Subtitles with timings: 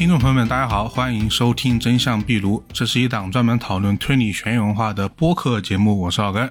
[0.00, 6.00] 听众朋友们，大家好，欢迎收听《真相壁炉》，这是一档专门讨论推理悬疑文化的播客节目。
[6.00, 6.50] 我是老根，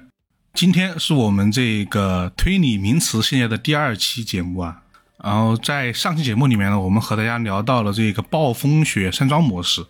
[0.54, 4.84] 今天是我们这个推理名词系列的第二期节目啊。
[5.24, 9.84] 然后在上期节目里面呢，我们和大家聊到了这个暴风雪山庄模式。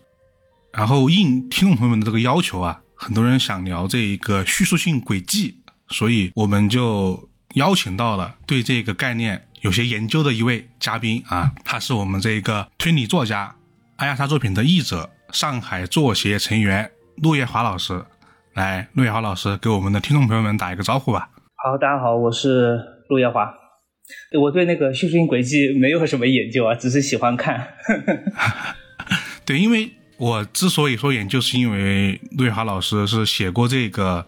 [0.71, 5.57] 然后应听众朋友们的这个要求啊，很多人想聊这一个叙述性轨迹，
[5.89, 13.55] 所以我们就邀请到了对这个概念有些研究的一位嘉宾啊，他是我们这个推理作家、
[13.97, 18.05] 阿亚莎作品的译者、上海作协成员陆叶华老师。
[18.53, 21.29] 来，陆叶华老师给我们的听众朋友们打一个招呼吧。
[21.55, 23.53] 好，大家好，我是陆叶华。
[24.39, 27.75] 我对那个叙事性轨迹没有什么研究啊，只是喜欢看。
[29.45, 34.25] 对，因为我之所以说研究，是因为陆叶华老师是写过这个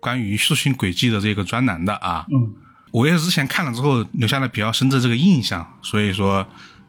[0.00, 2.24] 关于叙事性轨迹的这个专栏的啊。
[2.32, 2.54] 嗯，
[2.90, 6.46] 我也是之前看了之后留下了比较深的这个印象，所以说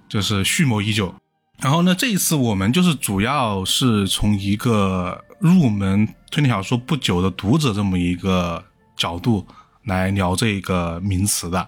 [0.07, 1.13] 就是蓄谋已久。
[1.59, 8.63] 然后呢，这一次我们就是主要是从一个入门推理小说不久的读者这么一个
[8.95, 9.45] 角度
[9.83, 11.67] 来聊这个名词的。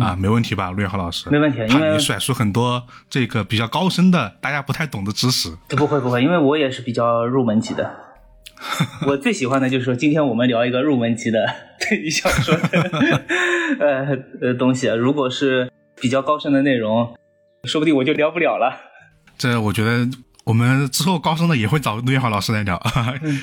[0.00, 1.30] 啊，没问题吧，陆月豪老师？
[1.30, 5.56] 没问题，因为你甩出很多这个比较高深的、大家不太懂的知识。
[5.68, 7.96] 不会不会，因为我也是比较入门级的。
[9.08, 11.38] 我最喜欢的就是说，今天我们聊一个入门级的
[11.80, 12.82] 推理小说的
[13.80, 14.86] 呃呃东西。
[14.88, 17.16] 如果是比较高深的内容，
[17.64, 18.76] 说不定我就聊不了了。
[19.36, 20.08] 这我觉得
[20.44, 22.80] 我们之后高深的也会找陆月豪老师来聊。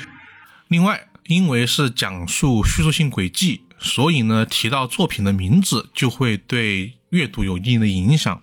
[0.70, 3.62] 另外，因为是讲述叙述性轨迹。
[3.78, 8.42] 所以呢，提到作品的名字就会对阅读有一定的影响。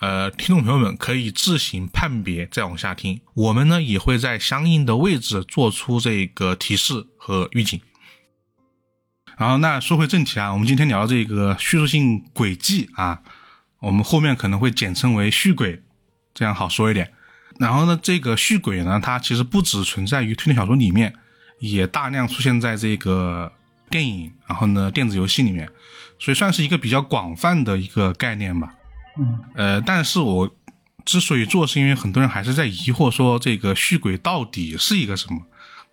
[0.00, 3.20] 呃，听众朋友们可以自行判别，再往下听。
[3.34, 7.80] 我们呢也会在相应的位置做出这个提示和预警。
[9.36, 13.20] 然后，那说回正题啊，我们今天聊这个叙述性轨迹啊，
[13.80, 15.82] 我们后面可能会简称为叙轨，
[16.34, 17.12] 这样好说一点。
[17.58, 21.14] 然后呢，这个叙轨呢，它其实不只存在于推理小说里面，
[21.60, 23.52] 也大量出现在这个。
[23.88, 25.70] 电影，然后呢，电子游戏里面，
[26.18, 28.74] 所以算是一个比较广泛的一个概念吧。
[29.16, 30.56] 嗯，呃，但是我
[31.04, 35.40] 之所以做，是因为很多人还是在疑惑说这个续轨到底是一个什么，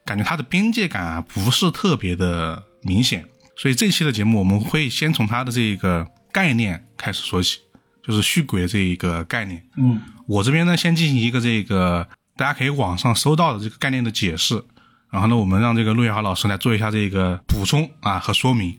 [0.04, 3.24] 感觉它的边界感啊不是特别的明显。
[3.56, 7.60] 所以这期的节目我们会先从它的这个概念开始说起，
[8.06, 9.64] 就是续轨这一个概念。
[9.78, 14.64] 嗯，我这边呢先进行一个这个大家可以网上搜到的这个概念的解释。
[15.12, 18.76] 然后呢，我们让这个陆月豪老师来做一下这个补充啊和说明。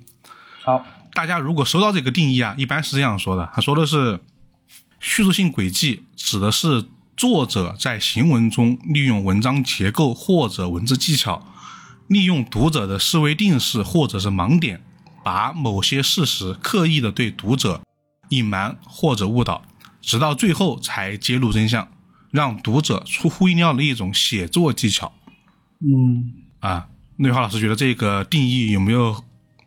[0.64, 4.18] 好，大家如果收到这个定义啊，一般是这样说的：他说的是，
[4.98, 6.86] 叙述性轨迹指的是
[7.16, 11.46] 作者在行文中利用文章结构或者文字技巧，
[12.08, 14.82] 利用读者的思维定式或者是盲点，
[15.24, 17.80] 把某些事实刻意的对读者
[18.28, 19.62] 隐瞒或者误导，
[20.00, 21.88] 直到最后才揭露真相，
[22.30, 25.12] 让读者出乎意料的一种写作技巧。
[25.80, 29.22] 嗯啊，内华老师觉得这个定义有没有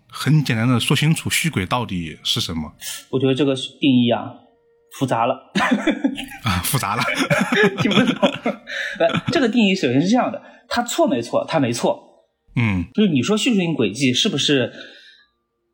[0.07, 2.73] 很简单的说清楚虚轨到底是什么？
[3.09, 4.31] 我觉得这个定义啊
[4.97, 5.51] 复杂了
[6.43, 7.03] 啊，复杂了，
[7.81, 8.31] 听不懂。
[9.31, 11.45] 这个定义首先是这样的，它错没错？
[11.47, 12.06] 它没错。
[12.57, 14.73] 嗯，就是你说叙述性轨迹是不是？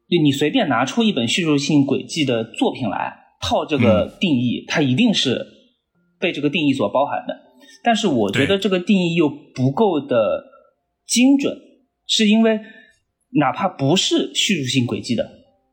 [0.10, 3.12] 就你随便拿出一本叙述性轨迹的作品来
[3.42, 5.44] 套这个定义，它一定是
[6.20, 7.36] 被这个定义所包含的。
[7.84, 10.44] 但是我觉得这个定义又不够的
[11.08, 11.58] 精准，
[12.06, 12.60] 是因为
[13.40, 15.28] 哪怕不是叙述性轨迹的，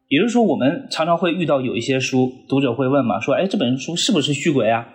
[0.08, 4.88] 也就是说，我们常常会遇到有一些书，读者会问嘛，说，哎，这本书是不是续轨啊？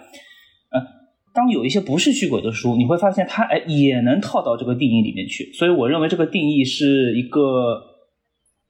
[1.36, 5.52] 嗯，当有一些不是虚轨的书，你会发现它哎也能套到这个定义里面去。
[5.54, 7.82] 所以我认为这个定义是一个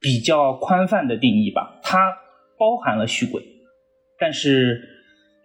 [0.00, 1.98] 比较宽泛的定义吧，它
[2.58, 3.42] 包含了虚轨，
[4.18, 4.92] 但是。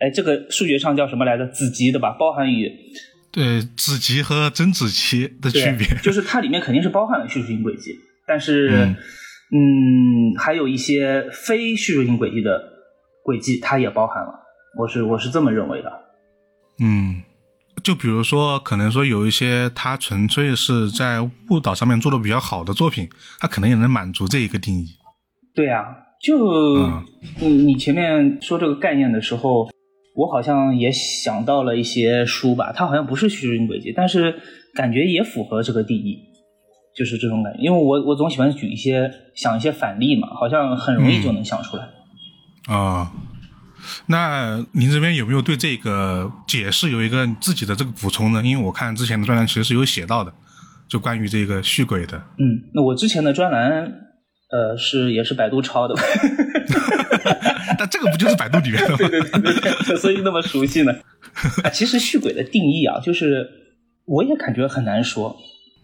[0.03, 1.45] 哎，这个数学上叫什么来着？
[1.45, 2.15] 子集对吧？
[2.17, 2.71] 包含于
[3.31, 7.91] 对子集和真子集的区别， 就是它里面肯定是包含了叙述性轨迹，
[8.25, 8.95] 但是
[9.53, 12.59] 嗯，还有一些非叙述性轨迹的
[13.23, 14.33] 轨迹，它也包含了。
[14.79, 15.91] 我是我是这么认为的。
[16.81, 17.21] 嗯，
[17.83, 23.07] 就比如说，可能说有一些他纯粹是在误导上面做的比较好的作品，
[23.39, 24.87] 他可能也能满足这一个定义。
[25.55, 25.85] 对呀，
[26.21, 26.37] 就
[27.41, 29.69] 嗯，你前面说这个概念的时候。
[30.13, 34.41] 我好像也想到了一些书吧，它好像不是叙述性轨迹，但是
[34.75, 36.19] 感觉也符合这个定义，
[36.93, 37.59] 就是这种感觉。
[37.61, 41.87] 因为我我总喜欢举一些想一些反例嘛，好像很容易就能想出来。
[42.67, 43.09] 啊，
[44.07, 48.41] 那您这边有没有对这个解释有一个自己的这个补充呢？
[48.43, 50.33] 因为我看之前的专栏其实是有写到的，
[50.87, 52.17] 就关于这个续轨的。
[52.37, 53.83] 嗯，那我之前的专栏，
[54.51, 55.95] 呃，是也是百度抄的。
[57.77, 58.97] 但这个不就是百度里面的吗？
[58.99, 59.53] 对对对对
[59.85, 60.93] 对，所以那么熟悉呢。
[61.63, 63.47] 啊， 其实续轨的定义啊，就是
[64.05, 65.35] 我也感觉很难说。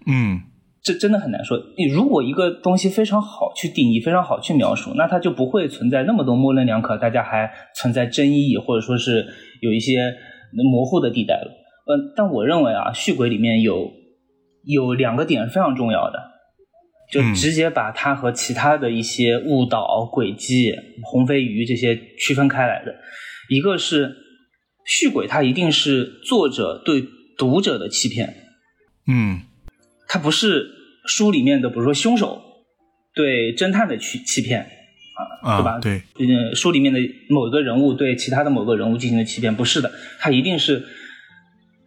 [0.05, 0.41] 嗯
[0.87, 1.57] 这真的很难说。
[1.77, 9.27] 你如果一个东西非常好去定义，非常好去描述，那它就不会存在那么多模棱两可，大家还存在争议，或者说是
[9.59, 10.13] 有一些
[10.53, 11.51] 模糊的地带了。
[11.87, 13.91] 嗯，但我认为啊，续轨里面有
[14.63, 16.19] 有两个点非常重要的，
[17.11, 20.73] 就嗯直接把它和其他的一些误导、轨迹、
[21.03, 22.95] 红飞鱼这些区分开来的。
[23.49, 24.15] 一个是
[24.85, 27.03] 续轨，它一定是作者对
[27.37, 28.33] 读者的欺骗，
[29.07, 29.41] 嗯
[30.09, 30.65] 它不是
[31.07, 32.41] 书里面的，比如说凶手
[33.15, 34.69] 对侦探的欺欺骗
[35.41, 35.79] 啊，啊对吧？
[35.79, 36.99] 对，呃，书里面的
[37.29, 40.85] 某个人物对其他的某个人物进行的欺骗，不是的，他一定是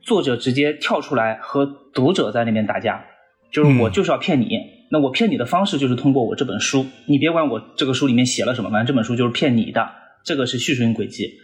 [0.03, 3.05] 作者直接跳出来和读者在那边打架，
[3.53, 4.49] 就是我嗯就是要骗你，
[4.91, 9.89] 那我骗你的方式就是通过我这本书，你别管我这个书里面写了什么，反正这本书就是骗你的，
[10.25, 11.35] 这个是叙述性轨迹。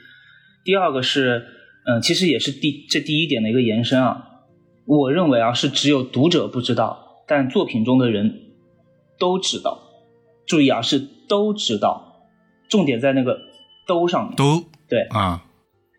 [0.64, 1.44] 第二个是，
[1.86, 4.24] 嗯、其实也是第这第一点的一个延伸啊，
[4.84, 8.54] 我认为啊是只有读者不知道，但作品中的人
[9.18, 9.82] 都知道。
[10.46, 12.22] 注意啊，是都知道，
[12.68, 13.36] 重点在那个
[13.88, 14.36] “都”上面。
[14.36, 15.44] 都对，啊，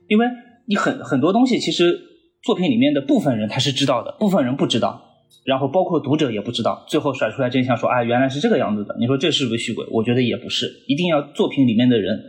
[0.08, 0.26] 因为
[0.68, 2.00] 你很很多东西，其实
[2.42, 8.96] 作品里面的部分人他是知道的，部分人不知道，然后包括读者也不知道，最后甩出来真相说，啊，原来是这个样子的。
[8.98, 9.86] 你说这是不是虚伪？
[9.92, 12.24] 我觉得也不是，一定要作品里面的人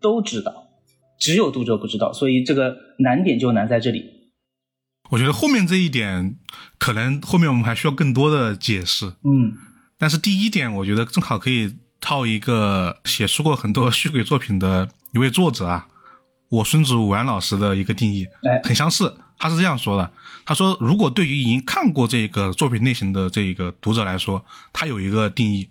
[0.00, 0.68] 都知道，
[1.18, 4.19] 只有读者不知道，所以这个难点就难在这里。
[5.10, 6.36] 我觉得后面这一点
[6.78, 9.06] 可能后面我们还需要更多的解释。
[9.22, 9.54] 嗯
[9.98, 15.86] 但是第一点，我觉得正好可以套一个写出过很多续轨作品的一位作者啊，
[16.48, 19.14] 我孙子武安老师的一个定义，哎很相似。
[19.38, 20.10] 他是这样说的：
[20.46, 25.68] 他说，如果对于已经看过这个作品类型的这个读者来说，他有一个定义，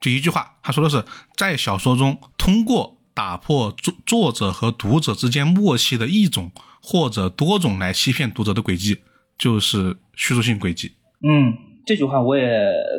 [0.00, 1.04] 就一句话，他说的是，
[1.36, 8.98] 在小说中通过打破作作者和读者之间默契的一种或者多种来欺骗读者的轨迹，
[9.38, 10.92] 就是叙述性轨迹。
[11.22, 11.54] 嗯，
[11.86, 12.44] 这句话我也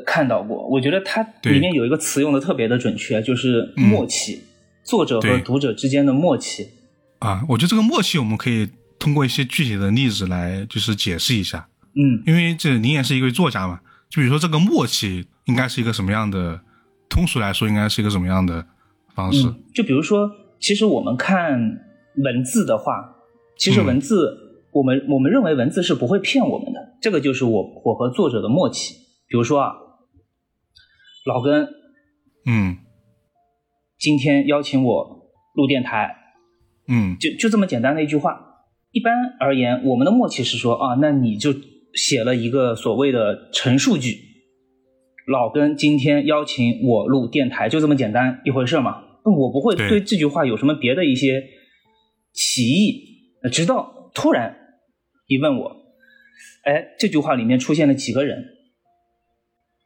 [0.06, 4.42] 看到过，我觉得它里面有一个词用的特别的准确，就是默契，
[4.84, 6.70] 作者和读者之间的默契。
[7.20, 16.62] 啊，我觉得这个默契我们可以通过一些具体的例子来就是解释一下，嗯因为这您也是一位作家嘛，就比如说这个默契应该是一个什么样的，
[17.10, 18.66] 通俗来说应该是一个什么样的
[19.14, 19.48] 方式？
[19.48, 21.60] 嗯，就比如说，其实我们看
[22.16, 23.13] 文字的话，
[23.64, 24.36] 其实嗯文字，
[24.74, 28.94] 我们我们认为文字是不会骗我们的，这个就是我我和作者的默契。
[29.30, 29.72] 比如说啊，
[31.26, 31.70] 老根
[32.46, 32.76] 嗯
[33.98, 36.14] 今天邀请我录电台，
[36.90, 38.50] 嗯就就这么简单的一句话。
[38.92, 41.54] 一般而言，我们的默契是说啊，那你就
[41.94, 44.18] 写了一个所谓的陈述句。
[45.26, 49.06] 老根今天邀请我录电台，就这么简单一回事嘛。
[49.24, 51.42] 那我不会对对这句话有什么别的一些
[52.34, 53.13] 歧义，呃
[53.50, 54.56] 直到突然
[55.30, 55.76] 你问我，
[56.64, 58.38] 哎，这句话里面出现了几个人？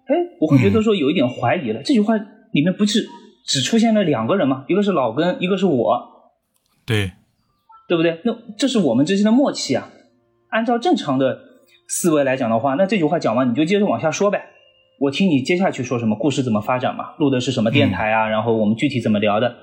[0.07, 1.81] 哎，我会觉得说有一点怀疑了。
[1.83, 3.05] 这句话里面不是
[3.45, 4.65] 只出现了两个人吗？
[4.67, 6.31] 一个是老根，一个是我。
[6.85, 7.11] 对，
[7.89, 8.21] 对不对？
[8.23, 9.89] 那这是我们之间的默契啊。
[10.49, 11.37] 按照正常的
[11.89, 14.45] 思维来讲的话，那这句话讲完你就接着往下说呗。
[15.01, 19.53] 我听你接下去说什么，故事怎么发展嘛，录的是什么电台啊，然后我们具体怎么聊的。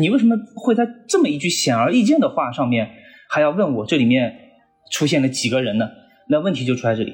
[0.00, 2.90] 你为什么会在这么一句显而易见的话上面
[3.34, 4.52] 还要问我这里面
[4.92, 5.90] 出现了几个人呢？
[6.28, 7.12] 那问题就出在这里。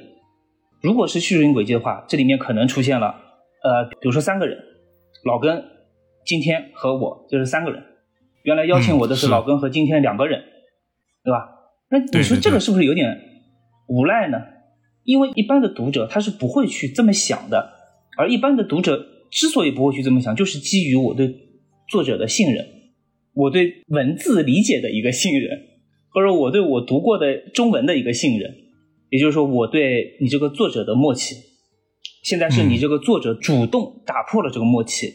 [0.82, 3.06] 如果是叙述性轨迹的话，这里面可能出现了
[3.64, 4.58] 呃，比如说三个人，
[5.24, 5.64] 老根、
[6.26, 7.82] 今天和我就是三个人。
[8.42, 10.42] 原来邀请我的是老根和今天两个人，
[11.24, 11.48] 对吧？
[11.88, 13.18] 那你说这个是不是有点
[13.88, 14.36] 无赖呢？
[15.04, 17.72] 因为一般的读者他是不会去这么想的，
[18.18, 21.34] 而一般的读者之所以不会去这么想，就是基于我对
[21.88, 22.66] 作者的信任，
[23.32, 25.58] 我对文字理解的一个信任，
[26.12, 28.54] 或者我对我读过的中文的一个信任，
[29.08, 31.36] 也就是说我对你这个作者的默契。
[32.22, 35.10] 现在是你这个作者主动打破了这个默契，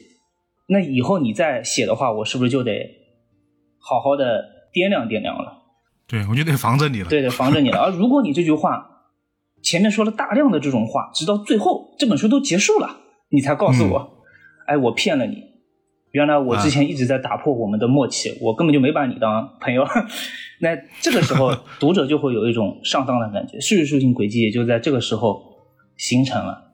[0.68, 2.72] 那以后你再写的话，我是不是就得
[3.78, 5.62] 好好的掂量掂量了？
[6.08, 7.10] 对，我就得防着你了。
[7.10, 7.80] 对对，防着你了。
[7.80, 9.04] 而如果你这句话
[9.62, 14.24] 前面说了大量的这种话，直到最后这本书都结束了，你才告诉我，
[14.66, 15.44] 哎，我骗了你。
[16.12, 19.86] 原来我之前一直在打破我们的默契，我根本就没把你当朋友。
[20.60, 20.70] 那
[21.02, 25.42] 这个时候，读者就会有一种上当的感觉，叙述性轨迹也就在这个时候
[25.98, 26.74] 形成了。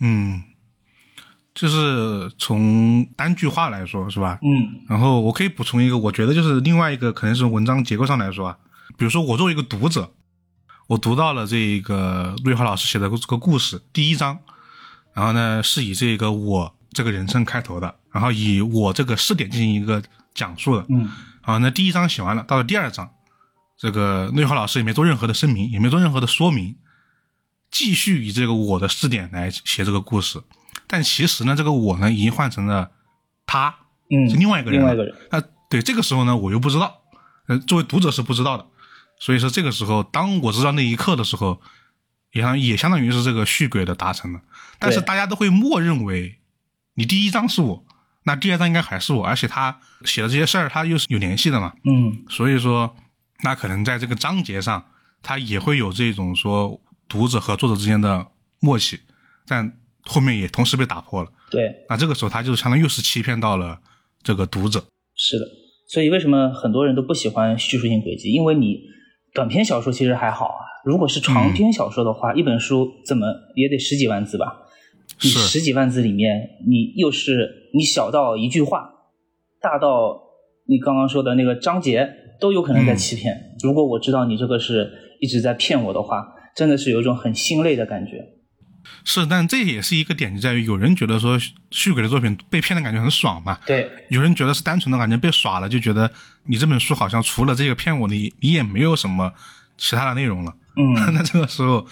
[0.00, 0.42] 嗯，
[1.54, 4.38] 就是从单句话来说，是吧？
[4.42, 8.58] 嗯然后我可以补充一个，我觉得就是另外一个可能是文章结构上来说啊，
[8.96, 10.10] 比如说我作为一个读者，
[10.88, 14.38] 我读到了这个陆玉华老师写的这个故事第一章，
[15.14, 20.02] 然后呢是以这个我这个人称开头的，然后以我这个视点进行一个
[20.34, 20.84] 讲述的。
[20.88, 21.08] 嗯，
[21.44, 23.12] 啊，那第一章写完了，到了第二章，
[23.76, 26.76] 这个内华老师也没做任何的声明，也没做任何的说明，
[27.70, 30.42] 继续以这个我的视点来写这个故事。
[30.86, 32.90] 但其实呢，这个我呢已经换成了
[33.46, 33.74] 他，
[34.10, 34.80] 嗯，是另外一个人。
[34.80, 35.14] 另外一个人。
[35.30, 37.02] 那对这个时候呢，我又不知道，
[37.46, 38.66] 呃，作为读者是不知道的。
[39.18, 41.60] 所以说这个时候，当我知道那一刻的时候，
[42.32, 44.40] 也相也相当于是这个续轨的达成了。
[44.78, 46.40] 但是大家都会默认为，
[46.94, 47.84] 你第一章是我，
[48.26, 51.74] 那第二章应该还是我，而且他写的这些事儿，他又是有联系的嘛。
[51.84, 52.96] 嗯，所以说，
[53.42, 54.84] 那可能在这个章节上，
[55.22, 58.26] 他也会有这种说读者和作者之间的
[58.60, 59.00] 默契，
[59.46, 61.30] 但后面也同时被打破了。
[61.50, 63.78] 对，那这个时候他就相当于又是欺骗到了
[64.22, 64.82] 这个读者。
[65.14, 65.44] 是的，
[65.88, 68.32] 所以为什么很多人都不喜欢叙述性轨迹？
[68.32, 68.80] 因为你
[69.34, 74.63] 短篇小说其实还好啊，如果是长篇小说的话，一本书怎么也得十几万字吧？
[75.22, 78.90] 你十几万字里面，你又是你小到一句话，
[79.60, 80.20] 大到
[80.66, 82.08] 你刚刚说的那个章节，
[82.40, 83.56] 都有可能在欺骗。
[83.62, 84.90] 如果我知道你这个是
[85.20, 88.30] 一直在骗我的话，真的是有一种很心累的感觉。
[89.02, 91.38] 是，但这也是一个点，就在于有人觉得说
[91.70, 96.10] 续鬼的作品被骗的感觉很爽嘛，对，有人觉得是单纯的感觉被耍了，就觉得
[96.46, 99.32] 你这本书好像除了这个骗我，你你也没有什么
[99.78, 100.52] 其他的内容了。
[100.76, 101.86] 嗯， 那这个时候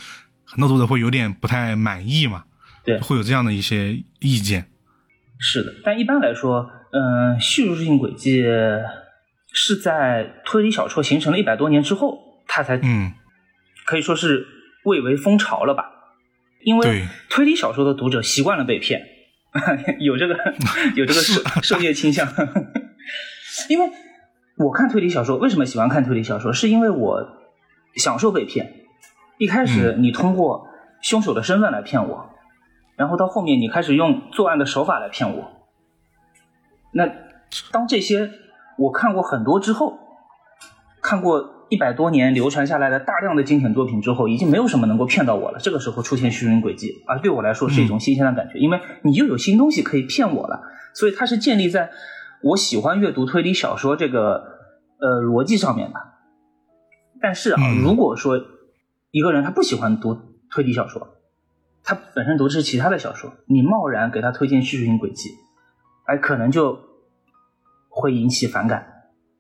[0.45, 2.45] 很多读者会有点不太满意嘛，
[2.85, 4.67] 对会有这样的一些意见。
[5.39, 8.45] 是的，但一般来说，嗯、叙述性轨迹
[9.53, 13.13] 是在推理小说形成了一百多年之后，它才嗯，
[13.85, 14.47] 可以说是
[14.85, 15.91] 蔚为风潮了吧？
[16.65, 19.05] 因为推理小说的读者习惯了被骗，
[19.99, 20.35] 有这个
[20.95, 22.27] 有这个受受虐倾向。
[23.69, 23.91] 因为
[24.59, 26.53] 我看推理小说，为什么喜欢看推理小说？
[26.53, 27.27] 是因为我
[27.97, 28.75] 享受被骗。
[29.39, 30.69] 一开始你通过
[31.01, 32.32] 凶手的身份来骗我，
[32.97, 35.51] 然后到后面你开始用作案的手法来骗我。
[36.93, 37.07] 那
[37.71, 38.31] 当这些
[38.79, 39.99] 我看过很多之后，
[41.01, 45.59] 看过一百多年流传下来的大量的经典作品之后，已经没有什么能够骗到我了。
[45.59, 50.63] 这个时候出现虚云轨迹，啊对我来说是一种新鲜的感觉，因为你又有新东西可以骗我了。
[50.95, 51.91] 所以它是建立在
[52.43, 54.45] 我喜欢阅读推理小说这个
[55.01, 55.99] 呃逻辑上面的。
[57.23, 58.39] 但是啊，嗯如果说
[59.11, 60.19] 一个人他不喜欢读
[60.51, 61.09] 推理小说，
[61.85, 65.31] 他本身读的是其他的小说，你贸然给他推荐叙述性轨迹，
[66.07, 66.79] 哎，可能就
[67.89, 68.87] 会引起反感。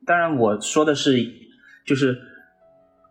[0.05, 1.17] 当然，我说的是
[1.87, 2.19] 就是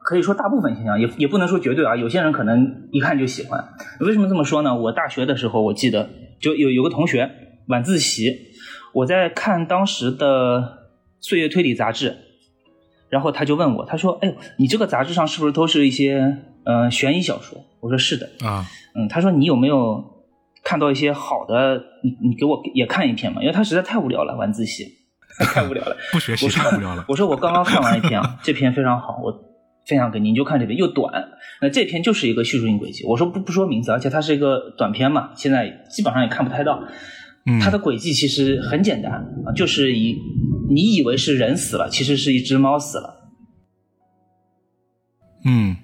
[0.03, 1.95] 可以说大部分现象，也也不能说绝对啊。
[1.95, 3.69] 有些人可能一看就喜欢。
[4.01, 4.75] 为什么这么说呢？
[4.75, 6.09] 我大学的时候，我记得
[6.41, 7.31] 就有有个同学
[7.67, 8.51] 晚自习，
[8.93, 10.59] 我在看当时的
[11.21, 12.17] 《岁月推理》杂志，
[13.09, 18.65] 然后他就问我，他说：“哎呦，你这个杂志上是不是都是一些呃悬疑小说？”我说：“是的。”啊，
[18.95, 20.03] 嗯，他说你有没有
[20.63, 21.81] 看到一些好的？
[22.03, 24.85] 你你给我也看一篇嘛，因为他实在太无聊了，晚自习
[25.53, 25.95] 太无聊了。
[26.11, 27.05] 不学习太无聊了。
[27.09, 29.31] 我说我刚刚看完一篇啊，这篇非常好，我
[29.87, 31.29] 分享给你，你就看这篇，又短。
[31.61, 33.03] 那这篇就是一个叙述性轨迹。
[33.05, 36.83] 我说不不说名字，而且它是一个短篇嘛，现在基本上也看不太到。
[37.45, 39.11] 嗯，它的轨迹其实很简单
[39.45, 40.15] 啊，就是以
[40.69, 43.31] 你以为是人死了，其实是一只猫死了。
[45.43, 45.75] 嗯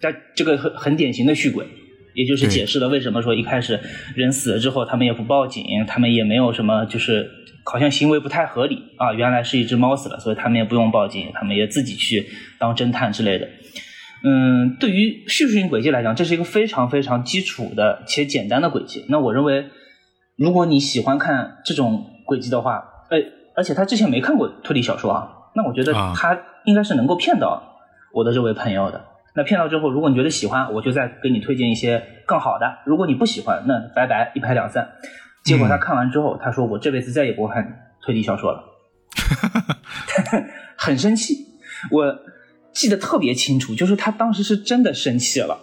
[0.00, 1.66] 这这个很很典型的续轨，
[2.14, 3.80] 也就是解释了为什么说一开始
[4.14, 7.30] 人死了之后，他们也不报警，他们也没有什么，就是
[7.64, 9.12] 好像行为不太合理啊。
[9.12, 12.26] 原来是一只猫死了，所以他们也不用报警，他们也自己去
[12.58, 13.48] 当侦探之类的。
[14.24, 19.04] 嗯，对于叙述性轨迹来讲，这是一个非常非常基础的且简单的轨迹。
[19.08, 19.66] 那我认为，
[20.36, 23.18] 如果你喜欢看这种轨迹的话，呃，
[23.54, 27.62] 而且他之前没看过推理小说啊，那我觉得啊他应该是能够骗到
[28.12, 29.04] 我的这位朋友的。
[29.38, 34.88] 那骗到之后，如果你觉得喜欢，我就再给你推荐一些更好的；如果你不喜欢，那拜拜，一拍两散。
[35.44, 38.64] 结果他看完之后，他说：“我这辈子再也不会看推理小说了。
[40.76, 41.36] ”很生气，
[41.92, 42.18] 我
[42.72, 45.60] 记得特别清楚，就是他当时是真的生气了。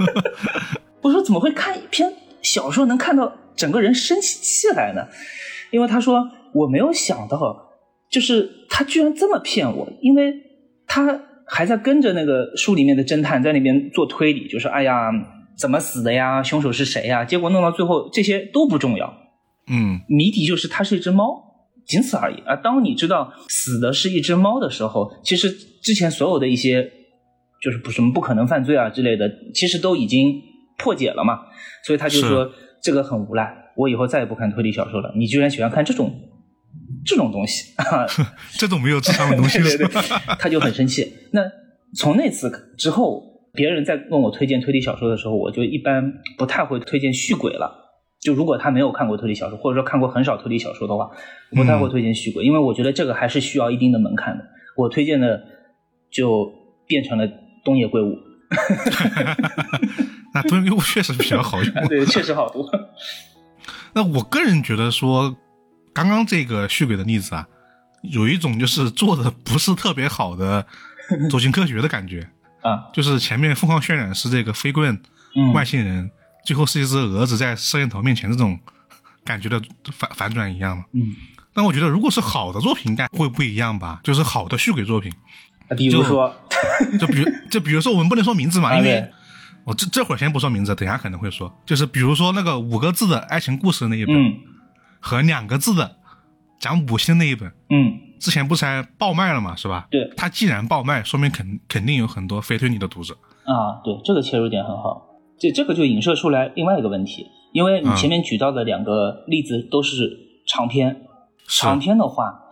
[1.02, 5.08] 我说：“怎么会看一篇小说能看到整个人生起气来呢？”
[5.70, 7.68] 因为他说：“我没有想到，
[8.10, 10.32] 就是他居然这么骗我，因为
[10.86, 11.20] 他。”
[11.52, 15.10] 还在跟着那个书里面的侦探在那边做推理，就是哎呀
[15.58, 17.24] 怎么死的呀，凶手是谁呀？
[17.24, 19.12] 结果弄到最后这些都不重要，
[19.68, 21.42] 嗯谜底就是它是一只猫，
[21.84, 22.36] 仅此而已。
[22.46, 25.50] 而当你知道死的是一只猫的时候，其实
[25.82, 26.88] 之前所有的一些
[27.60, 30.40] 就是不什么不可能犯罪啊之类的，其实都已经
[30.78, 31.40] 破解了嘛。
[31.84, 32.48] 所以他就说
[32.80, 35.12] 这个很无赖，我以后再也不看推理小说了。
[35.16, 36.14] 你居然喜欢看这种。
[37.04, 37.72] 这种东西，
[38.58, 40.02] 这种没有智商的东西， 对对对，
[40.38, 41.12] 他就很生气。
[41.32, 41.42] 那
[41.94, 47.76] 从那次之后，别人在问我推荐推理小说的时候，我就一般不太会推荐续鬼了。
[48.20, 51.10] 就如果他没有看过推理小说，或者说看过很少推理小说的话，
[51.50, 54.44] 我不太会推荐续鬼，因为我觉得这个还是需要一定的门槛的。
[54.76, 55.42] 我推荐的
[56.10, 56.52] 就
[56.86, 57.26] 变成了
[57.64, 58.18] 东野圭吾。
[60.34, 62.68] 那东野圭吾确实比较好用，对，确实好多。
[63.94, 65.34] 那我个人觉得说，
[65.92, 67.46] 刚刚这个续鬼的例子啊，
[68.02, 70.66] 有一种就是做的不是特别好的
[71.30, 72.28] 走进科学的感觉
[72.62, 75.00] 啊，就是前面疯狂渲染是这个飞棍
[75.54, 76.10] 外星人，
[76.44, 78.58] 最后是一只蛾子在摄像头面前这种
[79.24, 79.60] 感觉的
[79.92, 80.84] 反反转一样嘛。
[80.92, 81.14] 嗯，
[81.54, 84.00] 但我觉得如果是好的作品，应该会不一样吧？
[84.04, 85.12] 就是好的续鬼作品，
[85.76, 86.34] 比如说，
[87.00, 89.10] 就比如就比如说我们不能说名字嘛， 因为。
[89.62, 94.16] 我这这会儿先不说名字，等下可能会说，就是比如说那个五个字的爱情故事那一本，
[95.00, 95.96] 和两个字的
[96.58, 99.88] 讲五星那一本，嗯，之前不是还爆卖了嘛，是吧？
[99.90, 103.14] 对，它既然爆卖，说明肯肯定有很多非推理的读者
[103.44, 103.80] 啊。
[103.82, 105.06] 对，这个切入点很好，
[105.38, 111.06] 这这个就影射出来另外一个问题，因为你前面举到的两个例子都是长篇，
[111.48, 112.42] 长篇的话，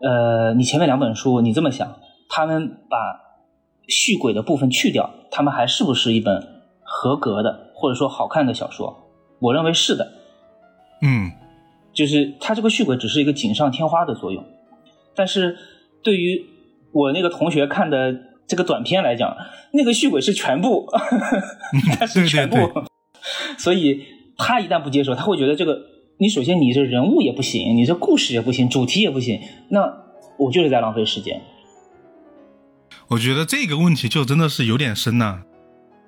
[0.00, 1.96] 呃，你前面两本书你这么想，
[2.28, 2.96] 他们把
[3.88, 6.54] 续轨的部分去掉，他们还是不是一本？
[6.86, 10.12] 合格的或者说好看的小说，我认为是的。
[11.00, 11.32] 嗯，
[11.94, 14.44] 就是它这个续轨只是一个锦上添花的作用，
[15.14, 15.56] 但是
[16.02, 16.44] 对于
[16.92, 18.14] 我那个同学看的
[18.46, 19.36] 这个短片来讲，
[19.72, 20.86] 那个续轨是全部，
[21.98, 22.56] 它是全部，
[23.56, 24.04] 所以
[24.36, 25.78] 他一旦不接受，他会觉得这个
[26.18, 29.80] 你首先你这人物也不行，你这故事也不行，主题也不行，那
[30.38, 31.40] 我就是在浪费时间。
[33.08, 35.42] 我觉得这个问题就真的是有点深呐。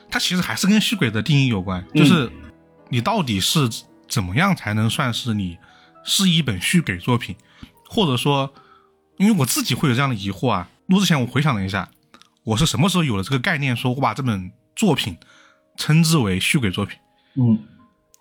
[0.08, 2.30] 它其实还是跟续鬼的定义有关，就是
[2.88, 3.68] 你到底是
[4.08, 5.58] 怎么样才能算是你
[6.06, 7.36] 是一本续鬼作品，
[7.86, 8.54] 或者说，
[9.18, 10.70] 因为我自己会有这样的疑惑啊。
[10.86, 11.90] 录之前我回想了一下，
[12.44, 15.16] 我是什么时候有了这个概念，说我把这本作品
[15.76, 16.96] 称之为续鬼作品？
[17.34, 17.58] 嗯，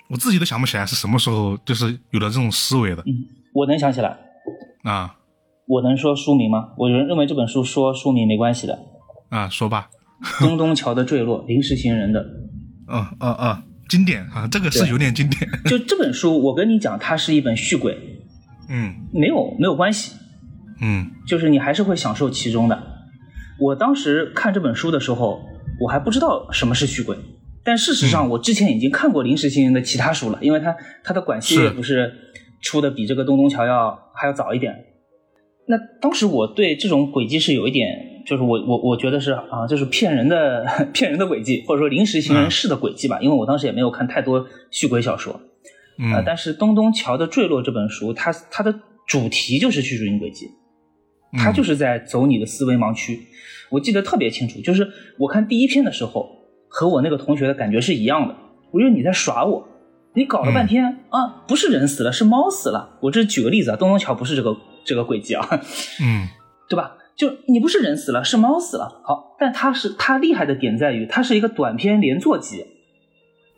[0.10, 3.04] 我自己都想不起来是什么时候就是有了这种思维的。
[3.04, 3.24] 嗯，
[3.54, 4.18] 我能想起来。
[4.84, 5.16] 啊，
[5.68, 6.70] 我能说书名吗？
[6.78, 8.78] 我认认为这本书说书名没关系的。
[9.30, 9.90] 啊，说吧。
[10.40, 12.22] 东东桥的坠落，临时行人的，
[12.88, 15.50] 嗯嗯嗯，经典啊，这个是有点经典。
[15.66, 17.98] 就这本书，我跟你讲，它是一本续鬼，
[18.70, 20.16] 嗯，没有没有关系，
[20.82, 22.82] 嗯，就是你还是会享受其中的。
[23.60, 25.42] 我当时看这本书的时候，
[25.80, 27.18] 我还不知道什么是续鬼，
[27.64, 32.12] 但事实上我之前已经看过临时行人的其他书了，因为它它的管系列不是
[32.62, 34.74] 出的比这个东东桥要还要早一点。
[35.68, 38.15] 那当时我对这种轨迹是有一点。
[38.26, 43.20] 就是我我我觉得是啊，就是骗人的 骗人的轨迹，或者说临时行人式的轨迹吧。
[43.22, 45.40] 因为我当时也没有看太多续鬼小说，
[46.00, 48.74] 嗯，但是东东桥的坠落这本书，它它的
[49.08, 50.50] 主题就是叙述性轨迹，
[51.38, 53.20] 它就是在走你的思维盲区。
[53.70, 54.88] 我记得特别清楚，就是
[55.20, 56.28] 我看第一篇的时候，
[56.68, 58.36] 和我那个同学的感觉是一样的。
[58.72, 59.68] 我觉得你在耍我，
[60.14, 62.98] 你搞了半天啊，不是人死了，是猫死了。
[63.02, 65.48] 我这举个例子啊，东东桥不是这个这个轨迹啊，
[66.02, 66.28] 嗯，
[66.68, 66.96] 对吧？
[67.18, 69.02] 就你不是人死了，是猫死了。
[69.06, 72.66] 好，但它是它厉害的点在于，它是一个短篇连作集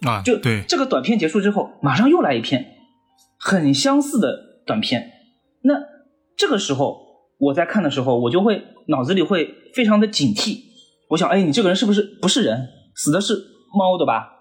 [0.01, 0.21] 啊。
[0.23, 2.75] 就对这个短片结束之后，马上又来一篇
[3.39, 5.11] 很相似的短片。
[5.63, 5.73] 那
[6.37, 6.99] 这个时候
[7.39, 10.59] 我在看的时候，我就会脑子里会非常的警惕。
[11.09, 13.33] 我想，哎，你这个人是不是不是人死的是
[13.73, 14.33] 猫的吧？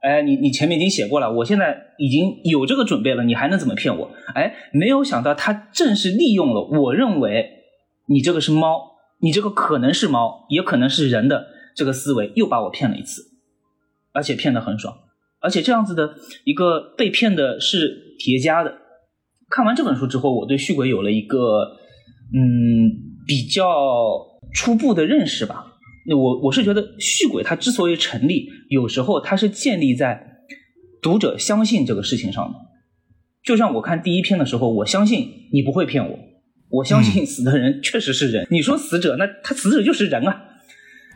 [0.00, 4.10] 哎，你你前面已经写过了，我现在已经有这个准备了，你还能怎么骗我？
[4.34, 7.56] 哎，没有想到他正是利用了我认为。
[8.08, 13.22] 你这个是猫，你这个可能是猫，也可能是人的这个思维，又把我骗了一次，
[14.12, 14.96] 而且骗得很爽，
[15.40, 18.78] 而且这样子的一个被骗的是叠加的。
[19.50, 21.76] 看完这本书之后，我对续鬼有了一个
[22.34, 22.90] 嗯
[23.26, 23.64] 比较
[24.52, 25.74] 初步的认识吧。
[26.06, 30.38] 那我我是觉得续鬼它之所以成立，有时候它是建立在
[31.02, 32.58] 读者相信这个事情上的。
[33.42, 36.18] 就像我看第一篇的时候，我相信你不会骗我。
[36.70, 38.46] 我相信死的人确实是人。
[38.50, 40.42] 你说死者，那他死者就是人啊。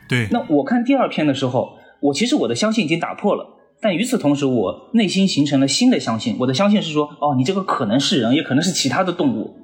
[0.09, 0.27] 对。
[0.31, 3.45] 那我看第二篇的时候，我其实我的相信已经打破了，
[3.79, 6.35] 但与此同时，我内心形成了新的相信。
[6.39, 9.55] 我的相信是说，哦，你这个可能是人，也可能是其他的动物。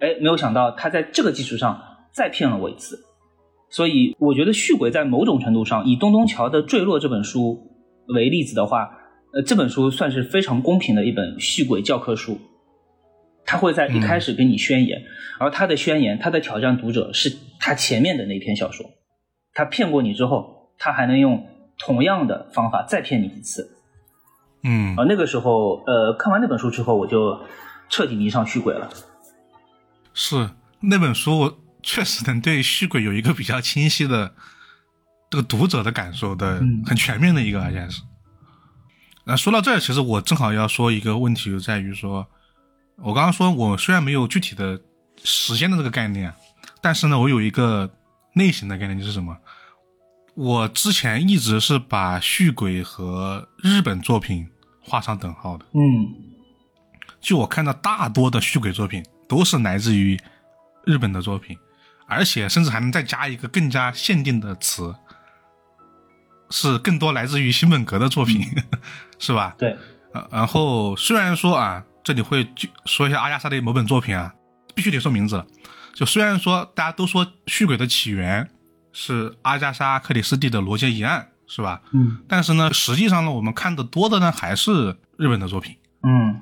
[0.00, 1.80] 哎，没有想到他在这个基础上
[2.12, 3.04] 再骗了我一次。
[3.70, 7.70] 所以我觉得续鬼在某种程度上，以东东桥的坠落这本书
[8.08, 8.90] 为例子的话，
[9.32, 12.38] 呃，这本书算是非常公平的一本续鬼教科书。
[13.46, 15.02] 他会在一开始给你宣言，
[15.38, 18.90] 而他的宣言，他的挑战读者是他前面的那篇小说。
[19.52, 21.46] 他骗过你之后，他还能用
[21.78, 23.76] 同样的方法再骗你一次。
[24.62, 27.40] 嗯，而那个时候，呃，看完那本书之后，我就
[27.88, 28.90] 彻底迷上虚鬼了。
[30.14, 34.34] 是那本书，我确实能对虚鬼有一个比较清晰的
[35.28, 38.02] 这个读者的感受的，很全面的一个，而且是。
[39.26, 42.26] 那说到这儿，其实我正好要说一个问题，就在于说，
[42.96, 44.80] 我刚刚说我虽然没有具体的
[45.22, 46.32] 时间的这个概念，
[46.80, 47.90] 但是呢，我有一个
[48.34, 49.36] 类型的概念，就是什么？
[50.34, 54.48] 我之前一直是把续鬼和日本作品
[54.80, 55.64] 画上等号的。
[55.72, 56.12] 嗯，
[57.20, 60.18] 就我看到大多的续鬼作品都是来自于
[60.84, 61.56] 日本的作品，
[62.06, 64.94] 而且甚至还能再加一个更加限定的词，
[66.50, 68.44] 是更多来自于新本格的作品，
[69.18, 69.54] 是吧？
[69.58, 69.76] 对。
[70.12, 74.32] 呃，然后虽然说啊，这里会就说一下阿加莎的某本作品啊，
[74.74, 75.46] 必须得说名字了。
[75.94, 78.50] 就虽然说大家都说续鬼的起源
[78.92, 81.80] 是阿加莎克里斯蒂的《罗杰一案》，是吧？
[81.92, 85.76] 嗯但是呢，实际上呢，我们看的多的呢还是日本的作品。
[86.02, 86.40] 嗯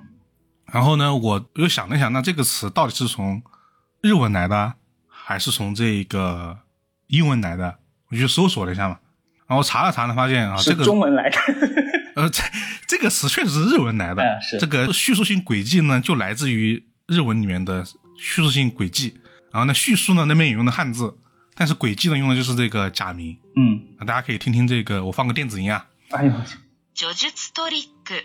[0.72, 3.42] 然后呢，我又想了想，那这个词到底是从
[4.00, 4.74] 日文来的，
[5.06, 6.58] 还是从这个
[7.06, 7.78] 英文来的？
[8.10, 8.98] 我就搜索了一下嘛，
[9.46, 11.36] 然后查了查呢，发现啊，这是个中文来的。
[12.15, 12.43] 呃，这
[12.87, 14.21] 这个词确实是日文来的。
[14.21, 17.85] 哎是这个叙述性轨迹呢，就来自于日文里面的
[18.17, 19.19] 叙述性轨迹。
[19.51, 21.15] 然后呢，叙述呢那边也用的汉字，
[21.55, 23.37] 但是轨迹呢用的就是这个假名。
[23.55, 25.85] 嗯，啊大家可以听听这个，我放个电子音啊。
[26.09, 26.31] 哎呦，
[26.93, 28.23] 叙述トリック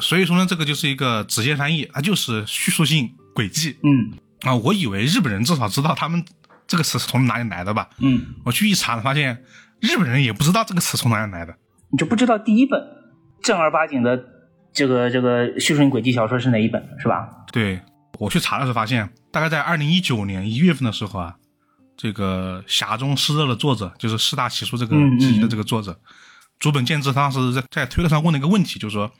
[0.00, 3.76] 所以说呢，这个就是一个直接翻译，它就是叙述性轨迹。
[3.82, 6.24] 嗯啊，我以为日本人至少知道他们
[6.66, 7.88] 这个词是从哪里来的吧？
[7.98, 9.44] 嗯，我去一查，发现
[9.80, 11.56] 日本人也不知道这个词从哪里来的。
[11.91, 12.81] 你就不知道第一本
[13.41, 14.23] 正儿八经的
[14.73, 17.27] 这个这个叙述性轨迹小说是哪一本是吧？
[17.51, 17.79] 对
[18.19, 21.35] 我去查的时候发现，大概在二零一九年一月份的时候啊，
[21.95, 25.99] 这个《匣中湿热》的作者就是四大奇书这个嗯嗯集的这个作者，
[26.59, 29.11] 竹本健治，他当时在在推特上问了一个问题，就是说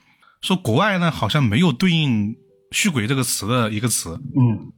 [0.41, 2.36] 说国外呢好像没有对应
[2.71, 4.71] “续鬼”这个词的一个词，嗯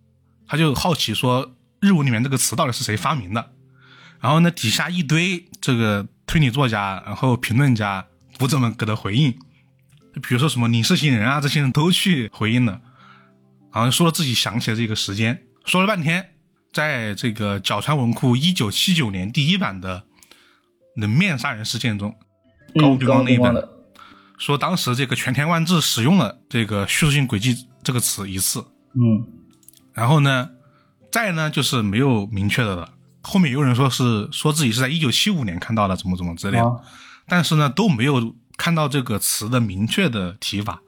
[0.47, 3.51] 他就好奇说日文里面这个词到底是谁发明的？
[4.19, 8.05] 然后呢，底下一堆这个推理作家，然后评论家、
[8.37, 9.31] 读者们给他回应，
[10.21, 12.79] 比如说什么李世行人啊，这些人都去回应了，
[13.71, 16.35] 好像说了自己想起了这个时间，说了半天，
[16.71, 20.03] 在这个角川文库一九七九年第一版的
[20.95, 22.11] 冷面杀人事件中，
[22.75, 23.51] 高嗯，比光那一版。
[23.51, 23.67] 的，
[24.37, 28.63] 说当时这个全田万志使用了这个叙述性轨迹这个词一次，
[28.93, 29.25] 嗯。
[29.93, 30.51] 然后呢，
[31.11, 32.93] 再呢就是没有明确的了。
[33.29, 36.71] 后面有人说是说自己是在一九七五年看到的，怎么怎么之类的，啊
[37.27, 40.81] 但是呢都没有看到这个词的明确的提法，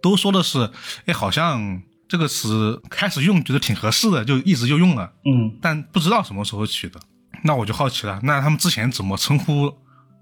[0.00, 0.70] 都说的是，
[1.06, 7.00] 哎，好像这个词开始用觉得挺合适的，就一直就用了，嗯但不知道什么时候取的。
[7.42, 9.68] 那我就好奇了，那他们之前怎么称呼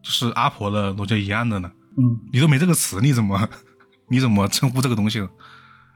[0.03, 1.71] 就是阿婆的罗杰一案的呢？
[1.99, 3.49] 嗯你都没这个词，你怎么
[4.09, 5.29] 你怎么称呼这个东西呢？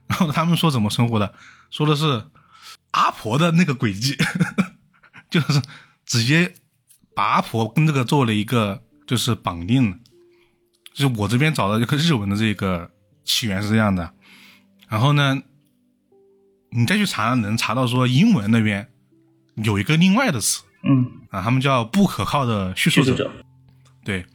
[0.08, 1.34] 然后他们说怎么称呼的，
[1.70, 2.24] 说的是
[2.90, 4.16] 阿婆的那个轨迹，
[5.30, 5.62] 就是
[6.04, 6.52] 直接
[7.14, 9.96] 把阿婆跟这个做了一个就是绑定了。
[10.92, 12.90] 就是我这边找到一个日文的这个
[13.24, 14.12] 起源是这样的，
[14.88, 15.40] 然后呢，
[16.70, 18.88] 你再去查能查到说英文那边
[19.54, 23.12] 有一个另外的词嗯，啊，他们叫不可靠的叙述者。
[23.12, 23.30] 叙述者，
[24.04, 24.26] 对，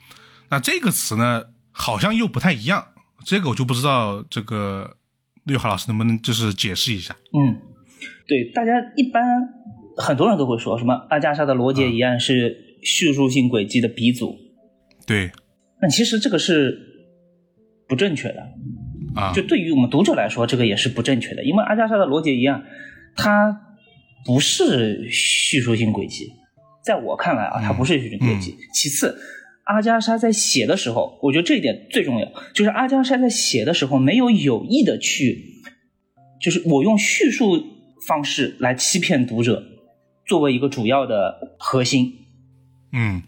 [0.50, 2.88] 那这个词呢，好像又不太一样，
[3.26, 4.96] 这个我就不知道这个
[5.44, 7.16] 绿华老师能不能就是解释一下？
[7.34, 7.62] 嗯，
[8.28, 9.22] 对，大家一般
[9.98, 14.36] 很多人都会说什么阿加莎的罗杰一案是叙述性轨迹的鼻祖，
[15.08, 15.32] 对。
[15.82, 16.78] 那其实这个是
[17.88, 18.44] 不正确的。
[19.16, 22.64] 啊，就对于我们读者来说，这个也是不正确的，因为阿加莎的罗杰一案，
[23.16, 23.62] 它
[24.26, 26.34] 不是叙述性轨迹，
[26.84, 28.58] 在我看来啊，它不是叙述性轨迹。
[28.74, 29.18] 其次，
[29.64, 35.42] 阿加莎在写的时候，我觉得这一点最重要，就是阿加莎在写的时候没有有意的去，
[36.42, 37.64] 就是我用叙述
[38.08, 39.64] 方式来欺骗读者，
[40.26, 42.14] 作为一个主要的核心，
[42.92, 43.24] 嗯。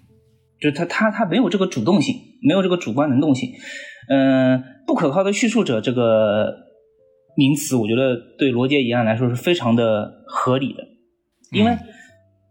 [0.60, 3.52] 就是他他他没有这个主动性，没有这个主观能动性。
[4.10, 6.52] 嗯、不可靠的叙述者这个
[7.36, 10.84] 名词，我觉得对罗杰一案来说是非常的合理的，
[11.52, 11.80] 因为嗯。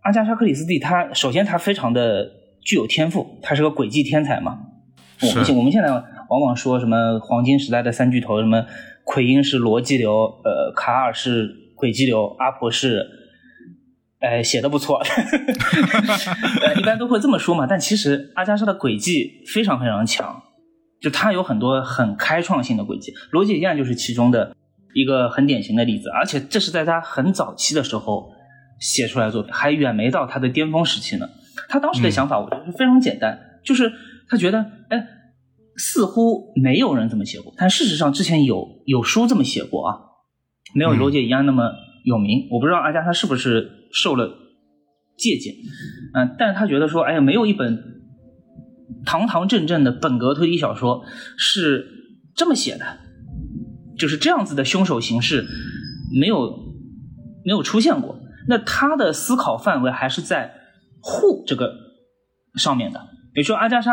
[0.02, 2.30] 阿加莎克里斯蒂他首先他非常的
[2.62, 4.60] 具有天赋，他是个诡计天才嘛。
[5.20, 8.64] 我们是现我们现在往往说什么黄金时代的三巨头，什么
[9.02, 10.12] 奎因是逻辑流，
[10.44, 13.04] 呃，卡尔是诡计流，阿婆是，
[14.20, 14.98] 哎，写的不错，
[16.64, 17.66] 呃，一般都会这么说嘛。
[17.66, 20.42] 但其实阿加莎的轨迹非常非常强，
[21.00, 24.56] 就他有很多很开创性的轨迹，罗杰一样就是其中的
[24.94, 28.32] 一个很典型的例子，而且这是在他很早期的时候
[28.80, 31.28] 写出来的作品，还远没到他的巅峰时期呢。
[31.68, 33.92] 他当时的想法，我觉得是非常简单，就是
[34.28, 35.06] 他觉得，哎，
[35.76, 39.96] 似乎没有人这么写过，但事实上之前有有书这么写过啊，
[40.74, 41.70] 没有嗯罗杰一样那么
[42.04, 42.48] 有名。
[42.50, 44.36] 我不知道阿加莎是不是受了
[45.16, 45.54] 借鉴，
[46.14, 48.02] 嗯、但是他觉得说，哎呀，没有一本
[49.04, 51.04] 堂堂正正的本格推理小说
[51.36, 51.86] 是
[52.34, 52.98] 这么写的，
[53.98, 55.46] 就是这样子的凶手形式
[56.18, 56.74] 没有
[57.44, 58.20] 没有出现过。
[58.48, 60.54] 那他的思考范围还是在
[61.02, 61.72] who 这个
[62.54, 63.00] 上面的。
[63.34, 63.92] 比如说阿加莎，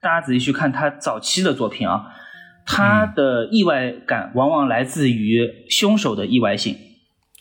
[0.00, 2.06] 大家仔细去看他早期的作品啊，
[2.66, 6.76] 他的意外感往往来自于凶手的意外性。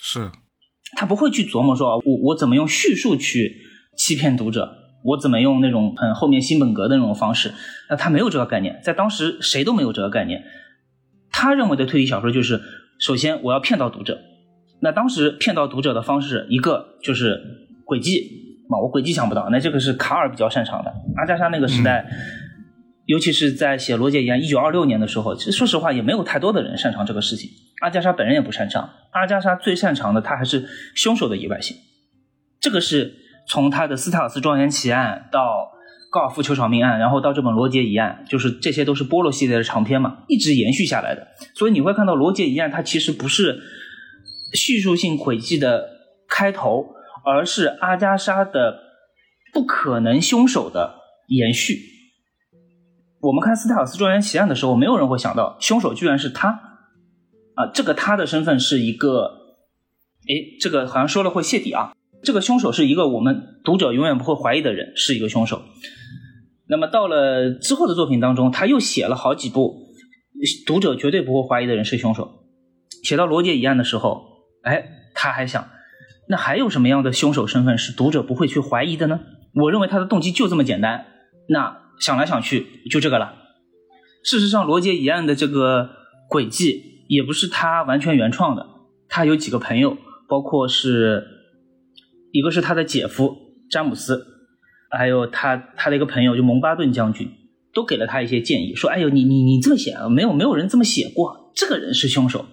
[0.04, 0.30] 是，
[0.97, 3.56] 他不会去琢磨说，我我怎么用叙述去
[3.97, 4.69] 欺骗读者，
[5.04, 7.54] 我怎么用那种很后面新本格的那种方式，
[7.89, 10.43] 那他没有这个概念，在当时谁都没有这个概念。
[11.32, 12.62] 他认为的推理小说就是，
[12.99, 14.19] 首先我要骗到读者。
[14.82, 17.39] 那当时骗到读者的方式，一个就是
[17.86, 20.91] 诡计嘛，我诡计想不到，那这个是卡尔比较擅长的。
[21.15, 22.06] 阿加莎那个时代，
[23.12, 27.50] 尤其是在写《罗杰一案》一九二六年的时候，其实说实话也没有太多的人擅长这个事情。
[27.82, 31.76] 阿加莎本人也不擅长，阿加莎最擅长的他还是凶手的意外性。
[32.62, 33.13] 这个是
[33.50, 35.74] 从他的斯塔尔斯庄园奇案到
[36.10, 41.28] 高尔夫球场命案，然后到这本罗杰一案，就是这些都是波罗系列的长篇嘛，一直延续下来的。
[41.54, 43.60] 所以你会看到罗杰一案，它其实不是
[44.54, 45.86] 叙述性轨迹的
[46.30, 46.86] 开头，
[47.26, 48.80] 而是阿加莎的
[49.52, 50.95] 不可能凶手的
[51.28, 51.90] 延续。
[53.22, 56.50] 我们看斯塔尔斯庄园奇案的时候，没有人会想到凶手居然是他。
[57.54, 59.26] 啊，这个他的身份是一个，
[60.28, 61.94] 哎，这个好像说了会泄底啊。
[62.24, 65.62] 这个凶手是一个我们读者永远不会怀疑的人，是一个凶手。
[66.68, 69.90] 那么到了之后的作品当中，他又写了好几部，
[70.66, 72.46] 读者绝对不会怀疑的人是凶手。
[73.04, 74.24] 写到罗杰一案的时候，
[74.64, 75.68] 哎，他还想，
[76.30, 79.20] 那还有什么样的凶手身份是读者不会去怀疑的呢？
[79.54, 81.06] 我认为他的动机就这么简单。
[81.50, 83.36] 那想来想去，就这个了。
[84.26, 85.92] 事实上，罗杰一案的这个
[86.28, 86.90] 轨迹。
[87.12, 88.66] 也不是他完全原创的，
[89.10, 89.98] 他有几个朋友，
[90.30, 91.28] 包括是
[92.32, 93.36] 一个是他的姐夫
[93.70, 94.26] 詹姆斯，
[94.90, 97.30] 还有他他的一个朋友就蒙巴顿将军，
[97.74, 102.46] 都给了他一些建议，说：“哎呦，你你你这么写，没有没有人这么写过，这个人是凶手，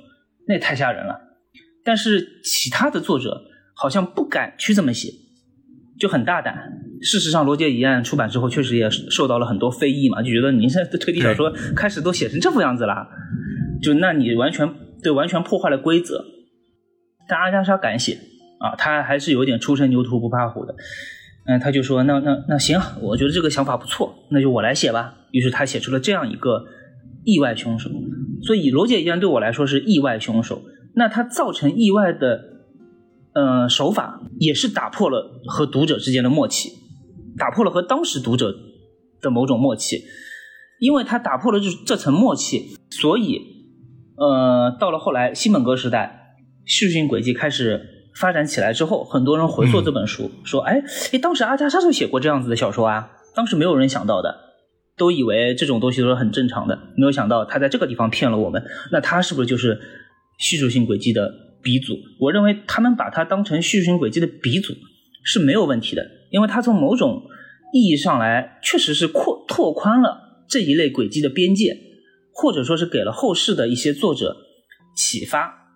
[0.48, 1.20] 那也太吓人了。”
[1.86, 3.44] 但是其他的作者
[3.76, 5.12] 好像不敢去这么写，
[6.00, 6.87] 就很大胆。
[7.02, 13.06] 事实上，《罗杰一案》出版之后，确实也受到了很多非议嘛，就觉得你现在的推理小说开始都写成这副样子了。
[13.80, 14.68] 就那你完全
[15.02, 16.24] 对完全破坏了规则，
[17.28, 18.18] 但阿加莎敢写
[18.58, 20.74] 啊，他还是有点初生牛犊不怕虎的，
[21.46, 25.14] 嗯，他就说那那那行，我觉得这个想法不错，那就我来写吧。
[25.30, 26.64] 于是他写出了这样一个
[27.24, 27.88] 意外凶手，
[28.42, 30.62] 所以罗杰一案对我来说是意外凶手。
[30.94, 32.40] 那他造成意外的，
[33.34, 36.70] 呃，手法也是打破了和读者之间的默契，
[37.38, 38.52] 打破了和当时读者
[39.20, 40.02] 的某种默契，
[40.80, 43.56] 因为他打破了这这层默契，所以。
[44.20, 54.36] 呃，到了后来新本格时代，叙述性轨迹开始发展起来之后，很多人回溯这本书，说：“哎，哎，当时阿加莎就写过这样子的小说啊，当时没有人想到的，
[54.96, 58.60] 都以为这种东西都是很正常的，没有想到他在这个地方骗了我们。
[58.90, 59.80] 那他是不是就是
[60.36, 61.94] 叙述性轨迹的鼻祖？
[62.18, 64.74] 我认为他们把它当成叙述性轨迹的鼻祖
[65.28, 67.22] 是没有问题的，因为他从某种
[67.74, 71.76] 意义上来，确实是扩拓宽了这一类轨迹的边界。”
[72.40, 74.36] 或者说是给了后世的一些作者
[74.94, 75.74] 启发，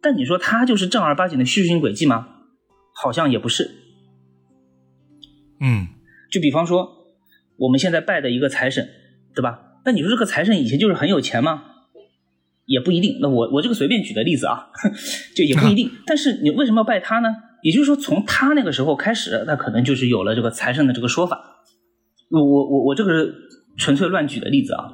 [0.00, 2.28] 但你说他就是正儿八经的叙事性轨迹吗？
[2.94, 3.70] 好像也不是。
[5.60, 5.88] 嗯，
[6.32, 6.88] 就比方说
[7.58, 8.88] 我们现在拜的一个财神，
[9.34, 9.60] 对吧？
[9.84, 11.62] 那你说这个财神以前就是很有钱吗？
[12.64, 13.18] 也不一定。
[13.20, 14.70] 那我我这个随便举个例子啊，
[15.36, 15.90] 就也不一定。
[16.06, 17.28] 但是你为什么要拜他呢？
[17.62, 21.40] 也就是说，从他那个时候开始，他可能就是有了这个财神的这个说法。
[22.30, 23.34] 我我我我这个是
[23.76, 24.84] 纯粹乱举的例子啊。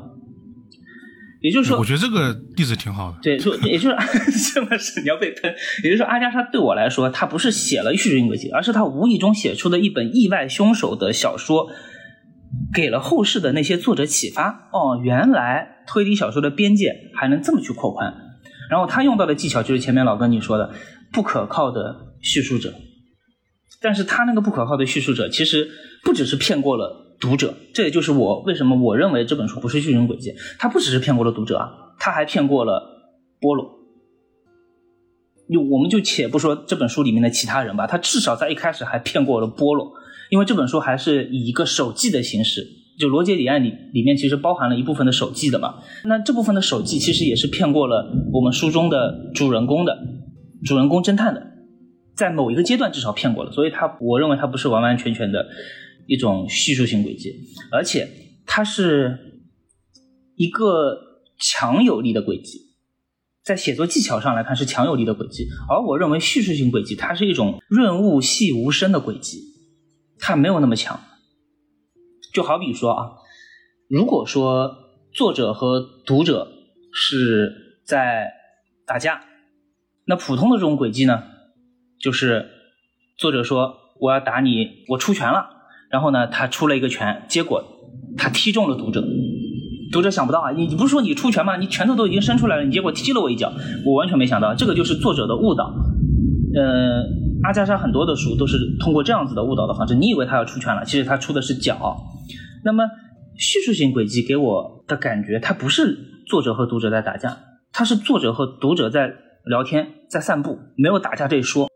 [1.42, 3.18] 也就是说，我觉得这个例子挺好的。
[3.22, 3.96] 对，就也就是
[4.54, 5.54] 这么是你要被喷。
[5.82, 11.68] 也就是说，阿加莎对我来说，他不是写了叙事性轨迹，而是他无意中写出的一本意外凶手的小说，
[12.72, 14.70] 给了后世的那些作者启发。
[14.72, 18.14] 哦，原来推理小说的边界还能这么去扩宽。
[18.70, 20.72] 然后他用到的技巧就是前面老跟你说的
[21.12, 22.74] 不可靠的叙述者。
[23.80, 25.70] 但是他那个不可靠的叙述者，其实
[26.02, 27.02] 不只是骗过了。
[27.20, 30.34] 读者，这也就是我为什么我认为这本书不是叙述轨迹。
[30.58, 32.82] 他不只是骗过了读者啊，他还骗过了
[33.40, 33.64] 波罗。
[35.50, 39.92] 就我们就且不说这本书里面的其他人吧，他至少在一开始还骗过了波罗，
[40.28, 42.66] 因为这本书还是以一个手记的形式，
[42.98, 45.76] 就罗杰里案里里面其实包含了一部分的手记的嘛。
[46.04, 49.96] 那这部分的手记其实也是骗过了我们书中的主人公的，
[50.66, 51.40] 主人公侦探的，
[52.16, 55.46] 在某一个阶段至少骗过了，所以他我认为他不是完完全全的。
[56.06, 57.34] 一种叙述性轨迹，
[57.72, 58.06] 而且
[58.44, 59.40] 它是
[60.36, 62.60] 一个强有力的轨迹，
[63.42, 69.38] 在写作技巧上来看是强有力的轨迹，而我认为叙述性轨迹它是一种润物细无声的轨迹，
[70.18, 71.00] 它没有那么强。
[72.34, 73.12] 就好比说啊，
[73.88, 74.76] 如果说
[75.14, 76.52] 作者和读者
[76.92, 78.30] 是在
[78.86, 79.24] 打架，
[80.04, 81.22] 那普通的这种轨迹呢，
[82.00, 82.46] 就是
[83.16, 85.46] 作者说我要打你，我出拳了，
[85.90, 87.64] 然后呢他出了一个拳，结果
[88.16, 89.04] 他踢中了读者。
[89.92, 91.56] 读者想不到啊，你你不是说你出拳吗？
[91.56, 93.52] 你拳头都已经伸出来了，你结果踢了我一脚，
[93.86, 95.72] 我完全没想到，这个就是作者的误导。
[96.56, 97.04] 呃，
[97.44, 101.96] 阿加莎很多的书都是通过这样子的误导的方式，你以为他要出拳了，其实他出的是脚。
[102.64, 102.84] 那么
[103.36, 107.36] 叙述性轨迹给我的感觉，它不是作者和读者在打架，
[107.72, 109.12] 它是作者和读者在
[109.44, 111.68] 聊天，在散步，没有打架这一说。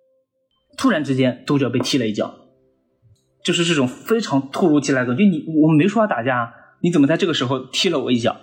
[0.79, 2.35] 突然之间，读者被踢了一脚，
[3.45, 6.55] 就是这种非常突如其来的，就你我们没说要打架。
[6.81, 8.37] 你怎么在这个时候踢了我一脚？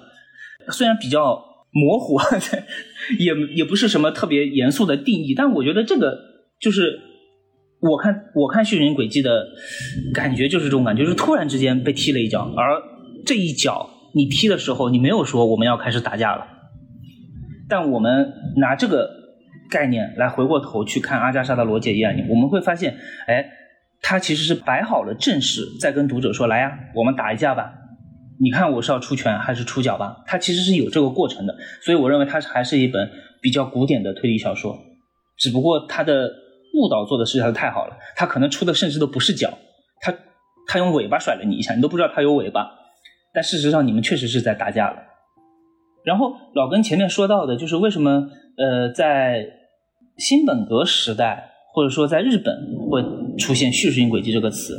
[0.69, 2.19] 虽然比较模糊，
[3.17, 6.19] 也也不是什么特别严肃的定义，但我觉得这个
[6.60, 7.00] 就是
[7.80, 9.48] 我看我看血人轨迹的
[10.13, 12.82] 感觉就是这种感觉，就是突然之间被踢了一脚，而
[13.26, 16.45] 这一脚你踢的时候，你没有说我们要开始打架了，
[17.69, 19.10] 但我们拿这个
[19.69, 22.97] 概念来回过头去看阿加莎的罗杰一案，我们会发现，
[23.28, 23.49] 哎，
[24.01, 27.73] 他其实是摆好了阵势，在跟读者说，来呀，我们打一架吧。
[28.38, 30.23] 你看我是要出拳还是出脚吧？
[30.28, 33.10] 他其实是有这个过程的，所以我认为它还是一本
[33.41, 34.78] 比较古典的推理小说，
[35.38, 36.30] 只不过它的
[36.73, 39.58] 误导做的实在是太好了，它可能出的甚至都不是脚，
[40.01, 40.13] 它
[40.67, 42.69] 它用尾巴甩了你一下，你都不知道它有尾巴，
[43.34, 44.97] 但事实上你们确实是在打架了。
[46.04, 49.55] 然后老根前面说到的就是为什么呃在
[50.17, 52.56] 新本格时代或者说在日本
[52.89, 53.04] 会
[53.38, 54.75] 出现叙事性轨迹这个词。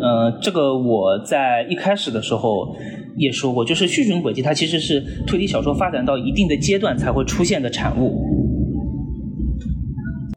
[0.00, 2.76] 呃，这个我在一开始的时候
[3.16, 8.22] 也说过，就是叙事性轨迹，它其实是推理小说发展到一定的阶段才会出现的产物。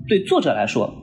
[0.08, 0.94] 对作者来说，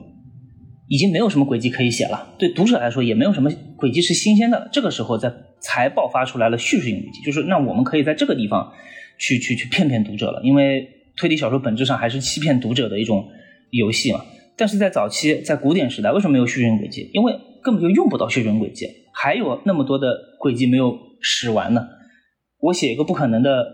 [0.87, 4.67] 已经没有什么轨迹可以写了；对读者来说，也没有什么轨迹是新鲜的。
[4.71, 8.71] 这个时候，在才爆发出来了叙事性轨迹，就是那我们可以在这个地方
[9.19, 10.87] 去去去骗骗读者了，因为
[11.17, 13.27] 推理小说本质上还是欺骗读者的一种
[13.71, 14.25] 游戏嘛。
[14.57, 17.09] 但是在早期，在古典时代，为什么没有叙事性轨迹？
[17.13, 21.87] 因为根本就用不到叙人轨迹，还有那么多的轨迹没有使完呢。
[22.59, 23.65] 我写一个不可能的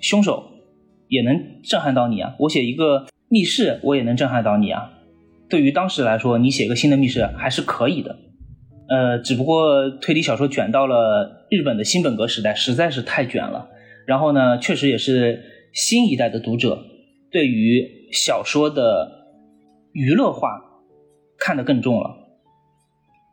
[0.00, 0.44] 凶手，
[1.08, 2.36] 也能震撼到你啊！
[2.38, 4.92] 我写一个密室，我也能震撼到你啊！
[5.50, 8.16] 对于当时来说，你写一个新的密室还是可以的。
[8.88, 13.68] 呃，只不过推理小说卷到了日本的新本格时代，实在是太卷了。
[14.06, 16.84] 然后呢，确实也是新一代的读者
[17.30, 19.26] 对于小说的
[19.92, 20.60] 娱乐化
[21.38, 22.18] 看得更重了。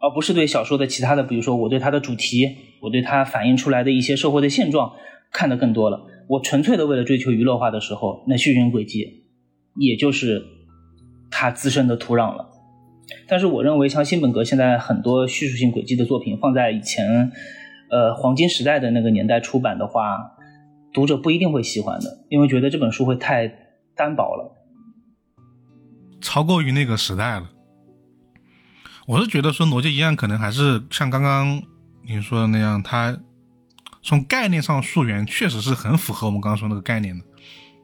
[0.02, 4.94] 而不是对小说的其他的，比如说我对它的主题，我对它反映出来的一些社会的现状
[5.34, 6.08] 看得更多了。
[6.30, 9.26] 我纯粹的为了追求娱乐化的时候，那叙人轨迹
[9.76, 10.42] 也就是
[11.30, 12.50] 它滋生的土壤了。
[13.28, 17.34] 但是我认为，像新本格现在很多叙述性轨迹的作品，放在以前
[17.90, 20.38] 呃黄金时代的那个年代出版的话，
[20.94, 23.48] 读者不一定会喜欢的，因为觉得这本书会太
[23.96, 24.56] 单薄了，
[26.22, 27.50] 超过于那个时代了。
[29.08, 31.62] 我是觉得说《逻辑一样》可能还是像刚刚
[32.04, 33.18] 你说的那样，它
[34.04, 37.26] 从概念上溯源确实是很符合我们刚刚说那个概念的，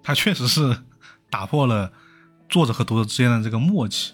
[0.04, 0.78] 它确实是
[1.30, 1.92] 打破了
[2.48, 4.14] 作者和读者之间的这个默契。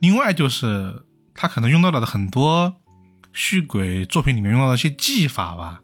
[0.00, 2.74] 另外就是他可能用到了很多
[3.32, 5.80] 续轨作品里面用到的一些技法吧，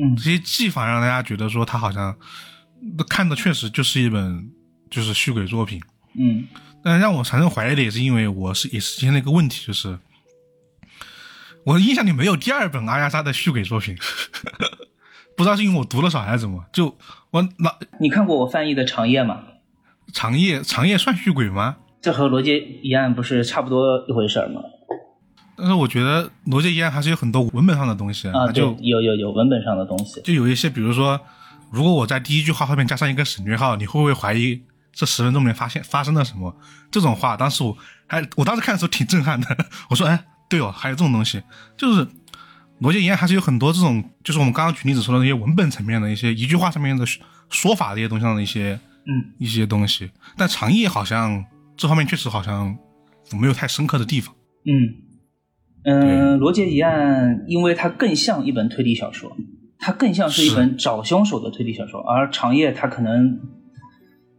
[0.00, 2.16] 嗯，这些技法让大家觉得说他好像
[3.08, 4.50] 看的确实就是一本
[4.90, 5.80] 就是虚鬼作品，
[6.18, 6.46] 嗯，
[6.82, 9.98] 但让我产生怀疑的也是因为我是也是出现了一个问题就是。
[11.64, 13.96] 我印象里没有第二本阿加莎的虚鬼作品，
[15.36, 16.64] 不知道是因为我读的少还是怎么。
[16.72, 16.98] 就
[17.30, 19.44] 我老，你看过我翻译的《长夜》吗？
[20.12, 21.76] 长夜，长夜算虚鬼吗？
[22.00, 24.60] 这和罗杰一案不是差不多一回事吗？
[25.62, 31.20] 但是我觉得罗杰依然还是有很多文本上的东西啊，就有有有文本上的东西，就有一些，比如说，
[31.70, 34.60] 如果我在第一句话后面加上一个省略号，你会不会怀疑
[34.92, 36.54] 这十分钟里面发现发生了什么？
[36.90, 39.56] 这种话，当时我还我当时看的时候挺震撼的，
[39.88, 40.24] 我说，哎。
[40.48, 41.42] 对哦，还有这种东西，
[41.78, 42.06] 就是
[42.80, 47.06] 罗杰依然还是有很多这种，就是我们刚刚举例子说的那些文本层面的一些一句话上面的
[47.48, 50.10] 说法这些东西上的一些，嗯，一些东西。
[50.36, 51.42] 但长夜好像
[51.74, 52.76] 这方面确实好像
[53.40, 54.34] 没有太深刻的地方。
[54.66, 54.92] 嗯
[55.84, 59.36] 嗯，罗杰一案，因为它更像一本推理小说，
[59.78, 63.40] 它更像是一本找凶手的推理小说，而长夜它可能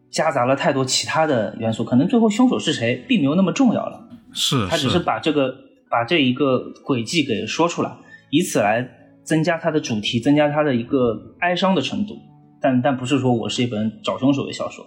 [0.10, 4.08] 夹杂了太多其他的元素，可能最后凶手是谁并没有那么重要了。
[4.32, 5.54] 是，他只是把这个
[5.90, 7.92] 把这一个轨迹给说出来，
[8.30, 8.88] 以此来
[9.24, 12.16] 增加它的主题，增加它的一个哀伤的程度。
[12.62, 14.86] 但但不是说我是一本找凶手的小说。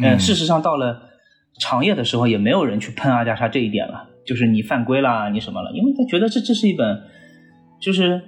[0.00, 1.00] 嗯，事实上到了
[1.58, 5.72] 长夜的时候，也没有人去喷阿加莎这一点了，就是你犯规啦，你什么了？
[5.72, 7.00] 因为他觉得这这是一本，
[7.80, 8.20] 就是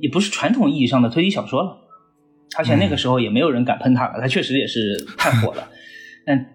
[0.00, 1.76] 也不是传统意义上的推理小说了，
[2.58, 5.68] 而且那个时候也没有人敢喷他了，他确实也是太火了。
[6.26, 6.46] 但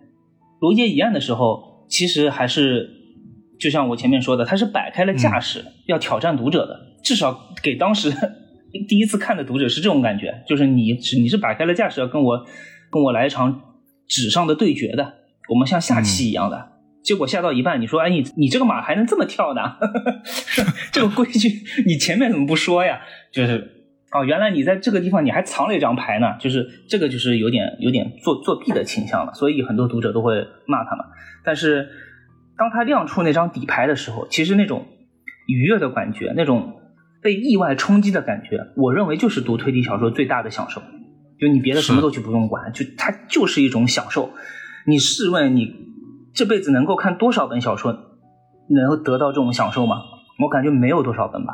[0.60, 2.90] 罗杰一案的时候，其实还是
[3.58, 8.12] 就像我前面说的，他是摆开了架势、要挑战读者的，至少给当时
[8.90, 12.46] 第一次看的读者是这种感觉，就是你是你是摆开了架势要跟我
[12.92, 13.62] 跟我来一场
[14.06, 15.14] 纸上的对决的，
[15.50, 16.75] 我们像下棋一样的。
[17.06, 19.62] 结果下到一半，你说：“哎，你你这个马还能这么跳呢？
[20.92, 21.50] 这个规矩
[21.86, 23.00] 你前面怎么不说呀？”
[23.32, 31.06] 就是哦，原来你在这个地方你还藏了一张牌呢，就是这个就是有点有点作作弊的倾向了，所以很多读者都会骂他嘛。
[31.44, 31.88] 但是
[32.58, 34.88] 当他亮出那张底牌的时候，其实那种
[35.48, 36.74] 愉悦的感觉，那种
[37.22, 40.82] 被意外冲击的感觉，我认为就是读推理小说最大的享受。
[41.40, 44.32] 就你别的什么都去不用管，就它就是一种享受。
[44.88, 45.86] 你试问你。
[46.36, 47.94] 这辈子能够看多少本小说，
[48.70, 50.02] 能够得到这种享受吗？
[50.44, 51.54] 我感觉没有多少本吧。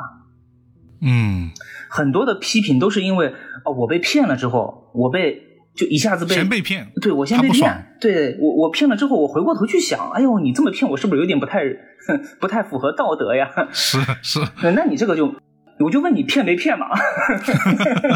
[1.00, 1.50] 嗯，
[1.88, 3.32] 很多的批评都是因为
[3.64, 5.40] 哦，我被骗了之后，我被
[5.76, 11.60] 就一下子被先被骗，对我先被骗，对我我骗了之后，我回过头去想，哎呦，你这么骗我，是不是有点不太
[12.40, 13.48] 不太符合道德呀？
[13.72, 14.40] 是是，
[14.74, 15.32] 那你这个就，
[15.78, 16.86] 我就问你骗没骗嘛？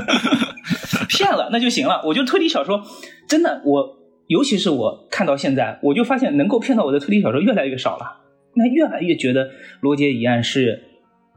[1.09, 2.83] 骗了那就行了，我就推理小说，
[3.29, 3.96] 真的我。
[4.29, 8.23] 尤其是我看到现在，我就发现能够骗到我的推理小说越来越少了。
[8.55, 9.47] 那越来越觉得
[9.81, 10.83] 《罗杰疑案》是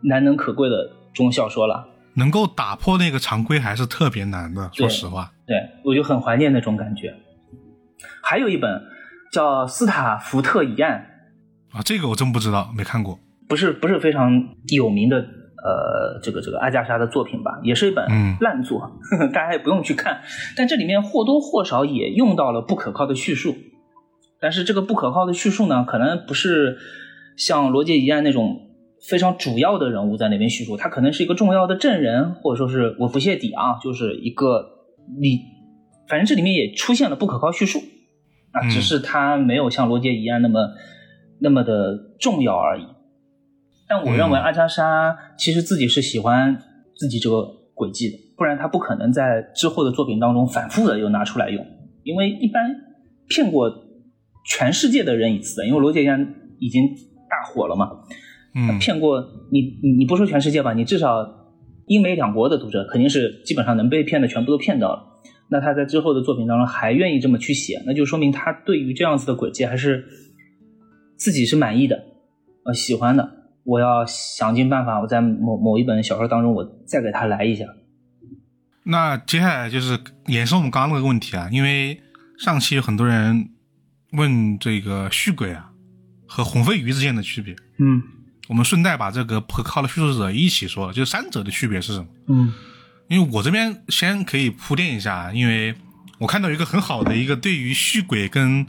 [0.04, 1.88] 难能可贵的中小说了。
[2.16, 5.32] 能够打破那个常规还是特别难的，说实话。
[5.46, 7.14] 对，我就很怀念那种感觉。
[8.24, 8.82] 还有一本
[9.32, 11.06] 叫《斯塔福特疑案》
[11.78, 13.20] 啊，这个我真不知道，没看过。
[13.48, 14.32] 不是不是非常
[14.70, 15.26] 有名的。
[15.62, 18.06] 呃，这个这个阿加莎的作品吧，也是一本
[18.40, 18.92] 烂作，
[19.34, 20.22] 大家也不用去看。
[20.56, 23.56] 但这里面或多或少也用到了不可靠的叙述，
[24.40, 26.78] 但是这个不可靠的叙述呢，可能不是
[27.36, 28.70] 像罗杰一案那种
[29.10, 34.66] 非常主要的人物在那边叙述，他可能是一个重要的证人，或者说是我不屑底啊，就是一个
[35.20, 35.42] 你，
[36.08, 37.80] 反正这里面也出现了不可靠叙述
[38.52, 40.70] 啊，只是他没有像罗杰一案那么
[41.42, 42.84] 那么的重要而已。
[43.90, 46.56] 但我认为阿加莎其实自己是喜欢
[46.96, 47.42] 自己这个
[47.74, 51.66] 轨迹的，不然他不可能在之后的作品当中反复的又拿出来用。
[52.04, 52.70] 因为一般
[53.28, 53.70] 骗过
[54.46, 56.84] 全世界的人一次，因为罗杰安已经
[57.30, 57.90] 大火了嘛，
[58.54, 59.22] 嗯，骗过
[59.52, 61.28] 你你你不说全世界吧，你至少
[61.88, 65.04] 英美两国的读者肯定是基本上能被骗的全部都骗到了。
[65.50, 70.06] 那他在之后的作品当中还愿意这么去写，那就说明他对于这样子的轨迹还是
[71.18, 72.04] 自己是满意的，
[72.66, 73.39] 呃，喜欢的。
[73.70, 77.66] 我要想尽办法，我在某某一本小说当中，我再给他来一下。
[78.84, 82.02] 那接下来就是延伸我们刚刚那个问题啊，因为
[82.40, 83.52] 上期有很多人
[84.14, 85.70] 问这个续鬼啊
[86.28, 87.56] 和红飞鱼之间的区别。
[87.78, 88.02] 嗯，
[88.48, 92.08] 我们顺带把这个不可靠的叙述者一起说了，就是三者的区别是什么？
[92.30, 92.52] 嗯，
[93.08, 95.76] 因为我这边先可以铺垫一下，因为
[96.18, 98.66] 我看到一个很好的一个对于续鬼跟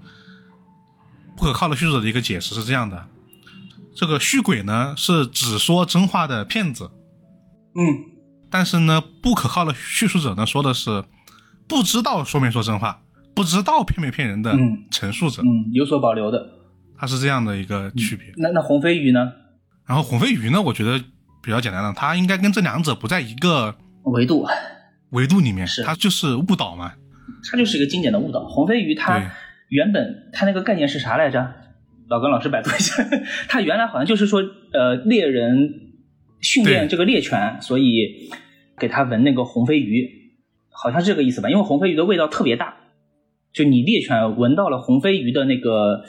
[1.36, 3.09] 不可靠的叙述者的一个解释是这样的。
[3.95, 6.91] 这个续鬼呢是只说真话的骗子，
[7.74, 7.82] 嗯，
[8.51, 11.05] 但是呢不可靠的叙述者呢说的是
[11.68, 13.03] 不知道说没说真话，
[13.34, 14.57] 不知道骗没骗人的
[14.91, 16.49] 陈述者，嗯，有所保留的，
[16.97, 18.32] 它是这样的一个区别。
[18.36, 19.32] 那那红飞鱼呢？
[19.86, 21.03] 然后红飞鱼呢，我觉得
[21.43, 23.74] 比较简单了，它应该跟这两者不在一个
[24.05, 24.47] 维度，
[25.11, 25.82] 维度里面，是。
[25.82, 26.93] 它就是误导嘛，
[27.51, 28.47] 它就是一个经典的误导。
[28.47, 29.20] 红飞鱼它
[29.68, 31.53] 原本它那个概念是啥来着？
[32.11, 33.04] 老跟老师百度一下，
[33.48, 34.42] 他原来好像就是说，
[34.72, 35.92] 呃，猎人
[36.40, 38.28] 训练这个猎犬，所以
[38.76, 40.11] 给他闻那个红飞鱼，
[40.70, 41.48] 好像是这个意思吧？
[41.48, 42.74] 因为红飞鱼的味道特别大，
[43.52, 46.02] 就你猎犬闻到了红飞鱼的那个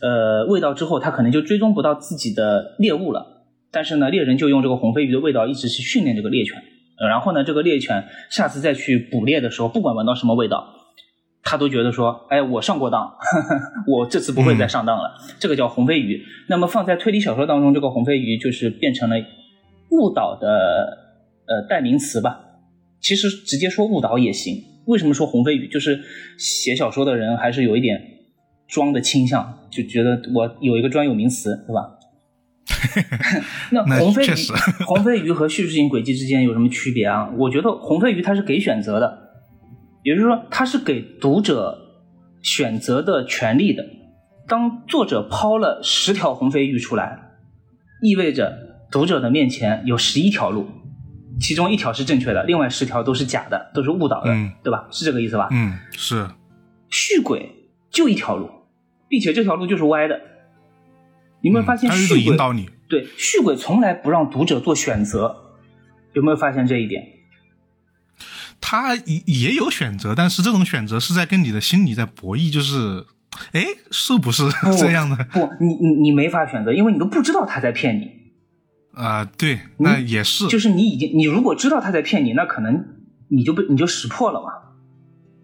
[0.00, 3.44] 呃味道之后，它可能就追踪不到自己的猎物了。
[3.70, 6.62] 但是呢，猎人就用这个红飞鱼的味道一直去训练这个猎犬，
[7.06, 10.80] 然后呢，这个猎犬下次再去捕猎的时候，不管闻到什么味道。
[11.44, 13.12] 他都觉得说，哎，我上过当，
[13.86, 15.14] 我这次不会再上当了。
[15.38, 16.24] 这个叫红飞鱼。
[16.48, 19.16] 那么放在推理小说当中，这个红飞鱼就是变成了
[19.90, 20.98] 误导的
[21.46, 22.40] 呃代名词吧。
[23.00, 24.56] 其实直接说误导也行。
[24.86, 25.68] 为什么说红飞鱼？
[25.68, 26.00] 就是
[26.38, 28.00] 写小说的人还是有一点
[28.66, 31.98] 装的倾向，就觉得我有一个专有名词，对吧？
[33.70, 34.30] 那红飞鱼，
[34.86, 37.30] 红飞鱼和叙事性轨迹之间有什么区别啊？
[37.36, 39.23] 我觉得红飞鱼它是给选择的。
[40.04, 41.76] 也就是说，它是给读者
[42.42, 43.84] 选择的权利的。
[44.46, 47.18] 当作者抛了十条红飞鱼出来，
[48.02, 50.68] 意味着读者的面前有十一条路，
[51.40, 54.30] 其中一条是正确的，另外十条都是假的，都是误导的，
[54.62, 54.86] 对吧？
[54.90, 55.48] 是这个意思吧？
[55.50, 56.28] 嗯，是。
[56.90, 58.50] 续轨就一条路，
[59.08, 60.20] 并且这条路就是歪的。
[61.40, 62.68] 你有没有发现续轨引导你？
[62.88, 65.34] 对，续轨从来不让读者做选择。
[66.12, 67.02] 有没有发现这一点？
[68.82, 73.04] 他也也有选择，但是这种选择是在跟你的心理在博弈，就是，
[73.52, 74.42] 哎，是不是
[74.78, 75.16] 这样的？
[75.32, 78.10] 不，你你你没法选择，因为你都不知道他在骗你。
[78.94, 82.84] 啊、对，那也是，就是你已经，你如果知道他在骗你，那可能
[83.28, 84.48] 你就被你就识破了嘛。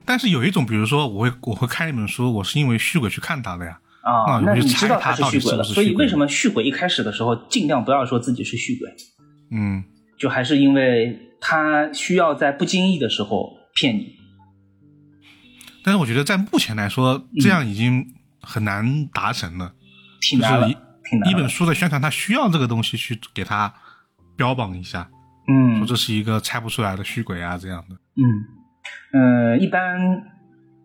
[0.05, 3.79] 但是有一种，比如说，我会我会看一本书，我是因为续鬼去看他的呀。
[4.03, 8.89] 啊，那你知道他是续鬼了，所以为什么续鬼一开始的时候尽量不要说自己是续鬼，
[9.51, 9.85] 嗯，
[10.21, 14.15] 就还是因为他需要在不经意的时候骗你。
[15.83, 18.07] 但是我觉得在目前来说，这样已经
[18.43, 19.75] 很难达成了。
[20.21, 21.33] 挺难了就是，挺难了。
[21.33, 23.73] 一本书的宣传，它需要这个东西去给它
[24.37, 25.09] 标榜一下，
[25.49, 27.97] 嗯说嗯这是一个猜不出来的虚鬼啊这样的。
[28.17, 28.23] 嗯
[29.13, 29.99] 呃，一般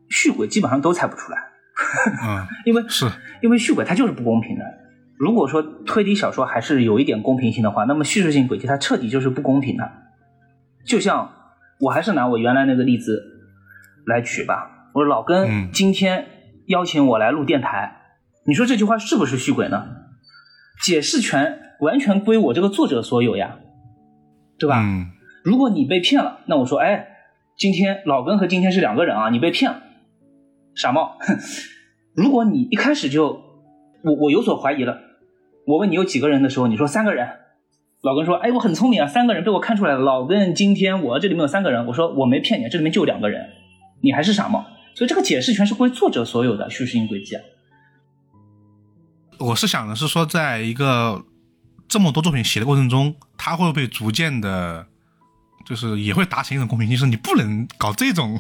[0.10, 1.38] 虚鬼基本上都猜不出来，
[2.24, 3.12] 嗯， 因为是，
[3.42, 4.64] 因为虚鬼它就是不公平的。
[5.18, 9.90] 如果说推理小说还是有一点公平性的话，那么叙述性轨迹它彻底就是不公平的。
[10.86, 11.32] 就像
[11.80, 13.24] 我还是拿我原来那个例子
[14.06, 16.28] 来举吧，我说老嗯根今天
[16.68, 17.96] 邀请我来录电台，
[18.46, 19.86] 你说这句话是不是续鬼呢？
[20.84, 23.58] 解释权完全归我这个作者所有呀，
[24.60, 24.82] 对吧？
[24.84, 25.12] 嗯
[25.44, 27.08] 如果你被骗了，那我说，哎，
[27.56, 29.82] 今天老根和今天是两个人啊，你被骗了，
[30.76, 31.18] 傻帽。
[31.20, 31.38] 哼
[32.18, 33.44] 如果你一开始就
[34.04, 35.00] 我我有所怀疑了，
[35.68, 37.28] 我问你有几个人的时候，你说三个人，
[38.02, 40.00] 老根说，哎，我很聪明啊，三个人被我看出来了。
[40.00, 43.50] 老根今天我这里面有三个人，我说我没骗你，这里面就两个人，
[44.02, 44.66] 你还是傻帽。
[44.94, 47.42] 所以这个解释权是归作者所有的叙事性轨迹啊。
[49.40, 51.26] 我是想的是说，在一个
[51.88, 54.88] 这么多作品写的过程中，他会不会逐渐的，
[55.66, 58.40] 就是也会达成一种公平性，就是你不能搞这种，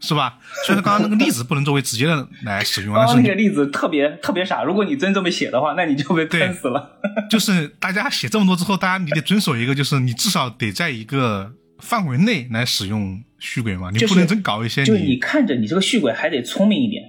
[0.00, 0.38] 是吧？
[0.66, 6.98] 虽然刚刚那个例子不能作为直接的来使用，但是你刚刚那个例子特别特别傻，如果你真这么写的话，那你就被喷死了。
[7.30, 17.04] 就是大家写这么多之后，大家你得遵守一个，就是你至少得在一个范围内来使用续轨嘛，你不能真搞一些就是你看着你这个续轨还得聪明一点，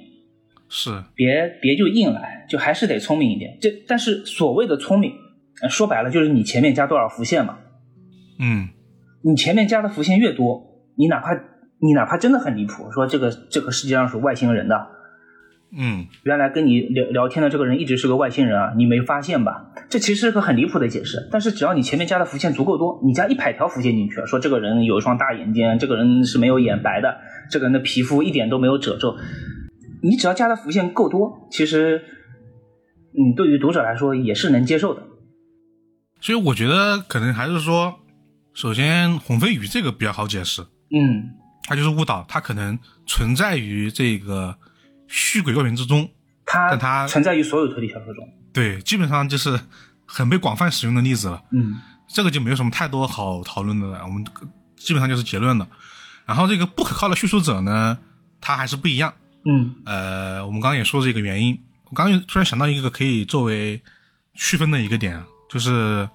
[0.69, 3.57] 是别别就硬来，就还是得聪明一点。
[3.59, 5.13] 这但是所谓的聪明，
[5.61, 7.57] 呃说白了就是你前面加多少浮线嘛。
[8.37, 8.69] 嗯
[9.27, 10.61] 你前面加的浮现越多，
[10.95, 11.33] 你哪怕
[11.79, 14.87] 你哪怕真的很离谱，说这个这个世界上是外星人的，
[15.75, 19.71] 嗯原来跟你聊聊天的这个人一直是个外星人啊，你没发现吧？
[19.89, 21.27] 这其实是个很离谱的解释。
[21.31, 27.17] 但是只要你前面加的浮现足够多，你加一百条浮现进去，说这个人有一双大眼睛，这个人是没有眼白的，
[27.49, 29.17] 这个人的皮肤一点都没有褶皱，
[30.03, 32.03] 你只要加的浮现够多，其实
[33.17, 35.01] 嗯，对于读者来说也是能接受的。
[36.21, 37.95] 所以我觉得可能还是说，
[38.55, 41.29] 首先红飞鱼这个比较好解释，嗯
[41.63, 44.57] 它就是误导，它可能存在于这个
[45.07, 46.09] 虚轨作品之中，
[46.45, 48.27] 它但它存在于所有推理小说中。
[48.53, 49.59] 对，基本上就是
[50.05, 51.43] 很被广泛使用的例子了。
[51.51, 51.75] 嗯
[52.07, 54.23] 这个就没有什么太多好讨论的了，我们
[54.77, 55.67] 基本上就是结论了。
[56.25, 57.97] 然后这个不可靠的叙述者呢，
[58.39, 59.13] 他还是不一样。
[59.43, 63.81] 嗯呃，我们刚刚也说这个原因，我刚刚突然想到一个可以作为
[64.35, 66.07] 区分的一个点，啊就是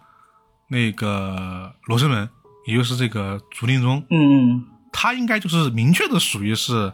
[0.71, 2.29] 那个罗生门，
[2.66, 6.93] 也就是这个竹林中，嗯嗯，他应该就是明确的属于是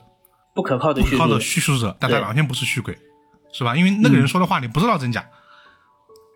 [0.55, 2.97] 不可靠的叙述不可靠的叙述者，但他完全不是虚鬼，
[3.53, 3.77] 是吧？
[3.77, 5.25] 因为那个人说的话你不知道真假，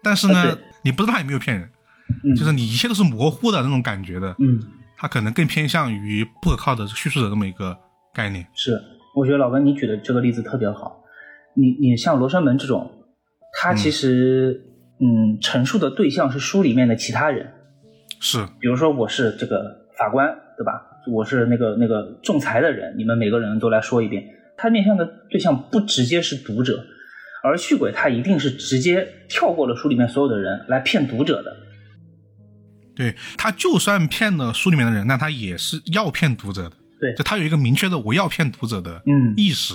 [0.02, 1.68] 但是呢啊，你不知道他有没有骗人，
[2.24, 4.60] 嗯就是你一切都是模糊的那种感觉的，嗯。
[5.02, 7.74] 他可能更偏向于不可靠的叙述者这么一个
[8.12, 8.46] 概念。
[8.52, 8.78] 是，
[9.16, 11.00] 我觉得老温你举的这个例子特别好。
[11.56, 13.06] 你你像罗生门这种，
[13.58, 14.62] 他其实
[15.00, 17.52] 嗯陈述的对象是书里面的其他人，
[18.20, 20.86] 是，比如说我是这个法官，对吧？
[21.06, 24.22] 我是那个那个仲裁的人，你们每个人都来说一遍。
[24.56, 26.84] 他面向的对象不直接是读者，
[27.42, 31.56] 而续鬼他一定是直接跳过了书里面所有的人来骗读者的。
[32.94, 36.72] 对他就算骗了书里面的人，那他也是要骗读者的。
[37.00, 39.74] 对就他有一个明确的我要骗读者的嗯意识，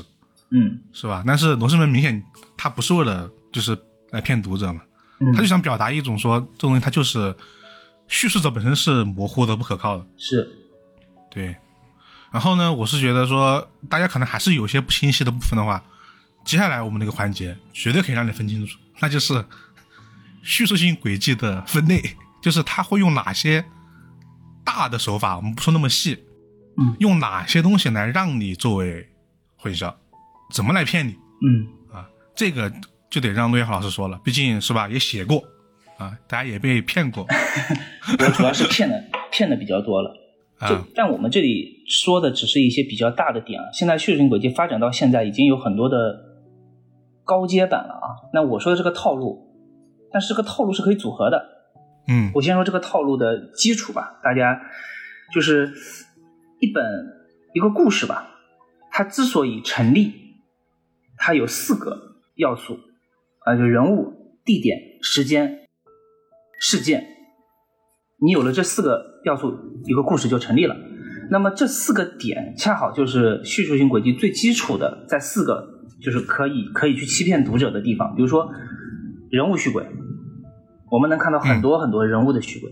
[0.51, 1.23] 嗯是吧？
[1.25, 2.21] 但是罗生门明显
[2.55, 3.75] 他不是为了就是
[4.11, 4.83] 来骗读者嘛，
[5.19, 7.35] 嗯，他就想表达一种说这东西它就是
[8.07, 10.05] 叙事者本身是模糊的、不可靠的。
[10.17, 10.47] 是
[11.31, 11.55] 对，
[12.31, 15.83] 然后呢，我是觉得说大家可能还是有些不清晰的部分的话，
[16.43, 19.43] 接下来我们那个环节绝对可以让你分清楚，那就是
[20.43, 23.65] 叙事性轨迹的分类，就是他会用哪些
[24.63, 26.23] 大的手法，我们不说那么细，
[26.77, 29.09] 嗯，用哪些东西来让你作为
[29.55, 29.93] 混淆，
[30.51, 32.05] 怎么来骗你嗯啊？
[32.35, 32.71] 这个
[33.15, 35.41] 就得让陆彦浩老师说了，毕竟是吧，也写过
[35.97, 37.25] 啊，大家也被骗过
[38.19, 39.01] 我主要是骗的
[39.31, 40.13] 骗的比较多了。
[40.67, 43.67] 就啊，但我们这里说的只是一些比较大的点啊。
[43.71, 45.95] 现在叙述性轨迹发展到现在，已经有很多的
[47.23, 48.27] 高阶版了啊。
[48.33, 49.47] 那我说的这个套路，
[50.11, 51.41] 但是这个套路是可以组合的。
[52.09, 54.59] 嗯我先说这个套路的基础吧，大家
[55.33, 55.73] 就是
[56.59, 56.83] 一本
[57.53, 58.27] 一个故事吧，
[58.91, 60.11] 它之所以成立，
[61.15, 62.77] 它有四个要素
[63.45, 64.11] 啊，就人物、
[64.43, 65.67] 地点、时间、
[66.59, 67.05] 事件。
[68.21, 69.53] 你有了这四个要素，
[69.85, 70.75] 一个故事就成立了。
[71.29, 75.67] 那么这四个点恰好就是叙述性轨迹最基础的，在四个
[76.01, 78.15] 就是可以可以去欺骗读者的地方。
[78.15, 78.49] 比如说
[79.29, 79.85] 人物续轨，
[80.91, 82.71] 我们能看到很多很多人物的续轨。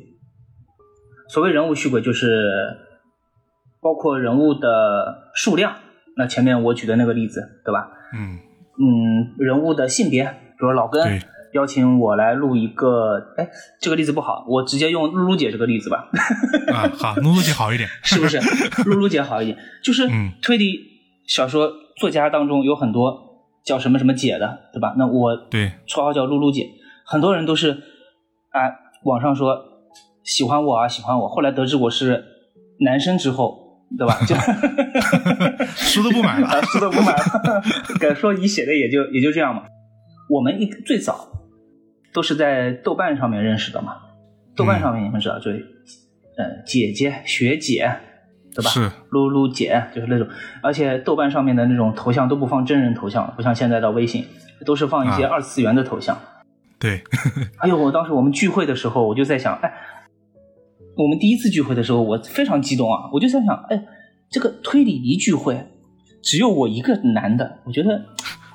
[1.30, 2.52] 所谓人物续轨，就是
[3.82, 5.76] 包括人物的数量。
[6.16, 7.90] 那前面我举的那个例子，对吧？
[8.14, 8.38] 嗯
[8.78, 10.24] 嗯，人物的性别，
[10.64, 13.50] 比如老根邀请我来录一个，哎，
[13.82, 16.10] 这个例子不好，我直接用露露姐这个例子吧。
[16.72, 17.90] 啊，好，露露姐好一点。
[18.02, 18.40] 是不是？
[18.86, 20.80] 露露姐好一点，就是嗯推理
[21.28, 24.96] 小说作家当中有很多叫什么什么姐的，对吧？
[24.98, 26.70] 那我对，绰号叫露露姐，
[27.06, 27.72] 很多人都是
[28.52, 28.72] 啊，
[29.04, 29.58] 网上说
[30.24, 32.24] 喜欢我啊，喜欢我，后来得知我是
[32.80, 34.18] 男生之后，对吧？
[34.26, 34.34] 就
[35.76, 36.48] 书都不买了。
[36.50, 37.62] 啊，书都不买了，
[38.00, 39.64] 敢说你写的也就也就这样嘛。
[40.34, 41.28] 我们一最早
[42.12, 43.98] 都是在豆瓣上面认识的嘛，
[44.56, 45.64] 豆瓣上面你们知道，就是
[46.38, 47.88] 呃姐姐、学姐，
[48.56, 48.70] 对吧？
[48.72, 50.28] 是，露露姐就是那种，
[50.64, 54.26] 而且豆瓣上面的那种头像都不放真人头像，不像现在的微信，
[54.66, 56.18] 都是放一些啊二次元的头像。
[56.80, 57.04] 对，
[57.62, 59.72] 哎呦，我当时我们聚会的时候，我就在想，哎，
[60.98, 63.86] 我们第一次聚会的时候，我非常激动啊，我就在想，哎，
[64.32, 65.68] 这个推理一聚会，
[66.24, 68.06] 只有我一个男的，我觉得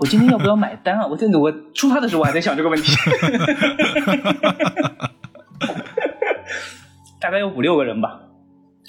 [0.01, 1.07] 我今天要不要买单啊？
[1.07, 2.93] 我真的，我出发的时候我还在想这个问题，
[7.21, 8.21] 大概有五六个人吧，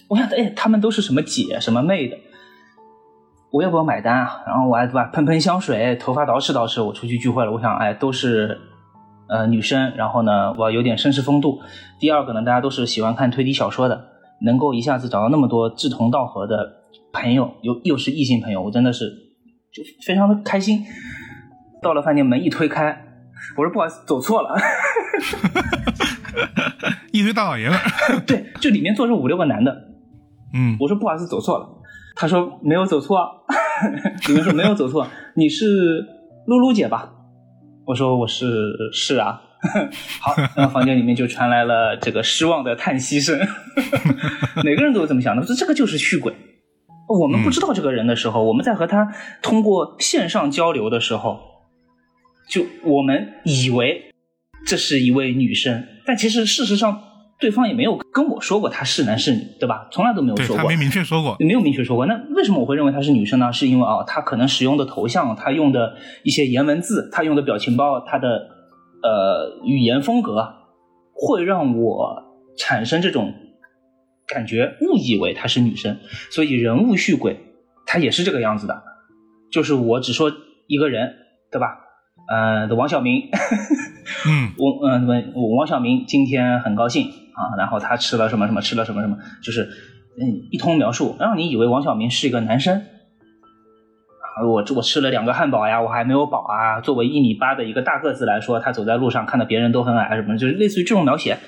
[0.07, 2.17] 我想，哎，他们都是什么姐什么妹的。
[3.51, 4.43] 我要不要买单啊？
[4.45, 7.51] 然后我还对吧，喷喷香水，头发捯饬捯饬，我出去聚会了。
[7.51, 8.59] 我想，哎，都是
[9.27, 11.59] 呃女生，然后呢，我有点绅士风度。
[11.99, 14.05] 第二个呢，大家都是喜欢看推理小说的，
[14.41, 19.28] 能够一下子找到那么多志同道合的朋友，又又是异性朋友，我真的是
[19.71, 20.83] 就非常的开心。
[21.81, 23.05] 到了饭店，门一推开，
[23.55, 24.55] 我说不好意思，走错了。
[27.11, 27.79] 一堆大老爷们。
[28.27, 29.71] 对，就里面坐着五六个男的，
[30.53, 31.67] 嗯我说不好意思，走错了。
[32.15, 33.45] 他说没有走错，
[34.27, 36.05] 里面说没有走错，你是
[36.45, 37.11] 露露姐吧？
[37.85, 38.45] 我说我是
[38.93, 39.41] 是啊。
[40.21, 43.39] 好，然后房间里面就传来了这个失望的叹息声。
[44.63, 46.33] 每个人都是这么想的，说这个就是续轨。
[47.09, 51.39] 我们不知道这个人的时候，我们在和他通过线上交流的时候，
[52.47, 54.11] 就我们以为
[54.65, 57.01] 这是一位女生，但其实事实上
[57.39, 59.87] 对方也没有跟我说过她是男是女，对吧？
[59.91, 60.75] 从来都没有说过他没。
[60.75, 61.35] 明确说过。
[61.39, 63.51] 没有明确说过，那为什么我会认为她是女生呢？
[63.51, 68.27] 是因为啊，她可能使用的头像，她用的一些颜文字，她用的表情包，她的
[69.01, 70.53] 呃语言风格，
[71.13, 72.23] 会让我
[72.57, 73.33] 产生这种
[74.29, 75.97] 感觉，误以为她是女生。
[76.29, 77.39] 所以人物续鬼，
[77.85, 78.83] 她也是这个样子的，
[79.51, 80.31] 就是我只说
[80.67, 81.15] 一个人，
[81.51, 81.79] 对吧？
[82.29, 83.29] 呃，王小明，
[84.27, 92.77] 嗯我嗯，问我王小明今天很高兴啊，然后他吃了什么什么，吃了什么什么，就是嗯一通描述，让你以为王小明是一个男生。
[92.77, 96.81] 啊，我我吃了两个汉堡呀，我还没有饱啊。
[96.81, 101.39] 作为一米八的一个大个子来说，他走在路上看到别人都很矮什么，就是类似于这种描写。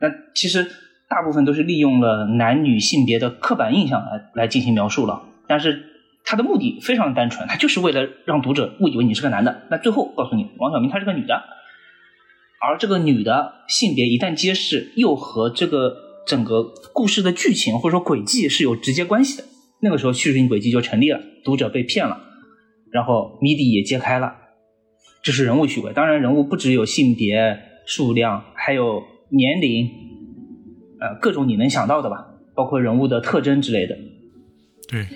[0.00, 0.66] 那其实
[1.08, 5.84] 大部分都是利用了男女性别的刻板印象来来进行描述了，但是
[6.24, 9.62] 他的目的非常单纯，他就是为了让读者误以为你是个男的。
[9.70, 11.42] 那最后告诉你，王小明她是个女的。
[12.60, 15.94] 而这个女的性别一旦揭示，又和这个
[16.26, 19.44] 整个故事的剧情或者说轨迹是有直接关系的。
[19.80, 22.20] 那个时候叙述性轨迹就成立了，读者被骗了，
[22.90, 24.34] 然后谜底也揭开了，
[25.22, 25.92] 这是人物虚伪。
[25.92, 29.88] 当然，人物不只有性别、数量，还有年龄，
[31.00, 33.96] 呃，各种你能想到的吧，包括人物的特征之类的，
[34.88, 35.06] 对，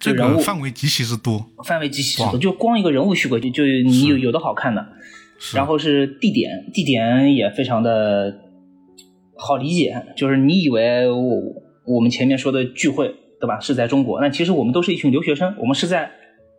[0.00, 1.46] 这人物个范围极其之多。
[1.64, 2.38] 范围极其之多。
[2.38, 4.86] 就光一个人物虚轨，就就你有有的好看的。
[5.54, 8.40] 然后是地点，地点也非常的
[9.36, 11.40] 好理解，就是你以为我
[11.86, 13.60] 我们前面说的聚会，对吧？
[13.60, 16.10] 是在中国，那其实我们都是一群留学生，我们是在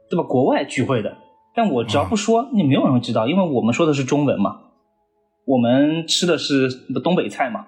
[0.09, 1.17] 对吧国外聚会的。
[1.53, 4.61] 但我只要不说，你没有人会知道，因为我们说的是中文嘛，
[5.45, 6.69] 我们吃的是
[7.03, 7.67] 东北菜嘛，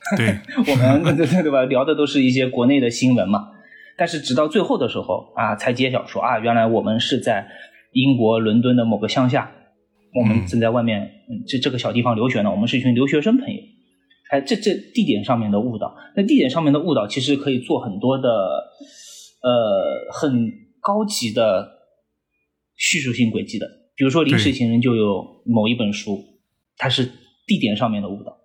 [0.16, 1.64] 对，我们对对对吧？
[1.64, 3.50] 聊的都是一些国内的新闻嘛。
[3.96, 7.46] 但是直到最后的时候啊，才揭晓说啊，原来我们是在
[7.92, 9.52] 英国伦敦的某个乡下，
[10.14, 12.50] 我们嗯正在外面嗯这这个小地方留学呢。
[12.50, 13.60] 我们是一群留学生朋友。
[14.30, 18.28] 哎，这这地点上面的误导，那地点上面的误导其实可以做很多的
[19.42, 21.68] 呃很高级的
[22.76, 23.66] 叙述性轨迹的。
[23.96, 26.18] 比如说《临时对情人》就有某一本书，
[26.78, 27.04] 它是
[27.46, 28.39] 地点上面的误导。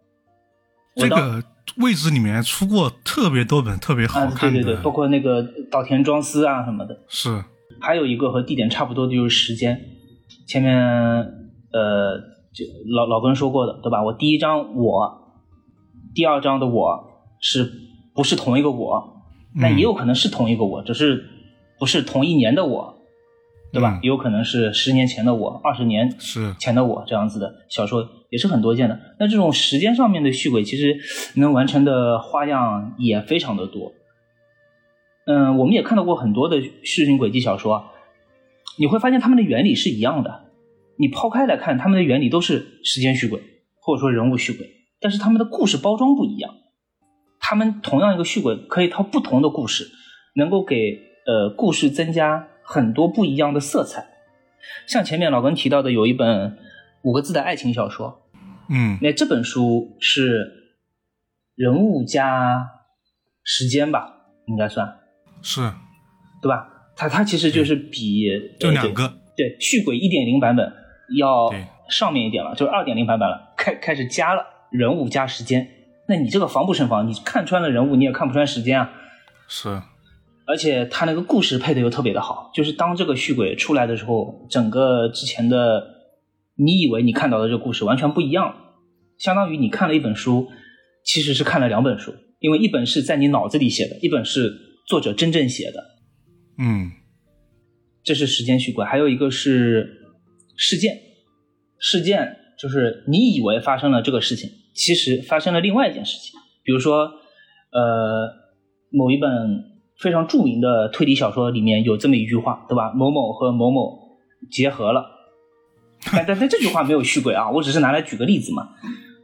[0.95, 1.43] 这个
[1.77, 6.97] 位置里面出过特别多本特别好啊，看的，对对对，包括那个岛田庄司啊什么的。
[7.09, 7.43] 是
[7.81, 9.79] 还有一个和地点差不多的就是时间，
[10.47, 12.17] 前面呃，
[12.53, 12.63] 就
[12.95, 14.03] 老老跟说过的，对吧？
[14.03, 15.33] 我第一章我，
[16.13, 17.03] 第二章的我
[17.41, 17.69] 是
[18.13, 19.21] 不是同一个我？
[19.57, 21.25] 那嗯也有可能是同一个我，只是
[21.77, 22.97] 不是同一年的我，
[23.75, 23.99] 对吧？
[24.01, 28.99] 有可能是十年前的我，二十年是前的我这样子的小说也是很多见的。
[29.19, 30.97] 那这种时间上面的续轨，其实
[31.35, 33.93] 能完成的花样也非常的多。
[35.27, 37.85] 嗯，我们也看到过很多的叙事轨迹小说，
[38.77, 40.45] 你会发现它们的原理是一样的。
[40.97, 43.41] 你抛开来看，它们的原理都是时间续轨，
[43.81, 44.65] 或者说人物续轨，
[45.01, 46.55] 但是它们的故事包装不一样。
[47.39, 49.89] 他们同样一个续轨可以套不同的故事，
[50.35, 54.07] 能够给呃故事增加很多不一样的色彩。
[54.87, 56.57] 像前面老根提到的，有一本
[57.03, 58.27] 五个字的爱情小说，
[58.69, 60.75] 嗯那这本书是
[61.55, 62.67] 人物加
[63.43, 64.13] 时间吧，
[64.47, 64.97] 应该算
[65.41, 65.61] 是
[66.41, 66.67] 对吧？
[66.97, 68.25] 它它其实就是比
[68.59, 70.73] 就两个，对续轨一点零版本
[71.17, 71.53] 要
[71.89, 75.69] 上面一点了，就是二点零版本了，开开始加了人物加时间。
[76.07, 78.91] 那你这个防不胜防，你看穿了人物，你也看不穿时间啊。
[79.47, 79.81] 是
[80.47, 85.83] 而且他那个故事配的又特别的好，就是当这个续鬼出来的时候，整个之前的
[86.55, 88.55] 你以为你看到的这个故事完全不一样了，
[89.17, 90.47] 相当于你看了一本书，
[91.03, 94.53] 其实是看了两本书，因为一本是在你脑子里写的，一本是
[94.87, 95.83] 作者真正写的，
[96.59, 96.91] 嗯。
[98.03, 100.13] 这是时间续轨，还有一个是
[100.55, 100.95] 事件，
[101.79, 106.99] 事件就是你以为发生了这个事情，其实发生了另外一件事情，比如说，
[107.71, 108.31] 呃，
[108.91, 109.29] 某一本
[109.97, 112.91] 非常著名的推理小说里面有这么一句话，对吧？
[112.93, 114.17] 某某和某某
[114.51, 115.05] 结合了，
[116.11, 118.69] 但但但这句话没有续轨啊，我只是拿来举个例子嘛。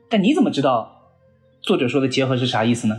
[0.10, 1.14] 但你怎么知道
[1.62, 2.96] 作者说的结合是啥意思呢？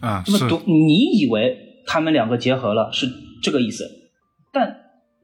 [0.00, 3.06] 啊是那么读你以为他们两个结合了是
[3.42, 3.84] 这个意思，
[4.52, 4.76] 但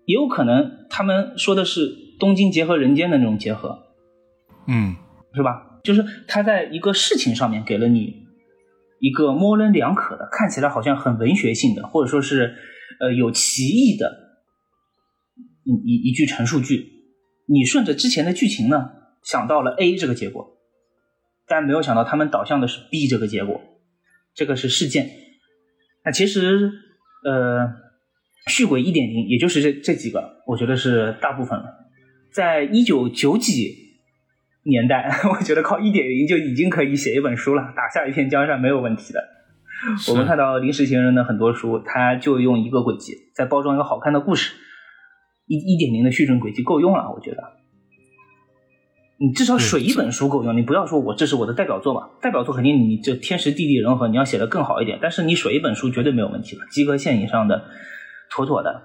[0.04, 3.78] 也有可能他们说的是东京结合人间的那种结合，
[4.66, 4.96] 嗯
[5.34, 5.80] 是吧？
[5.82, 8.25] 就是他在一个事情上面给了你
[9.00, 12.54] 一个模棱两可的，看起来好像很文学性的，或者说是
[13.00, 14.10] 呃有歧义的
[15.64, 16.92] 一一一句陈述句。
[17.48, 18.90] 你顺着之前的剧情呢，
[19.22, 20.58] 想到了 A 这个结果，
[21.46, 23.60] 但没有想到他们导向的是 B 这个结果。
[24.34, 25.08] 这个是事件。
[26.04, 26.70] 那其实
[27.24, 27.72] 呃，
[28.48, 31.64] 续轨一点零，也就是这这几个，我觉得是大部分了。
[32.32, 33.85] 在一九九几
[34.68, 39.22] 年代， 我觉得靠一点零就已经可以写一本书了，打下一片江山没有问题的。
[40.08, 44.54] 我们看到临时行人的很多书，它就用一个轨迹再包装一个好看的故事，
[45.46, 47.42] 一一点零的叙准轨迹够用了，我觉得。
[49.18, 57.64] 你至少水一本书够用，你不要说我这是我的代表作吧，代表作肯定你这天时地利人和，你要写的更好一点，但是你水一本书绝对没有问题的，及格线以上的，
[58.30, 58.82] 妥妥的。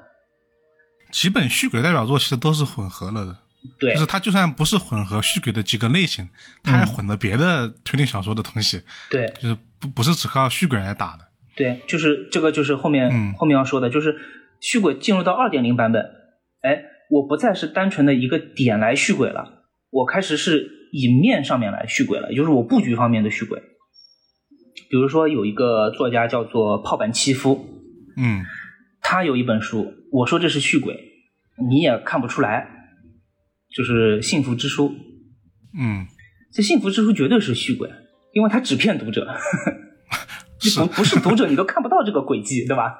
[1.11, 3.35] 几本续轨代表作其实都是混合了的，
[3.79, 6.27] 对就是它就算不是混合续鬼的几个类型，
[6.63, 11.27] 它还混了别的推理小说的东西，对，就是不不是只靠续鬼来打的。
[11.55, 14.15] 对，就是这个，就是后面、嗯后面要说的，就是
[14.59, 16.01] 续鬼进入到二点零版本，
[16.61, 23.61] 哎，我不再是单纯的一个点来续鬼了，我开始是以面上面来续鬼了，也就是我布局方面的续鬼。
[24.89, 27.67] 比如说有一个作家叫做泡板七夫，
[28.17, 28.43] 嗯
[29.01, 30.95] 他有一本书，我说这是续鬼，
[31.69, 32.80] 你也看不出来，
[33.75, 34.89] 就是《幸福之书》。
[35.79, 36.05] 嗯，
[36.51, 37.89] 这《幸福之书》绝对是续轨，
[38.33, 39.27] 因为它只骗读者，
[40.77, 42.93] 不不是读者你都看不到这个轨迹，对吧？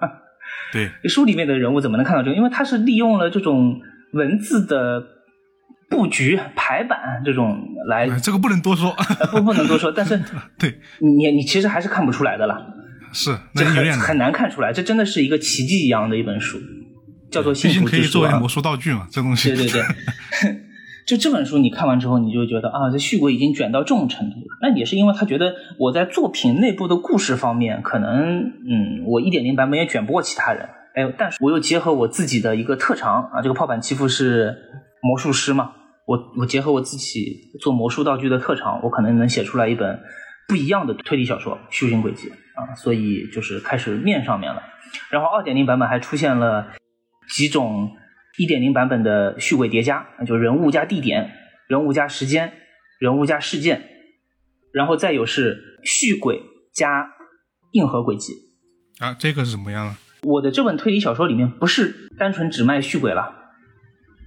[0.72, 2.36] 对， 书里面的人物怎么能看到这个？
[2.36, 3.80] 因为他是利用了这种
[4.14, 5.04] 文字的
[5.90, 8.92] 布局、排版这种来，哎这个不能多说。
[8.92, 10.18] 呃不不能多说，但是
[10.58, 12.58] 对，你你其实还是看不出来的啦，
[13.12, 16.58] 是这很那有点很难，难看出来，这真的是一个奇迹一样的一本书，
[17.32, 18.48] 叫做《幸福之书》啊可以作为魔。
[18.48, 19.56] 术道具嘛，这东西。
[19.56, 19.82] 对对对，
[21.08, 24.58] 就这本书你看完之后，你就觉得啊，这续国已经卷到这种程度了。
[24.62, 30.70] 那也是因为他觉得我在作品内部的故事方面，可能嗯，我一点零版本也卷不过其他人。
[30.94, 34.54] 哎，但是我又结合我自己的一个特长啊，这个泡板欺负是
[35.02, 35.72] 魔术师嘛，
[36.06, 39.98] 我我结合我自己做魔术道具的特长，我可能能写出来一本
[40.50, 44.62] 不一样的推理小说《修行轨迹》啊，所以就是开始面上面了。
[45.10, 46.68] 然后二点零版本还出现了
[47.32, 47.98] 几种
[48.38, 51.32] 一点零版本的续轨叠加，就人物加地点、
[51.68, 52.54] 人物加时间、
[53.00, 53.82] 人物加事件，
[54.72, 56.42] 然后再有是续轨
[56.74, 57.10] 加
[57.72, 58.34] 硬核轨迹。
[59.00, 59.98] 啊，这个是怎么样啊？
[60.24, 63.34] 我的这本推理小说里面不是单纯只卖续轨了，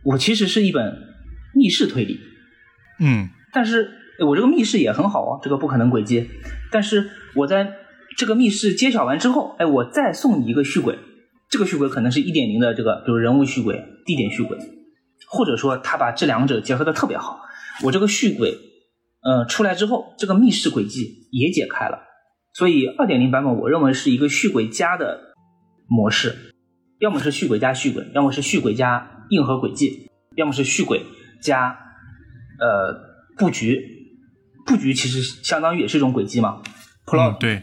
[0.02, 0.92] 我其实是一本
[1.55, 2.18] 密室推理，
[2.98, 3.84] 嗯但是
[4.18, 6.28] 哎我这个密室也很好哦，这个不可能轨迹。
[6.72, 7.74] 但是我在
[8.16, 10.98] 这个密室揭晓完之后，哎，我再送你一个续轨，
[11.55, 14.59] 这个续轨可能是一点零的这个，比如人物续轨、地点续轨，
[15.28, 17.42] 或者说他把这两者结合的特别好。
[17.84, 18.59] 我这个续轨，
[19.22, 22.00] 呃，出来之后，这个密室轨迹也解开了。
[22.55, 25.32] 所以二点零版本，我认为是一个续轨加的
[25.86, 26.34] 模式，
[26.98, 31.02] 要么是续轨加续轨，要么是续轨加硬核轨迹，要么是续轨
[31.40, 31.68] 加
[32.59, 32.98] 呃
[33.38, 33.80] 布局。
[34.66, 36.61] 布局其实相当于也是一种轨迹嘛
[37.07, 37.62] ，plot、嗯，对，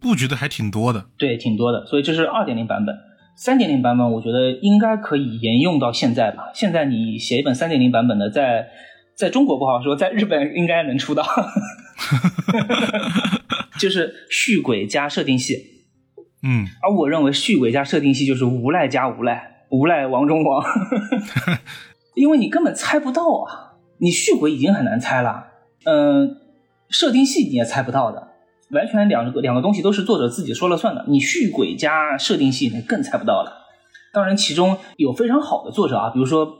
[0.00, 1.06] 布局的还挺多的。
[1.16, 1.86] 对，挺多的。
[1.86, 2.96] 所以这是二点零版本，
[3.40, 6.50] 三点零版本我觉得应该可以沿用到现在吧。
[6.52, 8.68] 现在你写一本三点零版本的，在
[9.14, 11.24] 在中国不好说，在日本应该能出到，
[13.78, 15.54] 就是续轨加设定系。
[16.42, 20.64] 嗯，而我认为续轨加设定系就是无赖加无赖，无赖王中王，
[22.16, 25.46] 因为你根本猜不到啊，你续轨已经很难猜了，
[25.84, 26.36] 嗯，
[26.88, 28.27] 设定系你也猜不到的，
[28.70, 33.66] 完全两个两个东西都是作者自己说了算的，你续鬼加设定系那更猜不到了。
[34.12, 36.58] 当然，其中有非常好的作者啊，比如说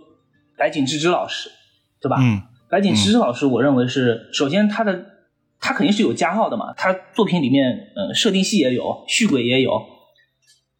[0.56, 1.50] 白井智之老师，
[2.00, 2.16] 对吧？
[2.20, 5.04] 嗯，白井智之老师，我认为是首先他的
[5.61, 9.82] 他肯定是有加号的嘛，他作品里面呃设定系也有，续鬼也有，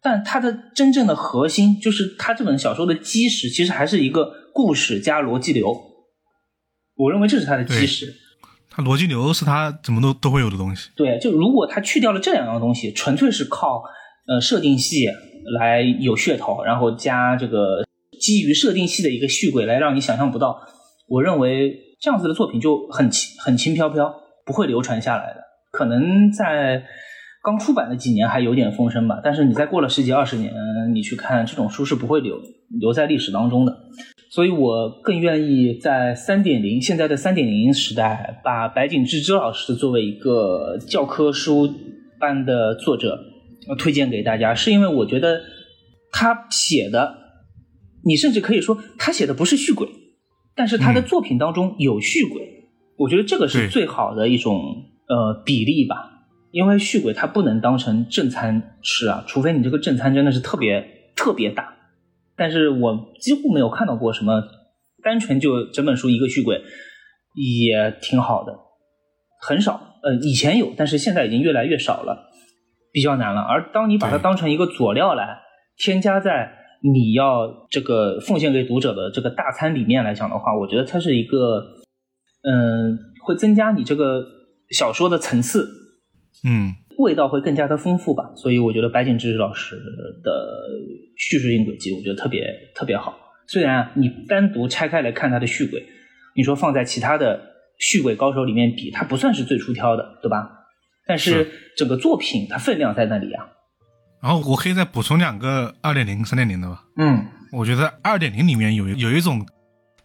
[0.01, 5.75] 但他的真正的核心就是他这本小说的基石，其实还是一个故事加逻辑流，
[6.95, 8.15] 我认为这是他的基石。
[8.69, 10.89] 它逻辑流是它怎么都都会有的东西。
[10.95, 13.83] 对，就如果他去掉了这两样东西，纯粹是靠
[14.27, 15.07] 呃设定系
[15.59, 17.83] 来有噱头，然后加这个
[18.19, 20.61] 基于设定系的一个续轨来让你想象不到，
[21.07, 24.13] 我认为这样子的作品就很轻很轻飘飘，
[24.45, 25.41] 不会流传下来的。
[25.71, 26.83] 可能在
[27.43, 30.53] 刚出版的几年还有点风声吧，但是你再过了十几二十年，
[30.93, 32.35] 你去看这种书是不会留
[32.79, 33.75] 留在历史当中的。
[34.29, 41.67] 所以我更愿意在三点零现在的三点零时代，把白井智之老师作为一个教科书
[42.19, 43.19] 般的作者
[43.67, 45.41] 呃推荐给大家，是因为我觉得
[46.11, 47.15] 他写的，
[48.05, 49.89] 你甚至可以说他写的不是续鬼，
[50.55, 56.17] 但是他的嗯作品当中有续轨，我觉得这个是最好的一种呃比例吧。
[56.51, 60.83] 因为续鬼它不能当成正餐吃啊，除非你这个正餐真的是特别
[61.15, 61.75] 特别大。
[62.39, 64.41] 但是我几乎没有看到过什么
[65.03, 66.61] 单纯就整本书一个续鬼，
[67.35, 68.55] 也挺好的，
[69.41, 69.81] 很少。
[70.01, 72.29] 呃，以前有，但是现在已经越来越少了，
[72.93, 73.41] 比较难了。
[73.41, 75.39] 而当你把它当成一个佐料来
[75.77, 81.65] 添加在你要这个奉献给读者的这个大餐里面来讲的话，我觉得它是一个，
[82.43, 84.23] 嗯、会增加你这个
[84.71, 85.67] 小说的层次，
[86.47, 88.31] 嗯，味道会更加的丰富吧。
[88.35, 89.75] 所以我觉得白井智老师
[90.23, 90.31] 的
[91.17, 92.43] 叙事性轨迹，我觉得特别
[92.75, 93.17] 特别好。
[93.47, 95.83] 虽然啊你单独拆开来看他的续轨，
[96.35, 97.41] 你说放在其他的
[97.79, 100.47] 续轨高手里面比，他不算是最出挑的，对吧？
[101.07, 103.47] 但是整个作品它分量在那里啊。
[104.21, 106.83] 然后我可以再补充两个二点零、三点零的吧。
[106.97, 109.43] 嗯我觉得二点零里面有有一种，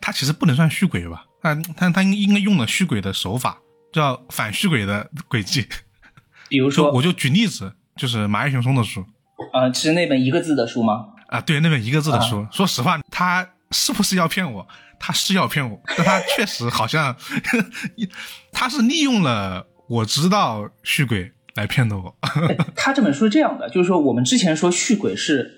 [0.00, 3.58] 它其实不能算续轨吧，但但它应该用了续轨的手法，
[3.92, 5.66] 叫反续轨的轨迹。
[6.54, 9.04] 比如说就我就举例子，就是马爱雄松的书
[9.52, 11.06] 啊、是那本一个字的书吗？
[11.26, 14.64] 啊，对那本一个字的书，啊说实话，他是不是要骗我？
[15.00, 17.16] 他是要骗我，但他确实好像
[18.54, 22.14] 他是利用了我知道续鬼来骗的我。
[22.22, 25.50] 哎他这本书是这样的，就是说我们之前说续鬼是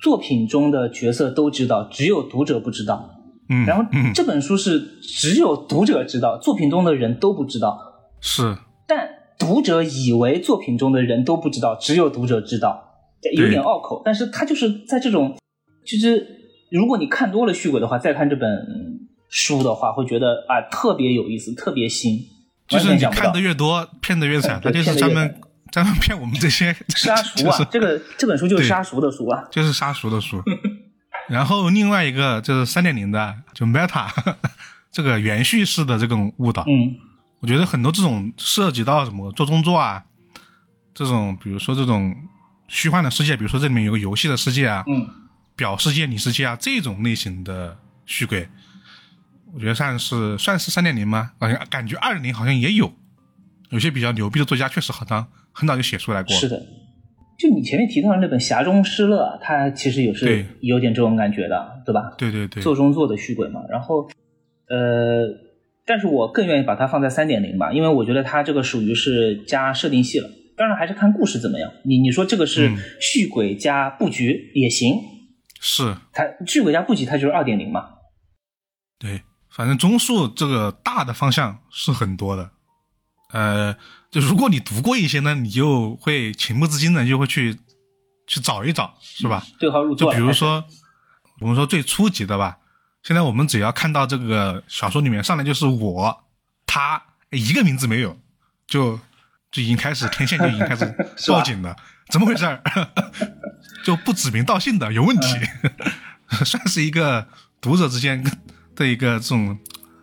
[0.00, 3.10] 作品中的角色都知道，只有读者不知道。
[3.48, 7.76] 嗯，然后嗯这本书是只有读者知道，作品中的人都不知道。
[8.20, 12.82] 是但读者以为作品中的人都不知道，只有读者知道，
[13.34, 14.02] 有点拗口。
[14.04, 15.36] 但是他就是在这种，
[15.84, 16.26] 就是
[16.70, 18.48] 如果你看多了续鬼的话，再看这本
[19.28, 22.18] 书的话，会觉得啊特别有意思，特别新，
[22.68, 23.40] 就是你看的。
[23.40, 29.44] 越多，骗的越惨，他对就是专门专门骗我们这些 杀熟啊，就是这个这本书就是杀熟的书啊。
[29.50, 30.42] 就是杀熟的书。
[31.28, 34.08] 然后另外一个就是三点零的，就 Meta
[34.92, 36.94] 这个元叙式的这种误导，嗯
[37.40, 40.04] 我觉得很多这种涉及到什么做中作啊，
[40.94, 42.14] 这种比如说这种
[42.68, 45.08] 虚幻的世界，比如说这里面有个游戏的世界啊，嗯，
[45.54, 48.48] 表世界、里世界啊这种类型的虚轨，
[49.52, 51.32] 我觉得算是算是三点零吗？
[51.38, 52.92] 感觉感觉二点零好像也有，
[53.70, 56.34] 有些比较牛逼的作家确实好像很早就写出来过。
[56.34, 56.60] 是的。
[57.38, 62.14] 就你前面提到的那本《匣中失乐》，它其实也是有点这种感觉的，对吧？
[62.16, 63.60] 对对对，做中作的虚轨嘛。
[63.68, 64.08] 然后，
[64.68, 65.26] 呃，
[65.86, 70.28] 但是我更愿意把它放在三点零吧，因为我觉得它这个属于是加设定系了。
[70.56, 71.70] 当然还是看故事怎么样。
[71.84, 74.96] 你你说这个是嗯续轨加布局也行，
[75.60, 77.90] 是它续轨加布局它就是二点零嘛。
[78.98, 82.50] 对，反正中述这个大的方向是很多的，
[83.32, 83.76] 呃，
[84.10, 87.54] 就如果你读过一些呢，你就会情不自禁的就会去
[88.26, 89.44] 去找一找，是吧？
[89.60, 90.10] 对号入座。
[90.10, 90.64] 就比如说，
[91.42, 92.56] 我们说最初级的吧，
[93.06, 96.24] 现在我们只要看到这个小说里面上来就是我
[96.66, 97.00] 他
[97.30, 98.18] 一个名字没有，
[98.66, 98.98] 就
[99.52, 100.84] 就已经开始天线就已经开始
[101.30, 101.76] 报警了，
[102.10, 102.60] 怎么回事儿？
[103.84, 105.28] 就不指名道姓的有问题，
[106.44, 107.28] 算是一个
[107.60, 108.24] 读者之间。
[108.74, 109.58] 的一个这种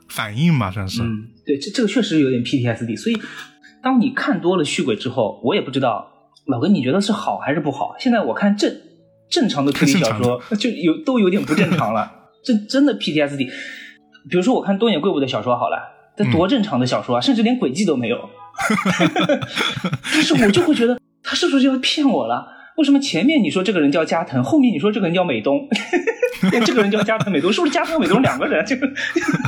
[0.10, 1.04] 反应嘛，算是。
[1.04, 2.98] 嗯，对，这这个确实有点 PTSD。
[2.98, 3.22] 所以，
[3.84, 7.96] 当你看多了续鬼之后，我也不知道老哥你觉得是好还是不好。
[8.00, 8.76] 现在我看正
[9.30, 13.50] 正常的推理小说 就有都有点不正常了，这真的 PTSD。
[14.30, 15.78] 比如说我看东野圭吾的小说好了，
[16.16, 18.18] 这多正常的小说啊，甚至连轨迹都没有。
[20.14, 22.48] 但是我就会觉得他是不是要骗我了？
[22.78, 25.68] 为什么前面你说这个人叫加藤，后面你说这个人叫美东？
[26.66, 28.66] 这个人叫加藤美东，是不是加藤美东两个人？
[28.66, 28.90] 这个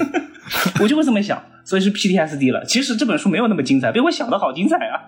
[0.80, 2.64] 我就会这么想，所以是 PTSD 了。
[2.66, 5.00] 其实这本书没有那么精彩，被我想的好精彩啊！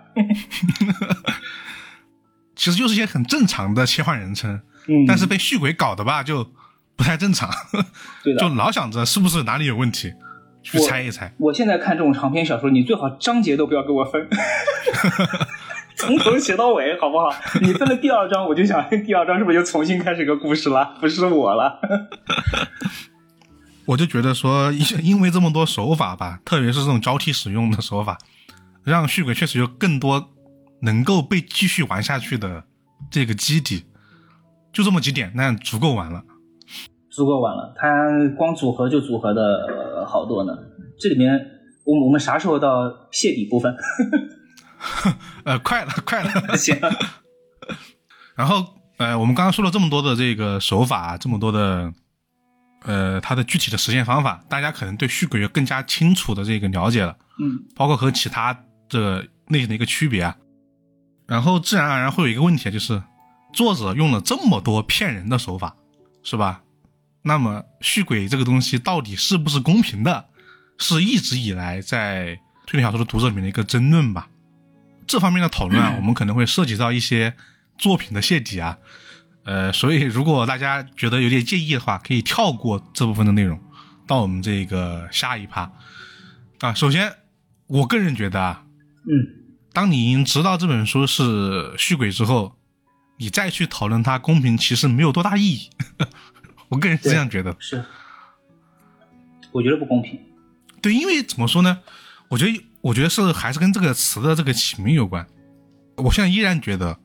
[2.56, 4.60] 其实就是一些很正常的切换人称，
[5.08, 6.44] 但是被续鬼搞的吧，就
[6.98, 7.50] 不太正常。
[8.24, 10.14] 对的，就老想着是不是哪里有问题，
[10.64, 11.32] 去猜一猜。
[11.38, 14.28] 我现在看这种长篇小说，你最好章节都不要给我分。
[15.96, 17.34] 从头写到尾，好不好？
[17.62, 20.96] 你分了第二章，我就想第二章是不是就重新开始一个故事了？
[21.00, 21.80] 不是我了。
[23.86, 24.72] 我就觉得说，
[25.02, 28.18] 因为这么多手法吧，特别是这种交替使用的手法，
[28.84, 30.30] 让续鬼确实有更多
[30.82, 32.66] 能够被继续玩下去的
[33.10, 33.86] 这个基底。
[34.72, 36.24] 就这么几点，那足够玩了。
[37.18, 40.56] 足够晚了，它光组合就组合的好多呢。
[41.00, 41.34] 这里面，
[41.84, 43.76] 我我们啥时候到谢底部分？
[45.44, 46.80] 呃，快了， 快了， 行。
[48.36, 48.64] 然后，
[48.98, 51.92] 呃，我们刚刚说了这么多的这个手法，这么多的，
[52.86, 57.18] 呃，它的具体的实现方法，大家可能对续鬼有更加清楚的这个了解了。
[57.40, 58.54] 嗯，包括和其他
[58.90, 60.38] 的类型的一个区别啊。
[61.26, 63.02] 然后，自然而然会有一个问题，就是
[63.54, 65.76] 作者用了这么多骗人的手法，
[66.22, 66.62] 是吧？
[67.28, 70.26] 那么，续鬼这个东西到底是不是公平的，
[70.80, 74.30] 是一直以来在推理小说的读者里面的一个争论吧。
[75.06, 77.36] 这方面的讨论啊， 我们可能会涉及到一些
[77.78, 78.78] 作品的泄底啊，
[79.44, 83.62] 呃，所以如果大家觉得有点介意的话，可以跳过这部分的内容，
[84.08, 85.72] 到我们这个下一趴
[86.60, 86.74] 啊。
[86.74, 87.14] 首先，
[87.68, 88.64] 我个人觉得啊，
[89.04, 92.58] 嗯，当你已经知道这本书是续鬼之后，
[93.18, 95.70] 你再去讨论它公平，其实没有多大意义。
[96.70, 97.84] 我个人是这样觉得，是，
[99.52, 100.20] 我觉得不公平。
[100.82, 101.80] 对，因为怎么说呢？
[102.30, 102.64] 我觉得。
[102.80, 105.28] 我觉得是还是跟这个词的这个起名有关。
[105.98, 106.98] 我现在依然觉得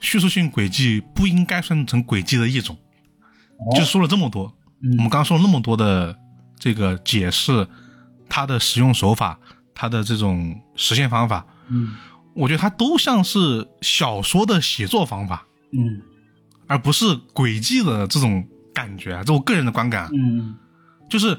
[0.00, 2.76] 叙述性轨迹不应该算成轨迹的一种。
[3.76, 4.52] 就说了这么多，
[4.82, 6.18] 我们刚刚说了那么多的
[6.58, 7.68] 这个解释，
[8.28, 9.38] 它的使用手法，
[9.74, 11.94] 它的这种实现方法，嗯，
[12.34, 16.02] 我觉得它都像是小说的写作方法，嗯，
[16.66, 18.44] 而不是轨迹的这种
[18.78, 20.54] 感觉啊，这我个人的观感，嗯，
[21.10, 21.38] 就是。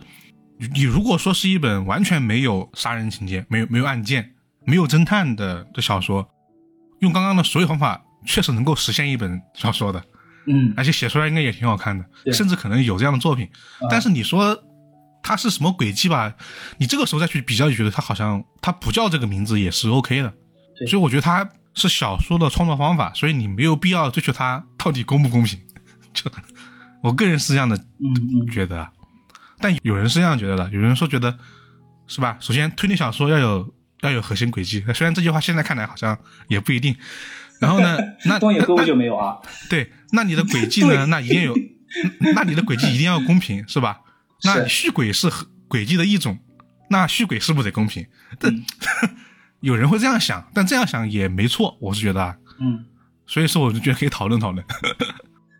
[0.75, 4.35] 你如果说是一本完全没有杀人情节、没有没有案件、
[4.65, 6.29] 没有侦探的的小说，
[6.99, 10.03] 用刚刚的所有方法，确实能够实现一本小说的，
[10.47, 13.47] 嗯，而且写出来应该也挺好看的，甚至可能有这样的作品。
[13.89, 14.61] 但是你说
[15.23, 16.35] 它是什么轨迹吧？
[16.77, 20.33] 你这个时候再去比较，就觉得它好像它不叫这个名字也是 OK 的。
[20.89, 25.57] 所以我觉得它是小说的创作方法，所以你没有必要追求它到底公不公平。
[26.13, 26.29] 就
[27.01, 27.77] 我个人是这样的
[28.51, 28.87] 觉得。
[29.61, 31.37] 但有人是这样觉得的，有人说觉得，
[32.07, 32.37] 是吧？
[32.39, 36.95] 首先，推理小说要有要有核心轨迹，虽然这句话现在看来好像也不一定。
[37.59, 39.37] 然后呢， 那东野圭吾就没有啊？
[39.69, 41.05] 对，那你的轨迹呢？
[41.07, 41.53] 那一定有，
[42.33, 43.99] 那你的轨迹一定要公平，是吧？
[44.43, 45.29] 那续轨是
[45.67, 46.39] 轨迹的一种，
[46.89, 48.07] 那续轨是不是得公平？
[48.39, 48.63] 嗯，
[49.59, 52.37] 有人会这样想，但这样想也没错，我是觉得啊。
[52.61, 52.85] 嗯，
[53.27, 54.65] 所以说，我就觉得可以讨论讨论。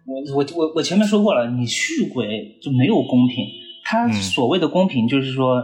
[0.10, 3.46] 我我我我前面说过了，你续轨就没有公平。
[3.84, 5.64] 他所谓的公平，就是说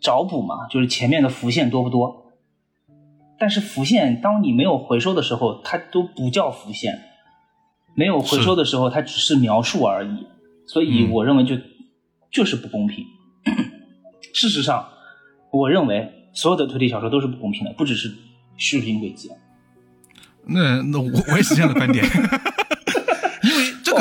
[0.00, 2.24] 找补嘛，就是前面的浮现多不多。
[3.38, 7.02] 但是浮现，当你没有回收的时候，它都不叫浮现。
[7.94, 10.26] 没有回收的时候，它只是描述而已。
[10.66, 11.56] 所以我认为就
[12.30, 13.04] 就是不公平。
[14.34, 14.88] 事实上，
[15.50, 18.12] 我认为所有的推理小说都是不公平的，不只是
[18.56, 19.30] 叙述性轨迹。
[20.46, 22.04] 那那我我也是这样的观点。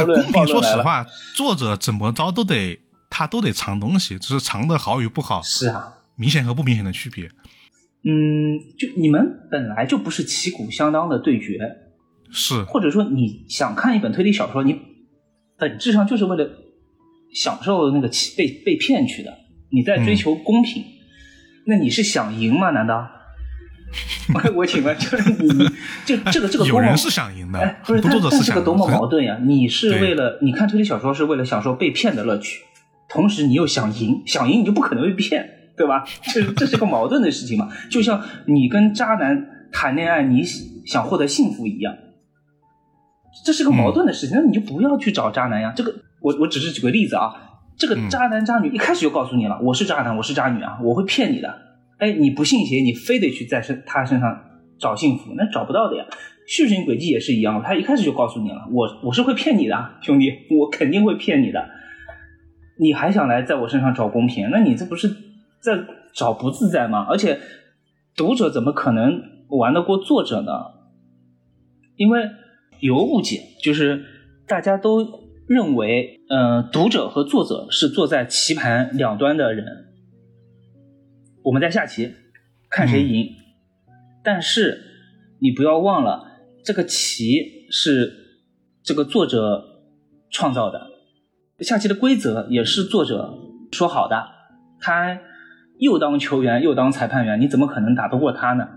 [0.04, 2.80] 公平，说实话，作者怎么着都得。
[3.08, 7.30] 他都得藏东西，只是藏的好与不好，是啊，明显和不明显的区别。
[8.04, 11.78] 嗯，就你们本来就不是旗鼓相当的对决，
[12.30, 14.82] 是，或者说你想看一本推理小说，你
[15.58, 16.50] 本质上就是为了
[17.34, 19.38] 享受那个被被骗去的，
[19.72, 20.84] 你在追求公平，
[21.68, 22.72] 那你是想赢吗？
[22.72, 23.08] 难道？
[24.34, 25.48] 我我请问，就是你，
[26.06, 29.38] 就 这个这个多么有人是想赢的哎，，不是，不但是想赢但这个多么矛盾呀！
[29.44, 32.62] 你是为了你看推理小说是为了享受被骗的乐趣，
[33.08, 36.04] 同时你又想赢，想赢你就不可能被骗，对吧？
[36.34, 37.70] 这这是个矛盾的事情嘛？
[37.90, 40.44] 就像你跟渣男谈恋爱，你
[40.86, 41.96] 想获得幸福一样，
[43.46, 44.36] 这是个矛盾的事情。
[44.36, 45.72] 那你就不要去找渣男呀。
[45.76, 47.34] 这个我我只是举个例子啊，
[47.78, 51.62] 这个嗯渣男渣女一开始就告诉你了，我是渣男，我是渣女啊，我会骗你的。
[51.98, 54.38] 哎，你不信邪，你非得去在身他身上
[54.78, 56.06] 找幸福，那找不到的呀。
[56.48, 61.70] 叙事性轨迹也是一样，他一开始就告诉你了，我我是会骗你的，兄弟，我肯定会骗你的。
[62.78, 64.50] 你还想来在我身上找公平？
[64.52, 65.08] 那你这不是
[65.62, 65.80] 在
[66.14, 67.08] 找不自在吗？
[67.10, 67.40] 而且
[68.16, 70.52] 读者怎么可能玩得过作者呢？
[71.96, 72.30] 因为
[72.82, 74.04] 有误解，就是
[74.46, 75.00] 大家都
[75.48, 79.85] 认为，呃，读者和作者是坐在棋盘两端的人。
[81.46, 82.14] 我们在下棋，
[82.70, 83.30] 看谁赢。
[84.24, 84.82] 但是
[85.40, 88.12] 你不要忘了，这个棋是
[88.84, 89.64] 这个作者
[90.32, 90.88] 创造的，
[91.60, 93.38] 下棋的规则也是作者
[93.72, 94.28] 说好的。
[94.80, 95.20] 他
[95.78, 98.68] 又当球员又当裁判员，你怎么可能打得过他呢？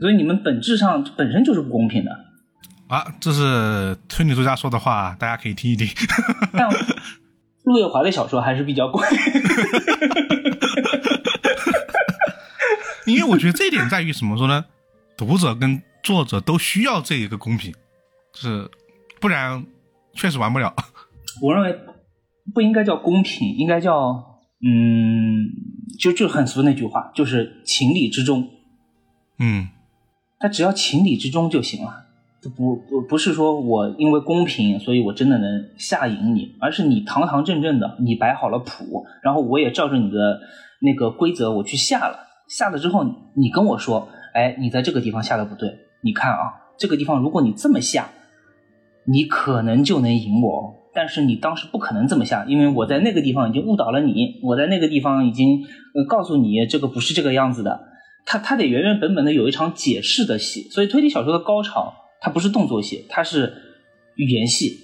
[0.00, 2.10] 所以你们本质上本身就是不公平的。
[2.88, 5.86] 啊，这是推理作家说的话，大家可以听一听。
[6.52, 6.68] 但
[7.62, 9.06] 陆月华的小说还是比较贵。
[13.12, 14.64] 因为我觉得这一点在于什么说呢？
[15.16, 17.72] 读者跟作者都需要这一个公平，
[18.32, 18.70] 就是
[19.20, 19.66] 不然
[20.14, 20.74] 确实玩不了。
[21.42, 21.78] 我认为
[22.54, 25.48] 不应该叫公平，应该叫嗯，
[25.98, 28.48] 就就很俗那句话，就是情理之中。
[29.38, 29.68] 嗯
[30.38, 32.06] 他只要情理之中就行了，
[32.56, 40.40] 不不不是说我因为公平，所以我真的能下赢你，而是你堂堂正正的，你摆好了谱，然后我也照着你的
[40.80, 45.68] 那个规则我去下了，下了之后你跟我说，哎，你在这个地方下的不对，
[46.00, 48.08] 你看啊，这个地方如果你这么下，
[49.04, 50.74] 你可能就能赢我哦。
[50.94, 57.86] 但是你当时不可能这么下，因为我在那个地方已经误导了你，我在那个地方已经呃告诉你这个不是这个样子的。
[58.26, 63.54] 他他得原原本本的有一场解释的戏，所以推理小说的高潮，它不是动作戏，它是
[64.16, 64.80] 语言戏，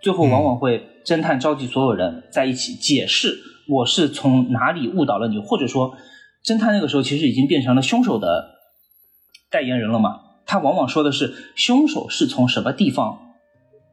[0.00, 3.36] 最后往往会侦探召集所有人在一起解释
[3.68, 5.94] 我是从哪里误导了你，或者说
[6.44, 8.58] 侦探那个时候其实已经变成了凶手的
[9.50, 13.34] 代言人了嘛，他往往说的是凶手是从什么地方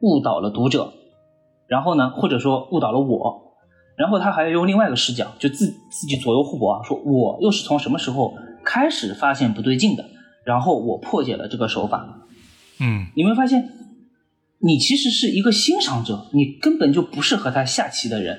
[0.00, 0.92] 误导了读者，
[1.66, 3.44] 然后呢，或者说误导了我。
[3.96, 10.04] 然后他还要用另外一个视角，就自自己左右互搏啊，说我又是从什么时候开始发现不对劲的，
[10.44, 12.28] 然后我破解了这个手法。
[12.78, 13.70] 嗯你会发现，
[14.58, 18.38] 你其实是一个欣赏者，你根本就不是和他下棋的人，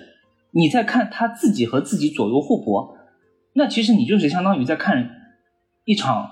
[0.52, 2.96] 你在看他自己和自己左右互搏，
[3.58, 5.10] 那其实你就是相当于在看
[5.84, 6.30] 一场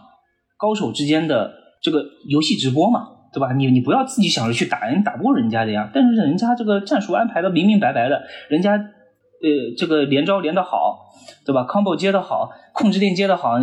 [0.58, 1.52] 高手之间的
[1.82, 3.52] 这个游戏直播嘛，对吧？
[3.54, 5.90] 你你不要自己想着去打你，打不过人家的呀。
[5.92, 11.10] 但是人家这个战术安排的明明白白的，人家呃这个连招连的好，
[11.44, 13.60] 对吧？combo 接的好，控制链接的好，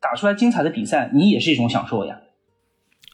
[0.00, 2.18] 打出来精彩的比赛，你也是一种享受呀。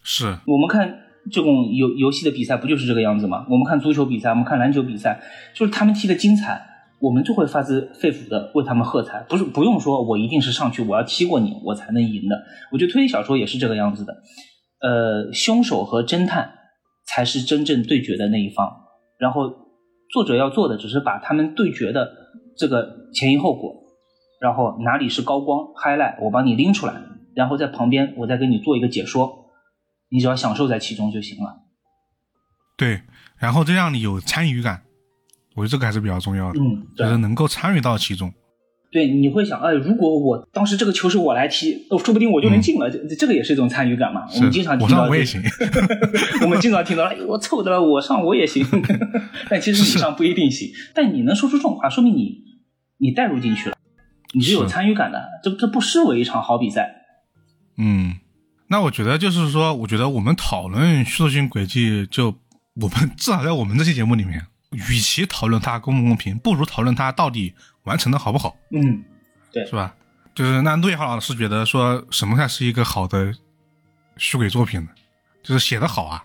[0.03, 1.01] 是我们看
[1.31, 3.45] 这种游游戏的比赛，不就是这个样子吗？
[3.51, 5.21] 我们看足球比赛，我们看篮球比赛，
[5.53, 6.59] 就是他们踢的精彩，
[7.01, 12.35] 我们就会发自肺腑的为他们喝彩，不是不用说我一定是上去我要踢过你，我才能赢的。
[12.71, 14.13] 我觉得推理小说也是这个样子的，
[14.81, 16.53] 呃，凶手和侦探
[17.07, 18.69] 才是真正对决的那一方，
[19.19, 19.49] 然后
[20.11, 22.11] 作者要做的只是把他们对决的
[22.57, 23.73] 这个前因后果，
[24.41, 27.01] 然后哪里是高光 highlight，我帮你拎出来，
[27.35, 29.37] 然后在旁边我再给你做一个解说。
[30.11, 31.67] 你只要享受在其中就行了。
[32.75, 33.01] 对，
[33.37, 34.81] 然后这让你有参与感，
[35.59, 38.31] 我觉得这个还是比较重要的，嗯，就是能够参与到其中。
[38.91, 42.89] 对，你会想，哎，如果我当时这个球是我来踢，哦说不定我就能进了。
[42.89, 44.21] 这、这个也是一种参与感嘛。
[44.33, 45.41] 我们经常听我到、上我也行。
[46.41, 48.65] 我们经常听到，哎，我凑的了，我上我也行。
[49.49, 50.71] 但其实你上不一定行。
[50.95, 52.37] 但你能说出这种话，说明你
[52.97, 53.75] 你带入进去了，
[54.33, 55.21] 你是有参与感的。
[55.43, 56.95] 这这不失为一场好比赛。
[57.77, 58.15] 嗯。
[58.71, 62.27] 那我觉得就是说，我觉得我们讨论叙述性轨迹，就
[62.79, 69.03] 我们至少在我们这期节目里面，与其讨论它公不公平，不如讨论它到底完成的好不好，嗯，
[69.51, 69.95] 对，是吧？
[70.35, 73.33] 就是那陆叶浩老师觉得说什么才是一个好的
[74.17, 74.89] 虚伪作品呢？
[75.43, 76.23] 就是写的好啊，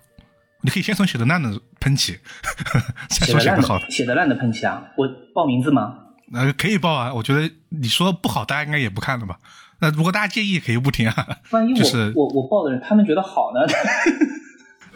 [0.60, 2.18] 你可以先从写的烂的喷起，
[3.08, 3.90] 再说写的烂写的好的。
[3.90, 4.84] 写的烂的喷起啊！
[4.96, 5.98] 我报名字吗？
[6.32, 9.38] 呃，可以报啊，我觉得你说不好，大家应该也不看了吧？
[9.80, 11.38] 那如果大家介意，可以不听啊。
[11.50, 13.60] 万一我、就是我我报的人他们觉得好呢？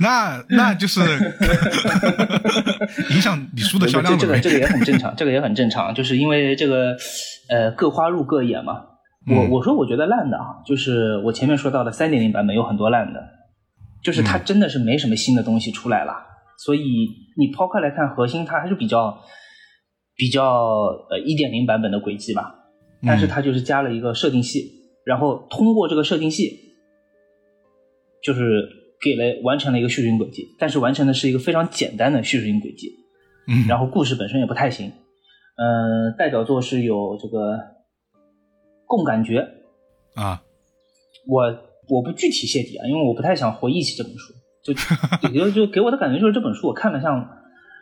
[0.01, 1.01] 那那就是
[3.11, 4.19] 影响你书的销量。
[4.19, 6.97] 这个这个也很正常，这个也很正常，就是因为这个
[7.49, 8.85] 呃各花入各眼嘛。
[9.27, 13.21] 我嗯我说我觉得烂的啊，就是我前面说到的三点零版本有很多烂的，
[14.03, 16.13] 就是它真的是没什么新的东西出来了。
[16.65, 16.81] 所以
[17.37, 19.19] 你抛开来看，核心它还是比较
[20.17, 20.45] 比较
[21.11, 22.55] 呃一点零版本的轨迹吧，
[23.07, 24.63] 但是它就是加了一个设定系，
[25.05, 26.51] 然后通过这个设定系，
[28.23, 28.67] 就是
[29.01, 32.93] 给了完成了一个叙事性轨迹，但是完成的是一个非常简单的叙事性轨迹，
[33.47, 34.93] 嗯，然后故事本身也不太行。
[35.61, 37.55] 嗯、代表作是有这个
[38.87, 39.49] 《共感觉》，
[40.21, 40.41] 啊，
[41.27, 41.43] 我
[41.89, 44.73] 我不具体泄底啊，因为我不太想回忆起这本书，就
[45.35, 47.29] 就就给我的感觉就是这本书我看了像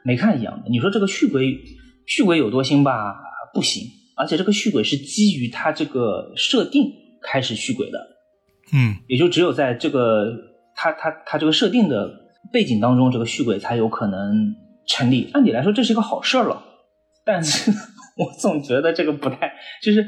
[0.05, 0.70] 没看一样的。
[0.70, 1.59] 你说这个续轨
[2.06, 3.14] 续轨有多新吧？
[3.52, 3.84] 不行，
[4.16, 7.98] 而且这个续轨是基于它这个设定开始续轨的，
[8.72, 10.32] 嗯也就只有在这个
[10.77, 12.09] 它它它这个设定的
[12.53, 14.55] 背景当中，这个续鬼才有可能
[14.86, 15.31] 成立。
[15.32, 16.62] 按理来说，这是一个好事儿了，
[17.24, 17.73] 但是
[18.16, 20.07] 我总觉得这个不太，就是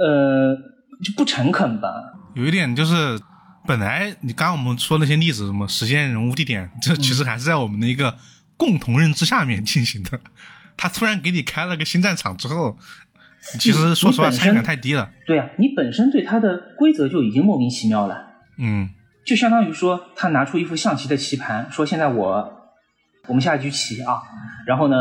[0.00, 0.56] 呃
[1.04, 1.92] 就不诚恳吧。
[2.34, 3.18] 有一点就是，
[3.66, 8.16] 本来你刚刚我们说那些例子，什么时间、人物、地点，这其实还是在我们的一个
[8.56, 10.20] 共同认知下面进行的。
[10.76, 12.78] 他突然给你开了个新战场之后，
[13.58, 15.10] 其实说实话参与感太低了。
[15.26, 18.16] 对啊，你本身对它的规则就已经莫名其妙了，
[18.58, 18.88] 嗯
[19.28, 22.50] 就相当于说他拿出一副象棋的棋盘，说现在我
[23.26, 24.22] 我们下一局棋啊，
[24.66, 24.96] 然后呢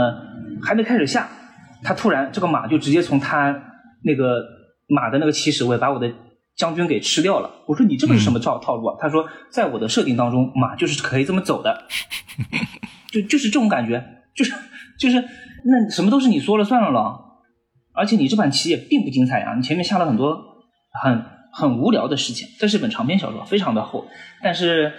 [0.61, 1.29] 还没开始下，
[1.81, 3.57] 他突然这个马就直接从他
[4.03, 4.43] 那个
[4.89, 6.11] 马的那个起始位把我的
[6.57, 7.49] 将军给吃掉了。
[7.67, 8.97] 我说你这个是什么套套路啊？
[8.99, 11.85] 他说在我的设定当中，马就是可以这么走的，
[13.09, 14.03] 就就是这种感觉，
[14.35, 14.53] 就是
[14.99, 15.23] 就是
[15.63, 17.23] 那什么都是你说了算了了。
[17.93, 20.37] 而且你这盘棋也并不精彩啊，你前面下了很多
[21.01, 21.23] 很
[21.57, 22.47] 很无聊的事情。
[22.59, 24.07] 这是本长篇小说，非常的厚，
[24.43, 24.93] 但是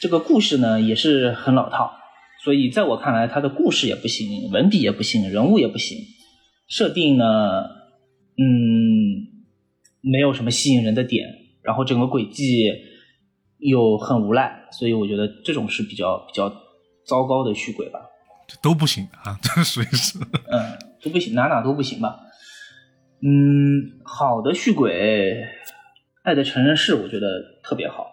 [0.00, 1.90] 这个故事呢也是很老套，
[2.44, 5.98] 所以在我看来，它的故事也不行，文笔也不行，人物也不行，
[6.68, 7.24] 设定呢，
[8.38, 8.46] 嗯，
[10.00, 11.26] 没有什么吸引人的点，
[11.64, 12.70] 然后整个轨迹
[13.58, 16.48] 又很无赖，所以我觉得这种是比较比较
[17.04, 17.98] 糟糕的续轨吧。
[18.46, 20.18] 这都不行啊， 这属于是。
[20.18, 22.20] 嗯，都不行，哪哪都不行吧。
[23.26, 24.92] 嗯，好的续轨，
[26.24, 28.06] 《爱的成人式》我觉得特别好。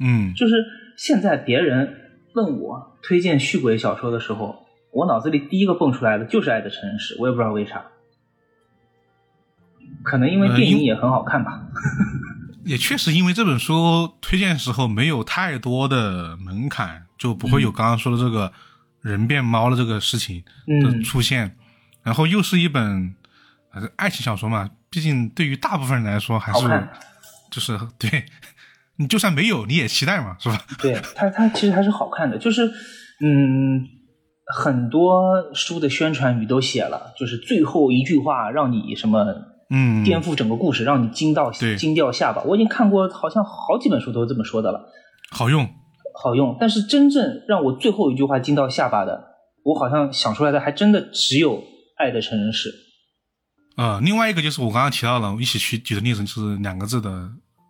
[0.00, 0.54] 嗯就是
[0.96, 7.84] 现在别人问我推荐续鬼小说的时候，我脑子里第一个蹦出来的就是《爱的成人式》，我也不知道为啥。
[10.02, 11.68] 可能因为电影也很好看吧。
[12.64, 18.52] 也确实因为这本书推荐时候没有太多的门槛，就不会有刚刚说的这个
[19.00, 20.42] 人变猫的这个事情
[20.82, 21.56] 的嗯出现。
[22.02, 23.14] 然后又是一本
[23.72, 26.88] 呃爱情小说嘛，毕竟对于大部分人来说还是
[27.50, 28.24] 就是对
[28.96, 30.58] 你就算没有你也期待嘛，是吧？
[30.78, 32.70] 对它，它其实还是好看的，就是
[33.24, 33.82] 嗯，
[34.54, 39.24] 很多书的宣传语都写了，就是最后一句话让你什么
[39.70, 42.42] 嗯，颠覆整个故事，让你惊到对惊掉下巴。
[42.42, 44.90] 我已经看过，好像好几本书都是这么说的了，
[45.30, 45.66] 好用。
[46.22, 46.54] 好用。
[46.60, 49.24] 但是真正让我最后一句话惊到下巴的，
[49.64, 51.56] 我好像想出来的还真的只有
[51.96, 52.68] 《爱的成人式》。
[53.76, 57.10] 呃，另外一个就是我刚刚提到了，我一起去举的例子就是两个字的，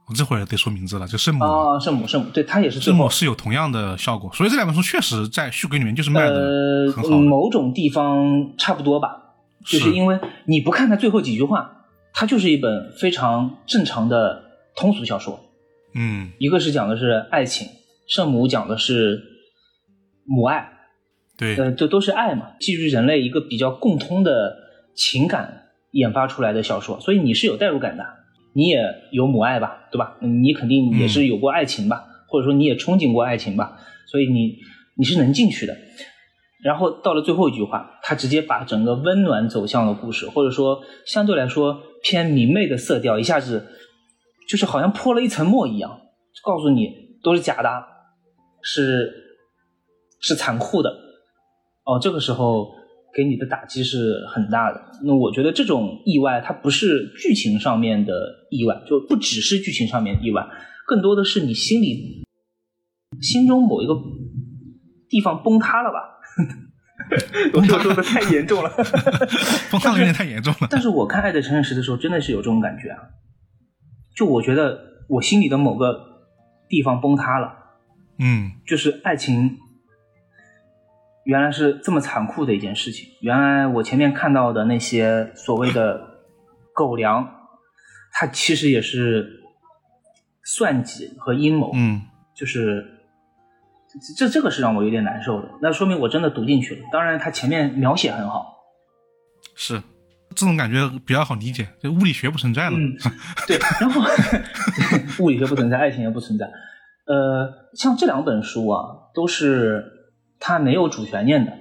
[0.09, 1.45] 我这会儿得说名字了，就圣母。
[1.45, 7.17] 啊，圣母，圣母，对，它也是圣母是有同样的效果，所以这两本书确实在续轨里面就是卖的呃很好的。
[7.19, 9.35] 某种地方差不多吧，
[9.65, 14.43] 就是是因为你不看它最后几句话，它就是一本非常正常的
[14.75, 15.39] 通俗小说。
[15.95, 17.69] 嗯，一个是讲的是爱情，
[18.09, 19.23] 圣母讲的是
[20.25, 20.69] 母爱，
[21.37, 24.57] 对，呃，这都是爱嘛，基于人类一个比较共通的
[24.97, 25.62] 情感
[25.93, 28.05] 研发出来的小说，所以你是有代入感的，
[28.55, 28.83] 你也
[29.13, 30.17] 有母爱吧，对吧？
[30.21, 34.57] 你肯定也是有过爱情吧，或者说你也憧憬过爱情吧，所以你
[34.97, 35.77] 你是能进去的。
[36.63, 43.67] 然后到了最后一句话，他直接把整个温暖走向了故事，或者说相对来说偏明媚的色调，一下子
[44.49, 46.01] 就是好像泼了一层墨一样，
[46.45, 47.69] 告诉你都是假的，
[48.63, 49.13] 是
[50.21, 50.91] 是残酷的。
[51.85, 52.77] 哦，这个时候
[53.15, 54.81] 给你的打击是很大的。
[55.05, 58.13] 那我觉得这种意外，它不是剧情上面的
[58.51, 60.47] 意外，就不只是剧情上面的意外，
[60.87, 62.25] 更多的是你心里
[63.21, 63.95] 心中某一个
[65.09, 66.09] 地方崩塌了吧。
[67.55, 68.71] 我这说的太严重了，
[69.71, 70.69] 崩塌有点太严重了。
[70.71, 72.99] 但是我看《爱的成人时》的时候，真的是有这种感觉啊！
[74.17, 74.79] 就我觉得
[75.09, 75.95] 我心里的某个
[76.69, 77.53] 地方崩塌了，
[78.19, 79.59] 嗯就是爱情
[81.25, 83.09] 原来是这么残酷的一件事情。
[83.21, 86.01] 原来我前面看到的那些所谓的
[86.75, 87.49] 狗粮，
[88.13, 89.43] 它其实也是
[90.45, 91.73] 算计和阴谋。
[91.75, 92.03] 嗯
[92.35, 92.85] 就是
[94.17, 95.49] 这这个是让我有点难受的。
[95.61, 96.81] 那说明我真的读进去了。
[96.91, 98.57] 当然，它前面描写很好，
[99.55, 99.81] 是
[100.35, 102.77] 这种感觉比较好理解，就物理学不存在了。
[102.79, 102.97] 嗯，
[103.47, 103.59] 对。
[103.79, 104.01] 然后
[105.21, 106.47] 物理学不存在，爱情也不存在。
[107.05, 108.81] 呃，像这两本书啊，
[109.15, 109.85] 都是
[110.45, 111.53] 它没有主悬念的。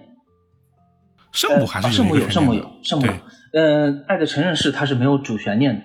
[1.31, 3.13] 圣母还是圣母有，圣母有，圣母有。
[3.53, 5.83] 呃，爱的承认是它是没有主悬念的，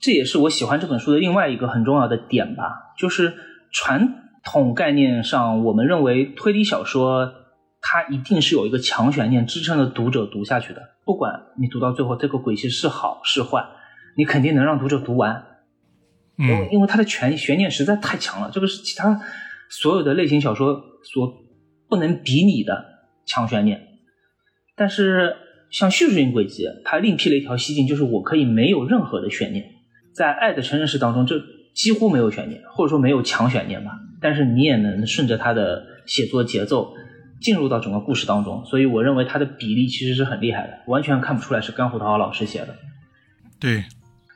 [0.00, 2.94] 这也是我喜欢这本书的另外一个很重要的点吧。
[2.96, 3.34] 就是
[3.72, 7.32] 传统概念上，我们认为推理小说
[7.82, 13.64] 它一定是有一个强悬念支撑着读者读下去的，不管你读到最后这个轨迹是好是坏，
[14.16, 15.44] 你肯定能让读者读完。
[16.38, 19.20] 嗯，因为它的悬悬念实在太强了，这个是其他
[19.68, 21.45] 所有的类型小说所
[21.88, 22.84] 不能比拟的
[23.24, 23.88] 强悬念。
[24.74, 25.36] 但是
[25.70, 29.72] 像叙事性轨迹，它另辟了一条蹊径，就是我可以没有任何的悬念。
[30.12, 31.42] 在《爱的成人式》当中，这
[31.74, 33.92] 几乎没有悬念，或者说没有强悬念吧。
[34.20, 36.94] 但是你也能顺着他的写作节奏
[37.40, 42.74] 进入到整个故事当中，所以我认为他的比例其实是很厉害的，完全看不出来是甘胡桃老师写的。
[43.60, 43.84] 对，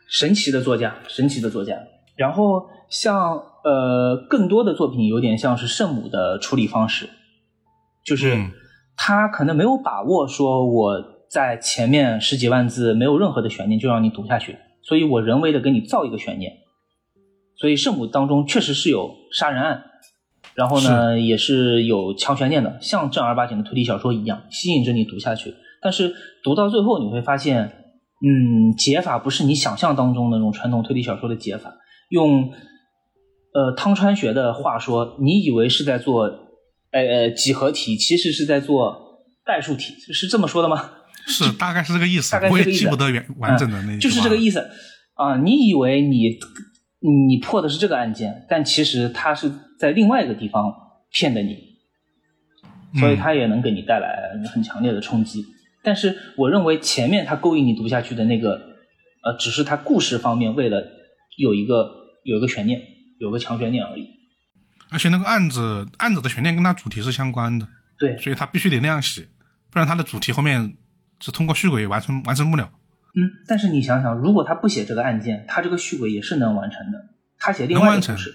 [0.06, 1.76] 神奇的作家，神奇的作家。
[2.16, 7.08] 然后像呃更多的作品有点像是圣母的处理方式，
[8.04, 8.36] 就是
[8.96, 16.52] 他可能没有把握说我在前面十几万字没有任何的悬念就让你读下去，所以我人为的给你造一个悬念。
[17.56, 19.84] 所以圣母当中确实是有杀人案，
[20.54, 25.54] 然后呢也是有强悬念的，像正儿八经的推理小说一样吸引着你读下去。
[25.82, 27.66] 但是读到最后你会发现，
[28.22, 31.74] 嗯，解法不是你想象当中的那种传统推理小说的解法。
[32.08, 32.50] 用
[33.52, 36.28] 呃汤川学的话说，你以为是在做
[36.90, 40.90] 呃呃几何题，其实是在做代数题，是这么说的吗？
[41.26, 42.32] 是，大概是这个意思。
[42.32, 44.68] 大概我也记不得原完整的那就是这个意思
[45.14, 45.36] 啊！
[45.38, 46.38] 你以为你
[47.00, 50.72] 你破的是这个案件，但其实他是在另外一个地方
[51.12, 51.56] 骗的你，
[52.98, 55.44] 所以他也能给你带来很强烈的冲击。
[55.82, 58.60] 但是我认为前面他勾引你读下去的那个，
[59.22, 60.82] 呃，只是他故事方面为了
[61.36, 61.98] 有一个。
[62.22, 62.78] 有一个悬念，
[63.18, 64.06] 有个强悬念而已。
[64.90, 67.66] 而且那个案子，案子的悬念跟他主题是相关的，
[67.98, 69.26] 对，所以他必须得那样写，
[69.70, 70.76] 不然他的主题后面
[71.20, 72.70] 是通过续轨完成完成不了。
[73.14, 77.06] 嗯，但是你想想，如果他不写这个案件，他这个续轨也是能完成的。
[77.38, 78.34] 他写另外一个故事，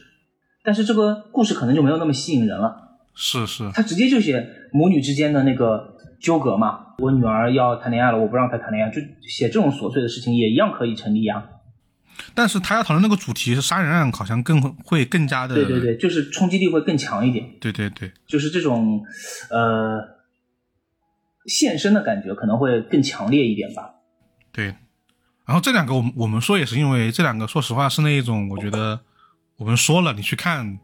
[0.64, 2.98] 但是这个故事可能就没有那么吸引人了。
[3.14, 6.88] 是是，他直接就写母女之间的那个纠葛嘛。
[6.98, 11.44] 我女儿要谈恋爱了，我不让她谈恋爱，就写这种琐碎的事情也一样可以成立啊。
[12.34, 17.50] 但是他要讨论那个主题是杀人案，好像更会更加的对对对，就是冲击力会更强一点。
[17.60, 19.04] 对对对，就是这种
[19.50, 20.02] 呃
[21.46, 23.96] 现身的感觉可能会更强烈一点吧。
[24.52, 24.76] 对，
[25.46, 29.02] 然后这两个我们我们说也是因为这两个，说实话是那一种，我觉得
[29.58, 30.80] 我们说了你去看，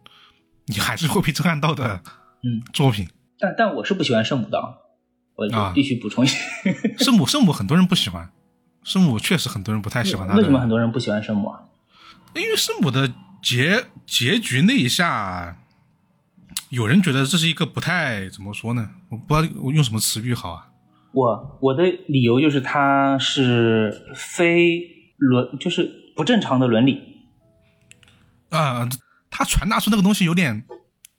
[0.65, 2.01] 你还是会被震撼到的
[2.43, 3.07] 嗯作品。
[3.39, 4.61] 但但我是不喜欢圣母的，
[5.35, 6.37] 我必须补充一下，
[6.99, 8.31] 圣母圣母很多人不喜欢。
[8.83, 10.35] 圣母确实很多人不太喜欢他。
[10.35, 11.61] 为什么很多人不喜欢圣母啊？
[12.33, 15.57] 因为圣母的结结局那一下，
[16.69, 18.89] 有人觉得这是一个不太怎么说呢？
[19.09, 20.69] 我不知道我用什么词语好啊。
[21.11, 24.81] 我我的理由就是他是非
[25.17, 27.01] 伦，就是不正常的伦理。
[28.49, 28.87] 啊，
[29.29, 30.63] 他传达出那个东西有点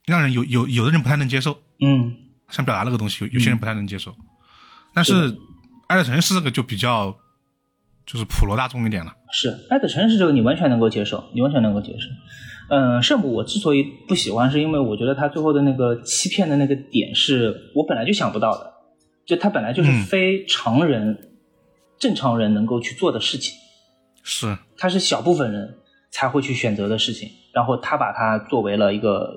[0.07, 1.63] 让人有有有的人不太能接受。
[1.81, 2.17] 嗯，
[2.49, 4.17] 想表达那个东西，有有些人不太能接受。
[4.95, 5.37] 但是
[5.87, 7.17] 爱的城是这个就比较。
[8.07, 9.13] 就是普罗大众一点了。
[9.31, 12.09] 是《爱的城市》这个你完全能够接受，你完全能够接受。
[12.69, 18.73] 嗯，圣母我之所以不喜欢，是因为我觉得他最后的那个欺骗的那个点是我本来就想不到的，
[19.27, 21.19] 就他本来就是非常人、
[21.99, 23.55] 正常人能够去做的事情。
[24.23, 25.75] 是，他是小部分人
[26.11, 29.35] 才会去选择的事情，然后他把它作为了一个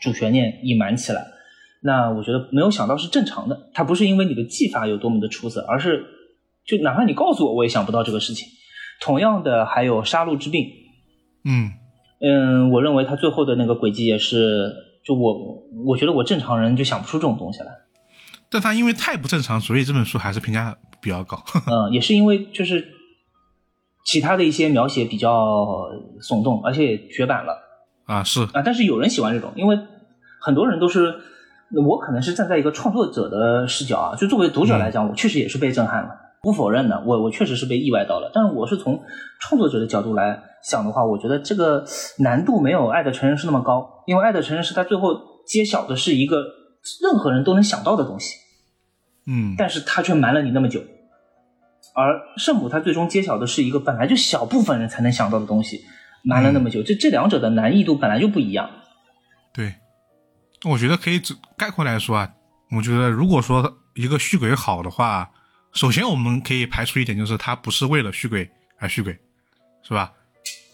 [0.00, 1.24] 主悬念隐瞒起来。
[1.82, 6.04] 那我觉得没有想到是正常的，他不是因为你的技法有多么的出色，而是。
[6.66, 8.48] 就哪怕你告诉我，我也想不到这个事情。
[9.00, 10.66] 同样的，还有杀戮之病。
[11.44, 11.72] 嗯
[12.20, 14.72] 嗯，我认为他最后的那个轨迹也是，
[15.04, 17.66] 就我我觉得我正常人就想不出这种东西来。
[18.48, 21.42] 但他因为太不正常，所以这本书还是评价比较高。
[21.66, 22.86] 嗯，也是因为就是
[24.06, 25.88] 其他的一些描写比较
[26.22, 27.58] 耸动，而且也绝版了。
[28.06, 29.76] 啊，是啊，但是有人喜欢这种，因为
[30.40, 31.14] 很多人都是
[31.72, 36.10] 我可能是站在一个创作者的视角啊，就作为读者来讲，我确实也是被震撼了。
[36.44, 39.02] 不否认的，我我确实是被意外到了，但是我是从
[39.40, 41.82] 创作者的角度来想的话，我觉得这个
[42.18, 46.36] 难度没有《爱的成人式》那么高，因为《爱的成人式》它最后揭晓的是一个
[47.02, 48.36] 任何人都能想到的东西，
[49.26, 50.82] 嗯，但是它却瞒了你那么久，
[51.94, 55.80] 而圣母它最终揭晓的是一个本来就小部分人才能想到的东西，
[56.24, 58.68] 瞒了那么久，这这两者的难易度本来就不一样，
[59.54, 59.76] 对，
[60.68, 61.22] 我觉得可以
[61.56, 62.34] 概括来说啊，
[62.76, 65.30] 我觉得如果说一个续鬼好的话，
[65.74, 68.48] 首先我们可以排除一点，就是他不是为了续轨
[68.78, 69.18] 而续轨，
[69.82, 70.12] 是吧？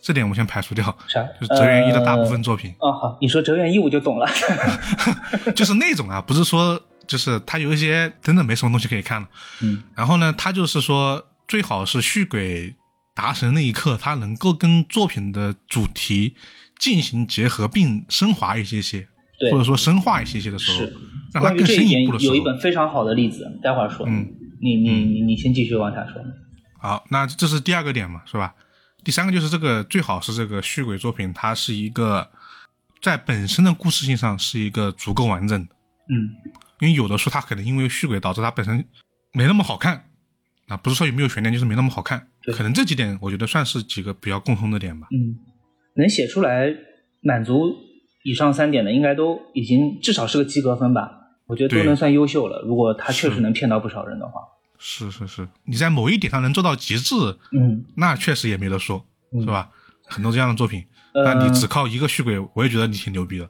[0.03, 0.85] 这点我们先排除掉。
[1.09, 1.23] 啥？
[1.41, 4.27] 就是泽原一的大部分作品，哦，好，你说哲原一我就懂了。
[5.55, 9.29] 就是那种啊，不是说就是他有一些真的没什么东西可以看了。
[9.63, 12.75] 嗯然后呢，他就是说最好是续轨
[13.15, 16.35] 达成那一刻，他能够跟作品的主题
[16.79, 19.07] 进行结合，并升华一些些，
[19.39, 20.97] 对或者说深化一些些的时候是，
[21.35, 22.45] 让它更深一步的时候有一。
[22.45, 24.07] 本非常好的例子，待会儿说。
[24.09, 24.27] 嗯，
[24.63, 26.23] 你你你你先继续往下说。
[26.79, 28.55] 好，那这是第二个点嘛，是吧？
[29.03, 32.31] 第三个就是这个最好是这个续轨作品，它是一个
[33.01, 35.75] 在本身的故事性上是一个足够完整的。
[36.09, 36.29] 嗯
[36.81, 38.85] 因为有的书它可能因为续轨导致它本身
[39.33, 40.05] 没那么好看，
[40.67, 42.29] 啊，不是说有没有悬念，就是没那么好看。
[42.43, 45.07] 对可能这几点我觉得算是几个比较共通的点吧。
[45.13, 45.37] 嗯，
[45.97, 46.75] 能写出来
[47.21, 47.75] 满足
[48.25, 51.20] 以上三点的，应该都已经至少是个及格分吧。
[51.51, 52.63] 我觉得都能算优秀了。
[52.65, 54.41] 如果他确实能骗到不少人的话，
[54.79, 57.15] 是是是，你在某一点上能做到极致，
[57.53, 59.69] 嗯，那确实也没得说，嗯是吧？
[60.07, 63.49] 很多这样的作品，呃那你只靠一个续鬼，我也觉得你挺牛逼的。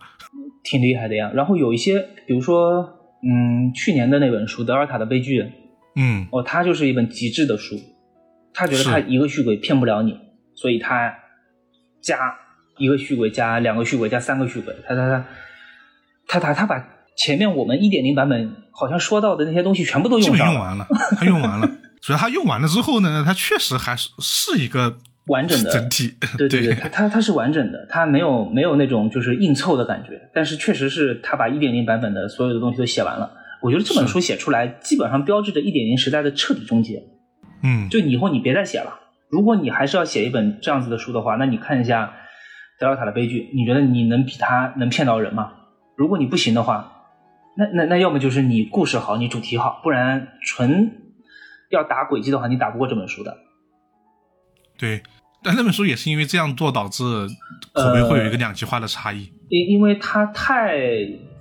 [0.63, 1.31] 挺厉害的呀。
[1.35, 2.83] 然后有一些，比如说，
[3.23, 5.43] 嗯，去年的那本书《德尔塔的悲剧》，
[5.97, 7.79] 嗯，哦，他就是一本极致的书。
[8.53, 10.19] 他觉得他一个续鬼骗不了你，
[10.55, 11.15] 所以他
[12.03, 12.35] 加
[12.77, 15.25] 一个续鬼，加两个续鬼，加三个续鬼，他他他
[16.27, 16.85] 他他他把
[17.21, 20.87] 前面我们一点零版本好像说到的那些东西全部都用上了，用完了，
[21.19, 21.71] 他用完了。
[22.01, 26.15] 主要他用完了之后呢，他确实还是是一个完整的整体。
[26.39, 33.31] 对对对，它它它是完整的，它没有没有那种就是硬凑的感觉，但是确实是他把一点零版本的所有的东西都写完了。
[33.61, 37.03] 我觉得这本书写出来，基本上标志着一点零时代的彻底终结。
[37.63, 38.99] 嗯，就以后你别再写了。
[39.29, 42.07] 如果你还是要写一本这样子的书的话，那你看一下
[42.81, 45.53] 《德尔塔的悲剧》，你觉得你能比他能骗到人吗？
[45.99, 47.00] 如果你不行的话，
[47.61, 50.91] 那那那要么就是你故事好，你主题好，不然纯
[51.69, 53.37] 要打轨迹的话，你打不过这本书的。
[54.79, 55.03] 对。
[55.43, 57.03] 但那本书也是因为这样做导致
[57.73, 59.33] 口碑会有一个两极化的差异。
[59.49, 60.77] 因因为它太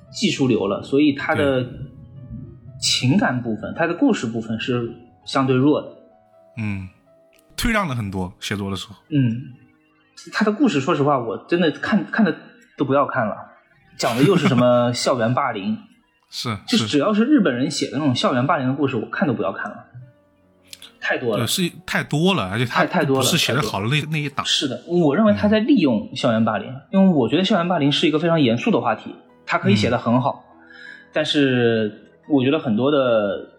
[0.10, 1.68] 技术流了，所以它的
[2.80, 4.90] 情感部分、它的故事部分是
[5.26, 5.88] 相对弱的。
[6.58, 6.88] 嗯，
[7.58, 8.96] 退让了很多写作的时候。
[9.10, 9.52] 嗯，
[10.32, 12.34] 他的故事，说实话，我真的看看的
[12.78, 13.36] 都不要看了，
[13.98, 15.78] 讲的又是什么校园霸凌，
[16.30, 16.88] 是就是。
[16.88, 19.86] 只要是日本人写的那种校园霸凌的故事，我看都不要看了，
[21.00, 21.46] 太多了。
[21.46, 21.48] 对，。
[21.48, 24.46] 是太多了，而且太太多了是写的好的那那一档。
[24.46, 29.16] 是的，我认为他在利用校园霸凌，因为我觉得校园霸凌是一个非常严肃的话题，
[29.46, 30.44] 他可以写的很好，
[31.12, 31.92] 但是
[32.30, 32.98] 我觉得很多的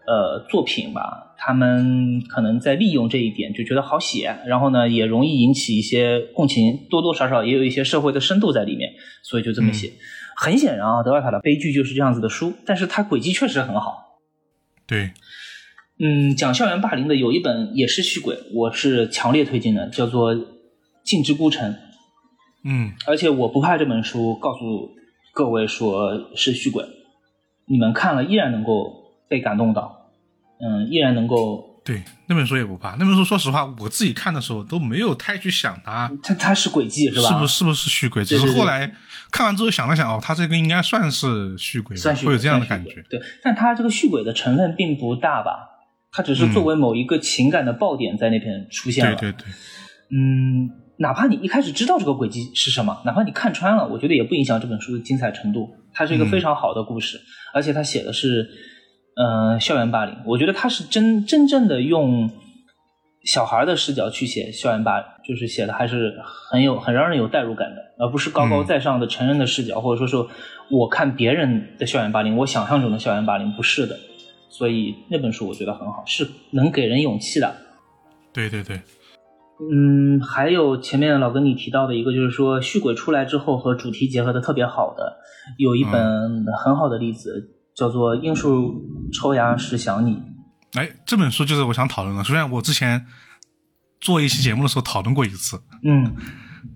[0.07, 8.93] 呃作品吧，他们可能在利用这一点就觉得好写，然后呢也容易引起一些共情，多多少少也有一些社会的深度在里面，
[9.25, 9.91] 所以就这么写。
[10.43, 14.23] 很显然啊，德尔塔的悲剧就是这样子的书，但是它轨迹确实很好。
[14.87, 15.11] 对，
[15.99, 20.35] 嗯，讲校园霸凌的有一本也是续轨，我是强烈推荐的，叫做
[21.05, 21.71] 《镜之孤城》。
[22.65, 24.93] 嗯，而且我不怕这本书告诉
[25.35, 26.87] 各位说是续轨，
[27.67, 30.11] 你们看了依然能够被感动到，
[30.59, 32.91] 嗯，依然能够，对，那本书也不怕。
[32.91, 37.29] 那本书说实话，我自己看的时候都没有太去想它它它是轨迹是吧？
[37.29, 38.95] 是不是是不是续轨，只是后来
[39.33, 43.05] 看完之后想了想，哦，它这个应该算是续轨会有这样的感觉。
[43.11, 45.51] 对，但它这个续轨的成分并不大吧？
[46.13, 49.17] 它只是作为某一个情感的爆点在那边出现了。
[49.17, 49.49] 对对对，
[50.13, 55.69] 嗯，哪怕你一开始知道这个轨迹是什么，哪怕你看穿了，我觉得也不影响这本书的精彩程度。
[55.93, 57.21] 它是一个非常好的故事，
[57.53, 58.49] 而且它写的是，
[59.17, 60.15] 呃，校园霸凌。
[60.27, 62.31] 我觉得他是真真正的用
[63.25, 70.33] 小孩的视角去写校园霸凌，就是写的还是很有很让人有代入感的，而不是高高在上的成人的视角，或者说是
[70.71, 73.99] 我看别人的校园霸凌，我想象中的校园霸凌不是的。
[74.49, 77.55] 所以那本书我觉得很好，是能给人勇气的。
[78.33, 78.81] 对对对，
[79.73, 85.19] 嗯，还有前面老跟你提到的一个，就是说续鬼出来之后和主题结合的特别好的，
[85.57, 87.49] 有一本很好的例子，
[87.81, 90.11] 叫做《应数抽芽时想你》。
[90.79, 92.23] 哎，这本书就是我想讨论的。
[92.23, 93.07] 虽然我之前
[94.03, 96.15] 做一期节目的时候讨论过一次，嗯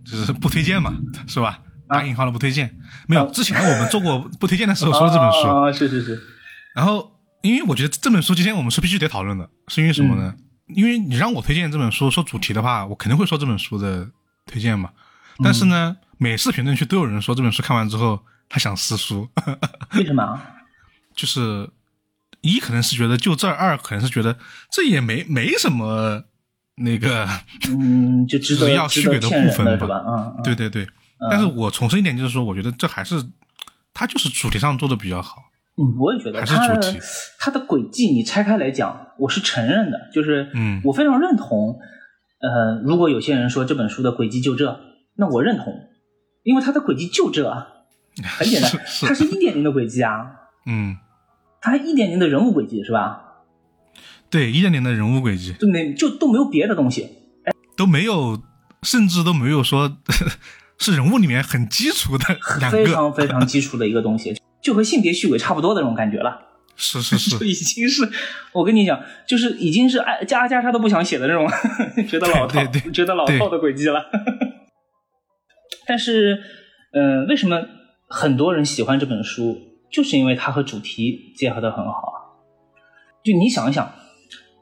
[0.02, 0.94] 就是不推荐嘛，
[1.26, 1.60] 是吧？
[1.88, 2.74] 啊打引号的不推荐。
[3.06, 6.18] 没有，啊之前我们做过不推荐的时候说了这本书，啊，是是是，
[6.74, 10.34] 然后因为我觉得这本书今天我们是必须得讨论的，是因为什么呢？
[10.74, 14.08] 因为你让我推荐这本书说主题的话，我肯定会说这本书的
[14.46, 14.88] 推荐嘛。
[15.42, 18.18] 但是呢，每次评论区都有人说这本书看完之后
[18.48, 19.28] 他想撕书，
[19.94, 20.50] 为什么啊？
[21.14, 21.68] 就是
[22.40, 24.36] 一可能是觉得就这儿，二可能是觉得
[24.70, 26.24] 这也没没什么
[26.76, 27.26] 那个，
[27.68, 30.04] 嗯，就 值得就是要值续轨的部分吧？
[30.06, 30.86] 嗯，嗯对对对。
[31.30, 33.24] 但是我重申一点，就是说，我觉得这还是
[33.94, 35.36] 它就是主题上做的比较好。
[35.76, 36.98] 嗯，我也觉得还是它主题
[37.38, 41.78] 它的轨迹你拆开来讲，我是承认的，就是嗯我非常认同。
[42.40, 44.78] 呃，如果有些人说这本书的轨迹就这，
[45.16, 45.72] 那我认同，
[46.42, 47.48] 因为它的轨迹就这，
[48.22, 50.26] 很简单是，是它是一点零的轨迹啊，
[50.66, 50.96] 嗯，
[51.60, 53.20] 它还一点零的人物轨迹是吧？
[54.30, 55.54] 对，一点点的人物轨迹。
[55.60, 57.04] 就没就都没有别的东西，
[57.44, 58.42] 哎都没有，
[58.82, 59.98] 甚至都没有说
[60.78, 62.24] 是人物里面很基础的
[62.58, 66.40] 两非，常非常基础的一个东西， 就和性别虚伪差不多的那种感觉了。
[66.76, 67.38] 是是是。
[67.38, 68.02] 就，已经是，
[68.52, 71.48] 我跟你讲，就是已经是爱加加沙都不想写的这种，
[72.08, 72.92] 觉得老套，对对对。
[72.92, 74.04] 觉得老套的轨迹了。
[75.86, 76.42] 但是，
[76.92, 77.62] 呃，为什么
[78.08, 79.56] 很多人喜欢这本书，
[79.94, 82.16] 就是因为它和主题结合的很好啊。
[83.22, 83.92] 就你想一想，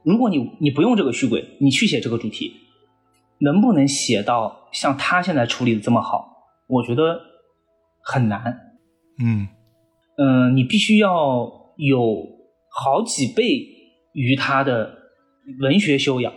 [0.03, 2.53] 如果你你不用这个虚轨，你去写这个主题，
[3.39, 6.29] 能不能写到像他现在处理的这么好？
[6.67, 7.19] 我觉得
[8.03, 8.77] 很难。
[9.19, 9.49] 嗯
[10.19, 12.27] 嗯，你必须要有
[12.69, 13.67] 好几倍
[14.13, 14.99] 于他的
[15.61, 16.33] 文学修养、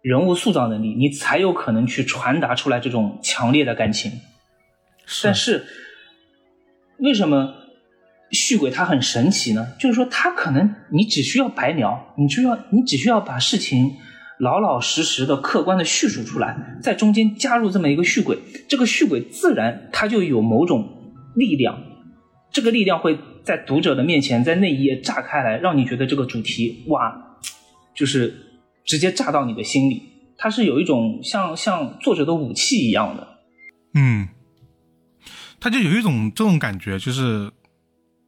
[0.00, 4.10] 人物塑造能力，你才有可能去传达出来这种强烈的感情。
[5.22, 5.66] 但是，
[6.98, 7.54] 为什么
[8.30, 9.66] 续鬼它很神奇呢？
[9.78, 13.96] 就是说，它可能你只需要白描，你就要你只需要把事情
[14.38, 18.38] 老老实实的、客观的叙述出来，在中间加入这么一个续鬼，
[18.68, 21.82] 这个续鬼自然它就有某种力量，
[22.52, 27.38] 这个力量会在读者的面前，在那一页炸开来，让你觉得这个主题哇，
[27.94, 30.02] 就是直接炸到你的心里。
[30.36, 33.26] 它是有一种像像作者的武器一样的，
[33.94, 34.28] 嗯，
[35.58, 37.50] 他就有一种这种感觉，就是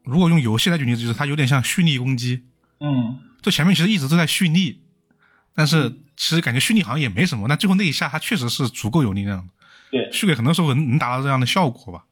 [0.04, 2.44] 如果用游戏来举例子，就是它有点像蓄力攻击，
[2.80, 3.18] 嗯。
[3.42, 4.82] 就前面其实一直都在蓄力，
[5.54, 9.52] 但是其实感觉蓄力好像也没什么，但最后那一下它确实是足够有力量的。
[9.90, 12.04] 对，蓄给很多时候能能达到这样的效果吧。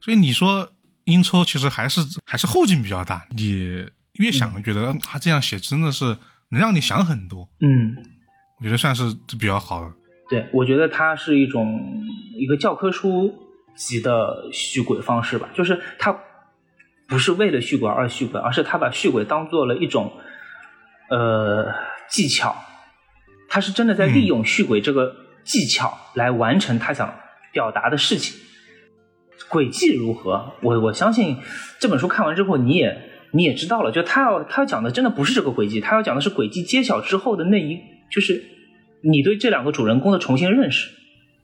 [0.00, 0.72] 所以你说
[1.04, 6.18] 英抽其实还是还是后劲比较大，你越想觉得他这样写真的是
[6.48, 7.96] 能让你想很多，嗯，
[8.58, 9.94] 我觉得算是比较好的。
[10.28, 12.04] 对，我觉得它是一种
[12.36, 13.32] 一个教科书
[13.76, 16.12] 级的续轨方式吧，就是它
[17.12, 20.10] 不是为了续轨而续轨，而是他把续轨当做了一种
[21.10, 21.66] 呃
[22.08, 22.56] 技巧，
[23.50, 25.14] 他是真的在利用续轨这个
[25.44, 27.14] 技巧来完成他想
[27.52, 28.40] 表达的事情。
[29.50, 30.54] 轨迹如何？
[30.62, 31.36] 我我相信
[31.78, 37.78] 这本书看完之后，你也你也知道了，就他要他要讲的真的不是这个轨迹，他要讲的是轨迹揭晓之后的那一，
[38.10, 38.42] 就是
[39.02, 40.88] 你对这两个主人公的重新认识。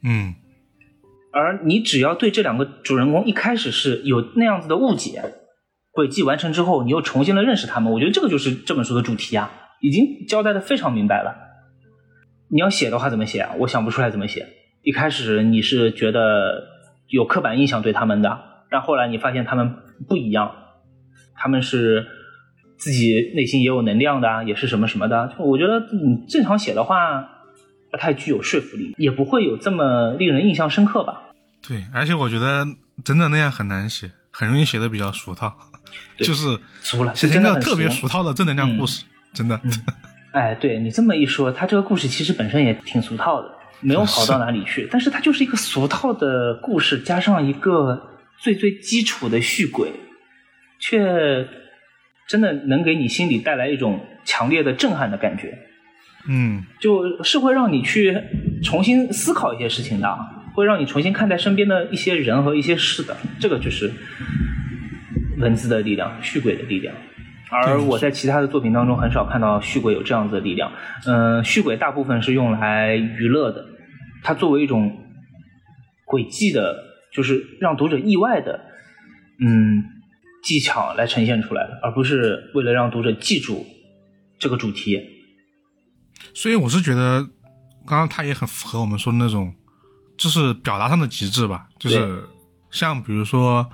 [0.02, 0.34] 嗯
[1.30, 5.22] 而你只要对这两个主人公一开始是有那样子的误解，
[5.98, 9.50] 轨迹完成之后，你又重新的认识他们，我觉得这个就是这本书的主题啊，
[9.80, 11.34] 已经交代的非常明白了。
[12.48, 13.48] 你要写的话怎么写？
[13.58, 14.46] 我想不出来怎么写。
[14.82, 16.68] 一开始你是觉得
[17.08, 18.38] 有刻板印象对他们的，
[18.70, 19.74] 但后来你发现他们
[20.06, 20.52] 不一样，
[21.34, 22.06] 他们是
[22.76, 25.34] 自己内心也有能量的，也是什么什么的。
[25.36, 27.28] 就我觉得你正常写的话，
[27.90, 31.22] 不太具有说服力，也不会有这么令人印象深刻吧。
[31.66, 32.64] 对，而且我觉得
[33.04, 35.52] 真的那样很难写，很容易写的比较俗套，
[36.16, 39.60] 就是俗了，写成真的很一个特别俗俗套的正能量故事，真的。
[40.32, 43.50] 哎，对你这么一说，他这个故事其实本身也挺俗套的，
[43.80, 44.86] 没有好到哪里去。
[44.90, 49.90] 但是它就是一个俗套的故事，加上一个最最基础的续轨，
[50.78, 51.48] 却
[52.28, 55.58] 真的能给你心里带来一种强烈的震撼的感觉，
[56.28, 58.14] 嗯，就是会让你去
[58.62, 60.18] 重新思考一些事情的啊，
[60.54, 63.16] 会让你重新看待身边的一些人和一些事的。
[63.40, 63.90] 这个就是
[65.38, 66.94] 文字的力量，续轨的力量。
[67.50, 70.70] 而我在其他的作品当中很少看到续轨有这样子的力量。
[71.06, 73.64] 嗯、续轨大部分是用来娱乐的，
[74.22, 74.98] 它作为一种
[76.04, 76.76] 轨迹的，
[77.12, 78.60] 就是让读者意外的，
[79.40, 79.82] 嗯，
[80.42, 83.64] 技巧来呈现出来的，而不是为了让读者记住
[84.38, 85.00] 这个主题。
[86.34, 87.22] 所以我是觉得，
[87.86, 89.54] 刚刚他也很符合我们说的那种，
[90.18, 92.24] 就是表达上的极致吧，就是
[92.70, 93.64] 像比如说《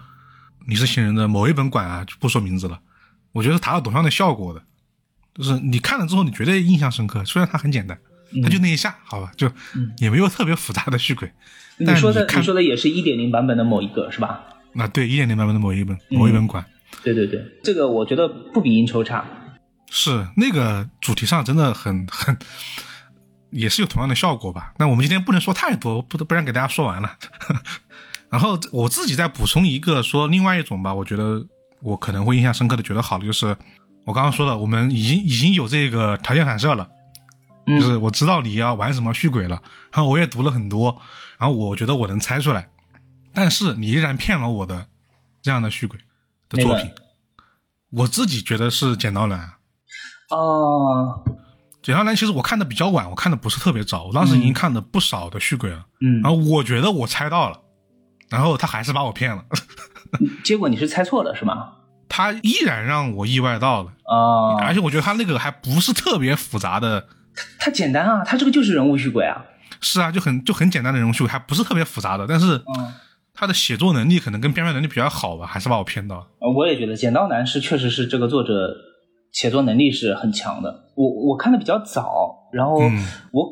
[0.66, 2.80] 你是新人》的某一本馆啊，就不说名字了，
[3.32, 4.62] 我觉得达到同样的效果的，
[5.34, 7.98] 就是你看了之后你绝对印象深刻，虽然它很简单，
[8.42, 9.50] 它就那一下，好吧，就
[9.98, 11.30] 也没有特别复杂的续轨。
[11.84, 14.44] 但你说的看你说的也是一点零版本的某一个是吧？
[14.72, 16.64] 那，对，一点零版本的某一本某一本馆。
[17.02, 19.24] 对对对，这个我觉得不比应酬差。
[19.90, 22.36] 是那个主题上真的很很，
[23.50, 24.72] 也是有同样的效果吧。
[24.78, 27.16] 那我们今天不能说太多，不不然给大家说完了。
[28.34, 31.46] 然后我自己再补充一个，说另外一种吧，我觉得
[31.80, 33.56] 我可能会印象深刻的，觉得好的就是
[34.04, 36.88] 我刚刚说的，我们已经已经有这个条件反射了，
[37.68, 39.62] 嗯就是我知道你要玩什么续轨了，
[39.92, 41.00] 然后我也读了很多，
[41.38, 42.68] 然后我觉得我能猜出来，
[43.32, 44.84] 但是你依然骗了我的
[45.40, 45.96] 这样的续鬼
[46.48, 46.90] 的作品。
[47.92, 49.48] 我自己觉得是剪刀男。
[50.30, 51.22] 哦，
[51.84, 55.86] 剪刀男其实我看的比较晚，我看的不是特别早，我当时已经看了不少的续鬼了。
[56.00, 57.60] 嗯然后我觉得我猜到了，
[58.30, 59.44] 然后他还是把我骗了，
[60.44, 61.72] 结果你是猜错了是吗？
[62.08, 67.06] 他依然让我意外到了，啊、而且我觉得他那个还不是特别复杂的，
[67.58, 69.44] 他简单啊，他这个就是人物续鬼啊。
[69.80, 72.92] 是啊，就很就很简单的人物续鬼，还不是特别复杂的，但是嗯，
[73.34, 76.26] 他的写作能力可能跟编排能力比较好吧，还是把我骗到了。
[76.40, 78.74] 呃我也觉得《剪刀男》是确实是这个作者
[79.32, 80.84] 写作能力是很强的。
[80.94, 83.44] 我我看的比较早，然后嗯我、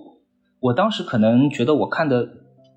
[0.60, 2.28] 我当时可能觉得我看的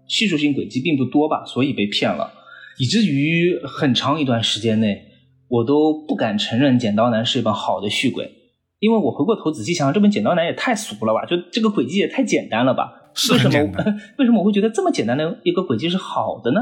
[0.08, 2.32] 叙述性轨迹并不多吧，所以被骗了，
[2.78, 5.04] 以至于很长一段时间内
[5.48, 8.32] 我都不敢承认《剪刀男》是一本好的续轨。
[8.80, 12.92] 因为我回过头仔细想想，这本《剪刀男》也太俗了吧，就这个轨迹也太简单了吧？
[13.16, 13.56] 是为什么
[14.20, 16.60] 为什么我会觉得这么简单的一个轨迹是好的呢？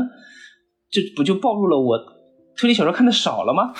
[0.91, 1.97] 这不就暴露了我
[2.55, 3.73] 推理小说看的少了吗？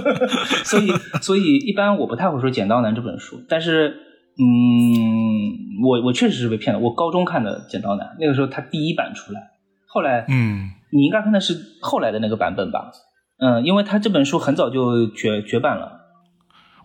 [0.64, 0.88] 所以，
[1.20, 3.94] 所以一般我不太会说《剪刀男》这本书，但是，
[4.38, 6.80] 嗯，我我确实是被骗了。
[6.80, 9.40] 我高中看的《剪刀男》，那个时候他第一版出来，
[9.86, 12.90] 后来嗯，你应该看的是后来的那个版本吧？
[13.38, 15.98] 嗯，因为他这本书很早就绝绝版了。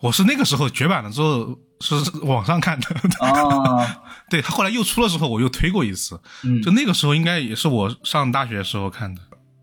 [0.01, 1.95] 我是那个时候绝版了之后是
[2.25, 2.87] 网上看的，
[3.25, 9.21] 啊，对他后来又出了之后我又推过一次，嗯就那个时候应该也是我上大学的时候看的，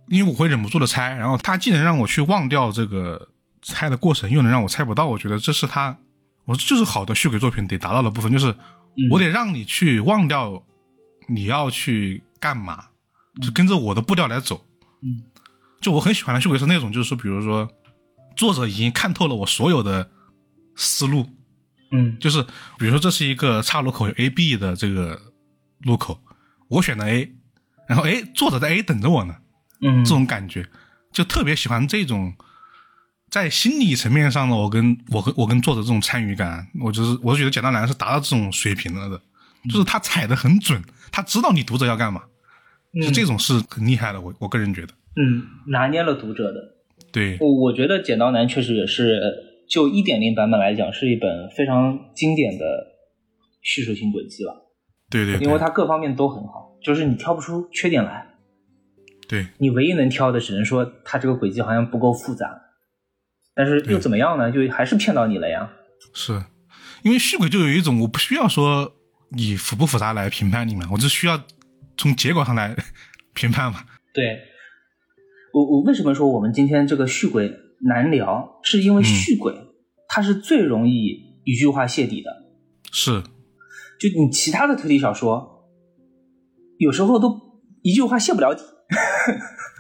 [0.09, 3.29] 因为我会忍不住的猜，然后他既能让我去忘掉这个
[3.61, 5.97] 猜的过程，又能让我猜不到，我觉得这是他，
[6.45, 8.55] 我说就是好的续鬼作品得达到的部分，就是
[9.11, 10.63] 我得让你去忘掉
[11.29, 12.87] 你要去干嘛，
[13.41, 14.67] 就跟着我的步调来走。
[15.03, 15.23] 嗯，
[15.81, 17.69] 就我很喜欢的续鬼是那种，就是说，比如说
[18.37, 20.11] 作者已经看透了我所有的
[20.77, 21.29] 思路，
[21.91, 22.19] 嗯。
[22.19, 22.43] 就是
[22.79, 25.21] 比如说这是一个岔路口有 A、B 的这个
[25.81, 26.21] 路口，
[26.69, 27.33] 我选了 A，
[27.89, 29.37] 然后哎，作者在 A 等着我呢，
[29.81, 30.69] 嗯，这种感觉
[31.13, 32.35] 就特别喜欢这种
[33.33, 39.19] 在心理层面上呢我跟我跟我跟作者这种参与感，我就是我觉得简单来是达到这种水平了的，
[39.71, 40.79] 就是他踩的很准，
[41.11, 42.21] 他知道你读者要干嘛，
[43.03, 46.61] 就这种是很厉害的，我我个人觉得，嗯拿捏了读者的。
[47.11, 49.19] 对，我我觉得《剪刀男》确实也是
[49.67, 52.65] 就一点零版本来讲，是一本非常经典的
[53.63, 54.71] 叙述性轨迹了，
[55.09, 58.29] 对对对，因为它各方面都很好，就是你挑不出缺点来。
[59.27, 62.62] 对你唯一能挑的，只能说它这个轨迹好像不够复杂，
[63.55, 64.51] 但是又怎么样呢？
[64.51, 65.71] 就还是骗到你了呀。
[66.15, 66.43] 是
[67.03, 68.95] 因为续鬼就有一种我不需要说
[69.31, 71.43] 你复不复杂来评判你嘛，我只需要
[71.97, 72.77] 从结果上来
[73.35, 73.85] 评判嘛。
[74.15, 74.39] 对，
[75.53, 77.51] 我我为什么说我们今天这个续轨
[77.81, 79.55] 难聊，是因为续轨、
[80.09, 82.31] 它是最容易一句话泄底的。
[82.91, 83.23] 是，
[83.99, 85.67] 就你其他的推理小说，
[86.79, 87.41] 有时候都
[87.83, 88.63] 一句话泄不了底。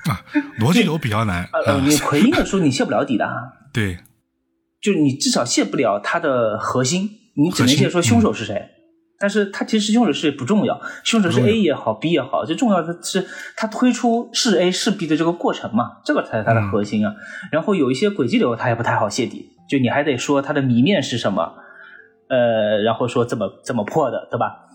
[0.09, 0.25] 啊
[0.59, 1.49] 逻辑流比较难。
[1.53, 3.35] 呃，啊你奎因的书你泄不了底的啊，
[3.73, 3.99] 对，
[4.81, 8.69] 就是你至少泄不了他的核心，你只能泄说凶手是谁。
[9.19, 13.25] 但是他其实凶手是不重要，凶手是 A 也好，B 也好，最重要的是
[13.57, 17.15] 他推出是 A 是 B 的这个过程嘛，这个才是它的嗯核心啊。
[17.53, 21.55] 然后有一些轨迹流它也不太好泄底，就你还得说它的谜面是什么，
[22.29, 24.67] 呃，然后说怎么怎么破的，对吧？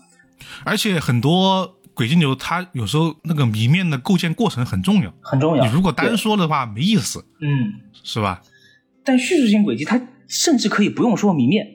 [0.64, 5.12] 而且很多轨迹流，它有时候那个谜面的构建过程很重要。
[5.20, 5.66] 很重要。
[5.66, 8.40] 你如果单说的话没意思，嗯，是吧？
[9.08, 9.98] 但叙述性轨迹它
[10.28, 11.66] 甚至可以不用说谜面，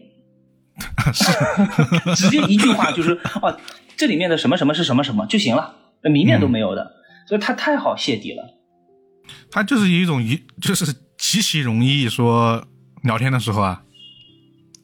[2.16, 3.60] 直接一句话就是哦，
[3.98, 6.92] 这里面的什么什么是什么什么就行了，呃谜面都没有的，
[7.28, 8.44] 所以它太好泄底了。
[9.50, 12.68] 它就是一种一，就是极其容易说
[13.02, 13.84] 聊天的时候啊，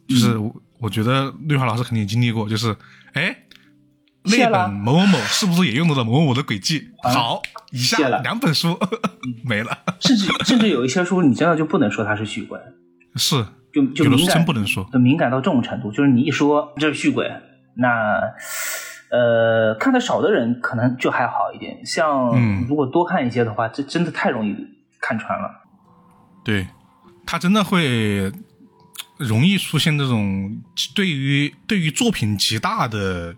[0.08, 0.44] 就是嗯。
[0.46, 2.76] 我、我觉得绿华老师肯定经历过，就是
[3.14, 3.44] 哎，
[4.24, 6.90] 那本某某某是不是也用到了某某某的轨迹？
[7.04, 7.41] 啊好，
[7.72, 8.22] 以下了。
[8.22, 8.78] 两本书
[9.46, 12.60] 没了， 甚至甚至有一些书，你真的就不能说它是续鬼，
[13.16, 14.90] 是就就有的书敏感真不能说。
[14.91, 17.32] 就敏感到这种程度，就是你一说这是续鬼，
[17.76, 18.20] 那
[19.10, 22.66] 呃看的少的人可能就还好一点，像嗯。
[22.68, 24.56] 如果多看一些的话，这真的太容易
[25.00, 25.50] 看穿了。
[26.44, 26.68] 对，
[27.26, 28.32] 他真的会
[29.18, 30.62] 容易出现这种
[30.94, 33.36] 对于对于作品极大的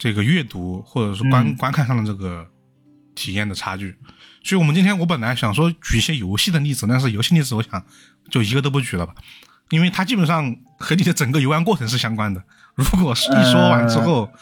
[0.00, 2.44] 这个阅读或者是观、嗯观看上的这个
[3.14, 3.94] 体验的差距。
[4.42, 7.84] 所以我们今天我本来想说举一些游戏的例子，但是游戏例子我想
[8.30, 9.14] 就一个都不举了吧，
[9.68, 12.42] 因为它基本上和你的整个游玩过程是相关的。
[12.76, 14.32] 如果是一说完之后，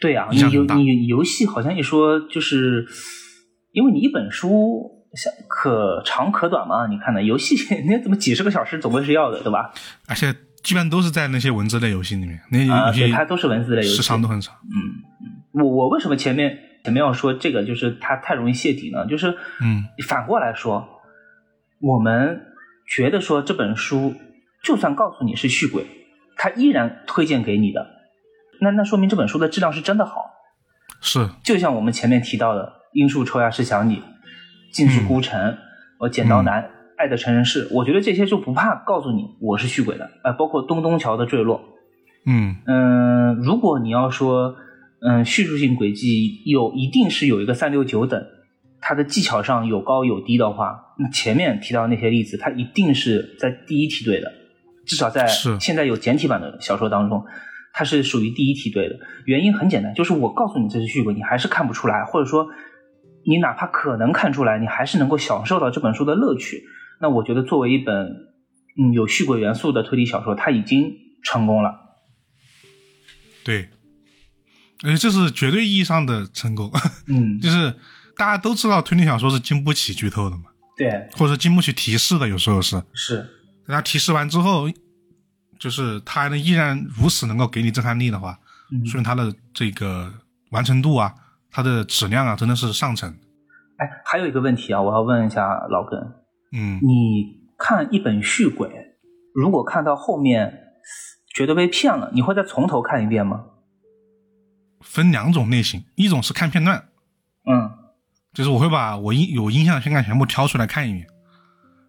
[0.00, 2.86] 对啊、你游你游戏好像一说就是，
[3.72, 7.56] 因为你一本书像可长可短嘛，你看呢，游戏
[7.90, 9.72] 那怎么几十个小时总归是要的，对吧？
[10.06, 10.32] 而且
[10.62, 13.96] 基本上都是在那些文字类游戏里面，那游戏对，它都是文字类游戏。
[13.96, 14.54] 时长都很长。
[15.52, 19.06] 我我为什么前面前面要说这个，就是它太容易泄底呢？
[19.06, 19.84] 就是嗯。
[20.06, 20.88] 反过来说，
[21.80, 22.40] 我们
[22.86, 24.14] 觉得说这本书
[24.62, 25.86] 就算告诉你是续鬼，
[26.36, 27.86] 它依然推荐给你的，
[28.60, 30.24] 那那说明这本书的质量是真的好。
[31.00, 33.96] 是，就像我们前面提到的，《樱树抽芽是想你》，
[34.72, 35.40] 《尽是孤城》，
[35.98, 41.60] 我剪刀男，爱的成人式，我觉得这些就不怕告诉你我是续鬼的，呃，包括东东桥的坠落，
[42.26, 42.56] 嗯。
[42.66, 44.56] 嗯，如果你要说，
[45.00, 48.26] 嗯，叙述性轨迹有一定是有一个三六九等，
[48.80, 54.32] 它的技巧上有高有低的话，那前面提到那些例子，它一定是在第一梯队的，
[54.86, 57.24] 至少在是现在有简体版的小说当中，
[57.72, 58.98] 它是属于第一梯队的。
[59.24, 62.48] 原因很简单，就是我告诉你这是续鬼，你还是看不出来，或者说
[63.24, 66.64] 你哪怕可能看出来，你还是能够享受到这本书的乐趣。
[67.00, 67.94] 那我觉得作为一本
[68.76, 70.92] 嗯有续鬼元素的推理小说，它已经
[71.22, 71.74] 成功了。
[73.44, 73.68] 对，
[74.84, 76.70] 而且这是绝对意义上的成功，
[77.06, 77.74] 嗯，就是
[78.16, 80.44] 大家都知道推理小说是经不起剧透的嘛，
[80.76, 82.82] 对，或者经不起提示的，有时候是。
[82.94, 83.16] 是，
[83.66, 84.70] 等他提示完之后，
[85.58, 88.38] 就是他还能依然如此能够给你震撼力的话，
[88.72, 90.12] 嗯说明他的这个
[90.50, 91.12] 完成度啊，
[91.50, 93.12] 它的质量啊，真的是上乘。
[93.78, 95.98] 哎，还有一个问题啊，我要问一下老根，
[96.52, 98.70] 嗯，你看一本续鬼，
[99.34, 100.52] 如果看到后面
[101.34, 103.44] 觉得被骗了，你会再从头看一遍吗？
[104.80, 106.88] 分两种类型，一种是看片段，
[107.46, 107.70] 嗯
[108.34, 111.06] 就是我会把我印有印象的片段全部挑出来看一遍，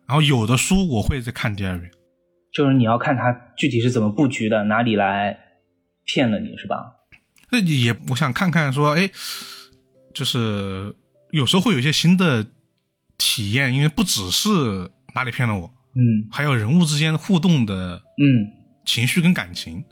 [0.07, 1.91] 然后有的书我会再看第二遍。
[2.52, 5.38] 就是你要看它具体是怎么布局的，哪里来
[6.06, 6.95] 骗了你是吧？
[7.52, 9.10] 那也我想看看说，哎，
[10.14, 10.95] 就是
[11.32, 12.48] 有时候会有一些新的
[13.18, 14.49] 体验，因为不只是
[15.14, 18.49] 哪里骗了我，嗯还有人物之间互动的嗯
[18.86, 19.84] 情绪跟感情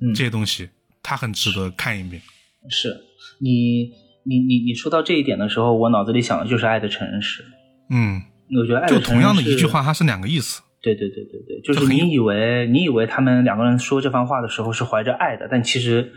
[0.00, 0.70] 嗯，这些东西，
[1.02, 2.22] 它很值得看一遍。
[2.70, 2.96] 是
[3.40, 3.90] 你
[4.24, 7.42] 你你你说到这一点的时候，我脑子里想的就是《爱的成人式》。
[7.90, 8.22] 嗯，
[8.58, 10.62] 我觉得《爱就同样的一句话，它是两个意思。
[10.82, 16.12] 对对对对对，就就是你以为你以为他们两个人说这番话的时候是怀着爱的，但其实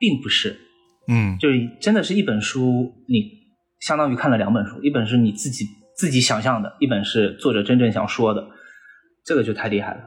[0.00, 0.56] 并不是。
[1.08, 3.30] 嗯，就是真的是一本书，你
[3.80, 5.66] 相当于看了两本书，一本是你自己
[5.96, 8.48] 自己想象的，一本是作者真正想说的，
[9.24, 10.00] 这个就太厉害了。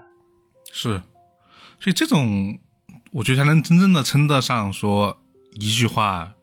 [0.74, 1.02] 是，
[1.80, 2.58] 所以这种
[3.12, 5.19] 我觉得才能真正的称得上说
[5.54, 6.34] 一句话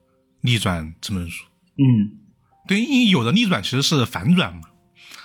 [0.40, 1.44] 逆转这本书。
[1.78, 2.18] 嗯，
[2.66, 4.62] 对，因为有的逆转其实是反转嘛，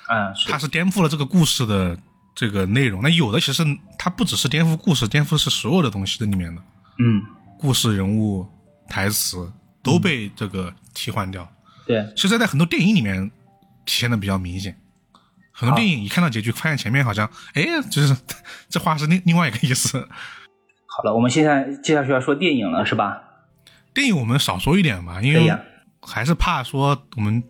[0.10, 1.98] 嗯，是它是颠覆了这个故事的
[2.36, 3.02] 这个内容。
[3.02, 3.64] 那有的其实
[3.98, 6.62] 它不只是颠覆故事，颠覆是所有的东西在里面的，
[7.00, 7.24] 嗯，
[7.58, 8.48] 故事、人物、
[8.88, 9.52] 台词
[9.82, 11.50] 都被这个替换掉。
[11.86, 13.30] 对，其实，在很多电影里面
[13.86, 14.78] 体现的比较明显。
[15.52, 18.16] 很多电影一看到结局，发现前面好像，哎，就是
[18.70, 20.00] 这话是另另外一个意思。
[20.86, 23.22] 好了，我们现在接下去要说电影了，是吧？
[23.94, 25.52] 电影我们少说一点吧，因为
[26.02, 27.44] 还是怕说我们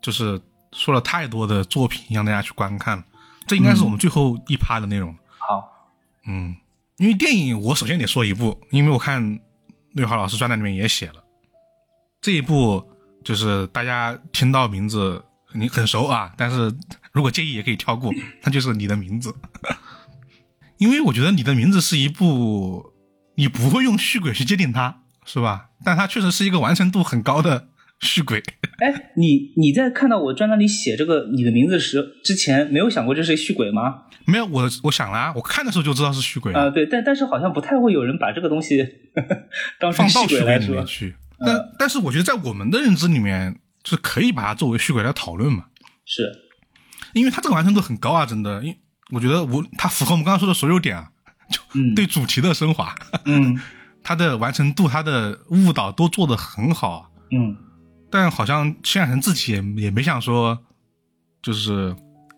[0.00, 0.40] 就是
[0.72, 3.04] 说了太多的作品让大家去观看了。
[3.46, 5.14] 这应该是我们最后一趴的内容。
[5.38, 5.90] 好，
[6.26, 6.56] 嗯，
[6.98, 9.40] 因为电影我首先得说一部，因为我看
[9.92, 11.24] 六号老师专栏里面也写了，
[12.20, 12.86] 这一部
[13.24, 16.72] 就是大家听到名字你很熟啊，但是
[17.10, 18.12] 如果介意也可以跳过，
[18.42, 19.34] 那就是你的名字。
[20.76, 22.92] 因为我觉得你的名字是一部
[23.34, 24.97] 你不会用续轨去界定它，
[25.28, 25.68] 是吧？
[25.84, 27.68] 但它确实是一个完成度很高的
[28.00, 28.42] 续鬼。
[28.78, 34.04] 哎，你你在看到我专栏里写这个你的名字时之前，没有想过这是续鬼吗？
[34.24, 38.86] 没有，我我想了啊，我看的时候就知道是续轨了啊、对，但但是好像不太会有人把这个东西
[39.78, 40.84] 当成续放到续轨来说。
[40.84, 41.14] 去。
[41.38, 45.66] 但但是我觉得在我们的认知里面，是可以把它作为续鬼来讨论嘛，
[46.04, 46.30] 是，
[47.14, 48.62] 因为它这个完成度很高啊，真的。
[48.62, 48.74] 因
[49.12, 51.10] 我觉得我它符合我们刚刚说的所有点啊，
[51.50, 52.94] 就嗯对主题的升华，
[53.24, 53.58] 嗯
[54.02, 57.10] 它的完成度、它的误导都做得很好啊。
[57.30, 57.56] 嗯
[58.10, 60.58] 但好像新海诚自己也也没想说，
[61.42, 61.94] 就是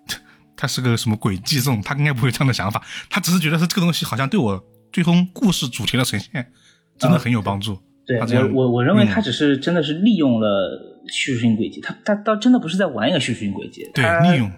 [0.57, 4.61] 他是个什么诡计这种，他应该不会有这样的想法，他只是觉得是这个东西好像对我
[4.93, 6.53] 最终故事主题的呈现
[6.99, 7.79] 真的很有帮助。
[8.05, 14.51] 对他这样我我我认为嗯他只是真的是利用了叙述性轨迹，他他倒真的不是在玩一个叙述性轨迹，对，利用，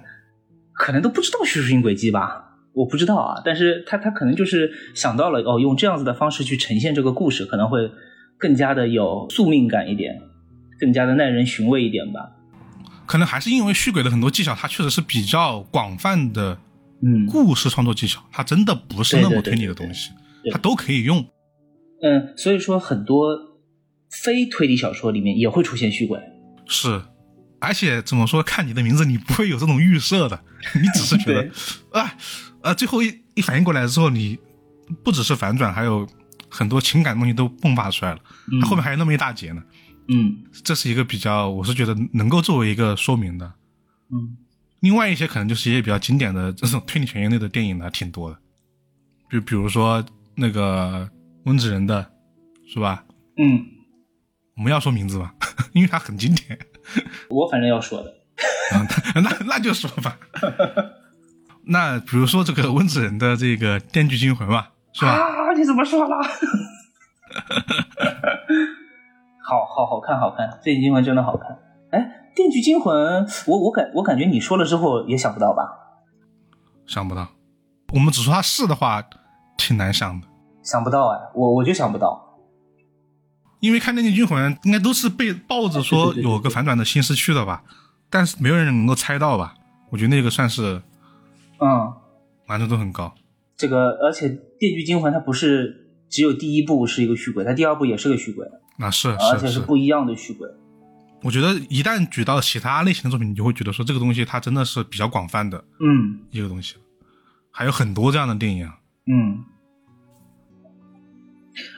[0.73, 2.52] 可能都不知道叙述性轨迹吧。
[2.75, 7.91] 我不知道啊，但是他他可能就是想到了哦，用这样子的方式去呈现这个故事，可能会
[8.39, 10.21] 更加的有宿命感一点，
[10.81, 12.31] 更加的耐人寻味一点吧。
[13.05, 16.57] 可能还是因为续鬼的很多技巧，它确实是比较广泛的
[17.03, 20.11] 嗯故事创作技巧，它真的不是那么推理的东西
[20.43, 21.27] 对，对它都可以用。
[22.03, 23.37] 嗯，所以说很多
[24.25, 26.19] 非推理小说里面也会出现续鬼。
[26.67, 27.03] 是，
[27.61, 30.41] 而且怎么说，看你的名字，你不会有这种预设的，
[30.75, 31.51] 你只是觉得
[31.93, 32.15] 啊
[32.63, 34.39] 啊，最后一一反应过来之后，你
[35.03, 36.07] 不只是反转，还有
[36.49, 38.21] 很多情感东西都迸发出来了，
[38.63, 39.63] 后面还有那么一大截呢。
[40.09, 43.53] 嗯这是一个比较，我是觉得能够作为一个说明的。
[44.11, 44.37] 嗯
[44.81, 48.39] 另外一些可能就是一些比较经典的这种推理悬疑类的电影呢，挺多的，
[49.31, 51.09] 就比如说那个
[51.45, 52.11] 温子仁的，
[52.67, 53.05] 是吧？
[53.39, 53.65] 嗯，
[54.57, 55.33] 我们要说名字吧，
[55.73, 56.59] 因为它很经典。
[57.29, 58.13] 我反正要说的。
[58.75, 58.87] 嗯，
[59.23, 60.19] 那那就说吧。
[61.67, 65.13] 那比如说这个温子仁的这个《电锯惊魂》吧，是吧？
[65.13, 66.17] 啊，你怎么说了？
[69.45, 71.59] 好好好看，好看，《电锯惊魂》真的好看。
[71.91, 71.99] 哎，
[72.37, 75.63] 《电锯惊魂》，我我感我感觉你说了之后也想不到吧？
[76.87, 77.29] 想不到。
[77.93, 79.03] 我们只说他是的话，
[79.57, 80.27] 挺难想的。
[80.63, 82.39] 想不到哎，我我就想不到，
[83.61, 87.63] 因为看《电锯惊魂》应该都是被抱着说有个反转的心思去的吧，
[88.11, 89.55] 但是没有人能够猜到吧？
[89.91, 90.81] 我觉得那个算是，
[91.65, 91.93] 嗯，
[92.49, 93.15] 难度都很高。
[93.57, 94.29] 这个而且
[94.59, 98.45] 《电锯惊魂》它不是只有第一部是一个续鬼，它第二部也是个续鬼，
[98.79, 99.61] 那是而且是是。
[99.61, 100.49] 不一样的续鬼。
[101.23, 106.19] 我觉得一旦举到其他类型的作品，你就会觉得说这个东西它真的是比较广泛的嗯。
[106.33, 106.75] 一个东西，
[107.53, 108.81] 还有很多这样的电影啊。
[109.07, 109.45] 嗯，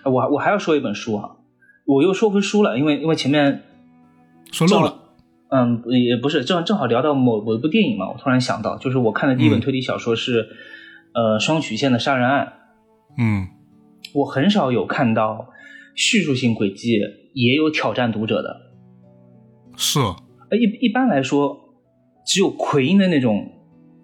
[0.05, 1.37] 呃我我还要说一本书哈，
[1.85, 3.63] 我又说回书了，因为因为前面
[4.51, 5.04] 说漏了，
[5.55, 9.61] 嗯，也不是，正正好聊到某某一部电影嘛，我突然想到，就是我看的第一本嗯。
[9.61, 10.49] 推理小说是，
[11.13, 12.55] 呃，双曲线的杀人案。
[13.17, 13.47] 嗯，
[14.15, 15.47] 我很少有看到
[15.95, 16.99] 叙述性轨迹
[17.35, 18.63] 也有挑战读者的，
[19.77, 20.01] 是，
[20.51, 21.57] 呃，一一般来说，
[22.27, 23.53] 只有奎因的那种，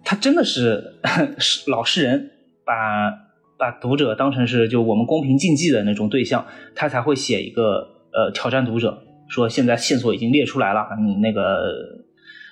[0.05, 1.01] 他真的是
[1.37, 2.31] 是老实人，
[2.65, 3.11] 把
[3.59, 12.03] 把读者当成是就我们公平竞技的那种对象，他才会写一个呃挑战读者，说现在线索已经列出来了，你那个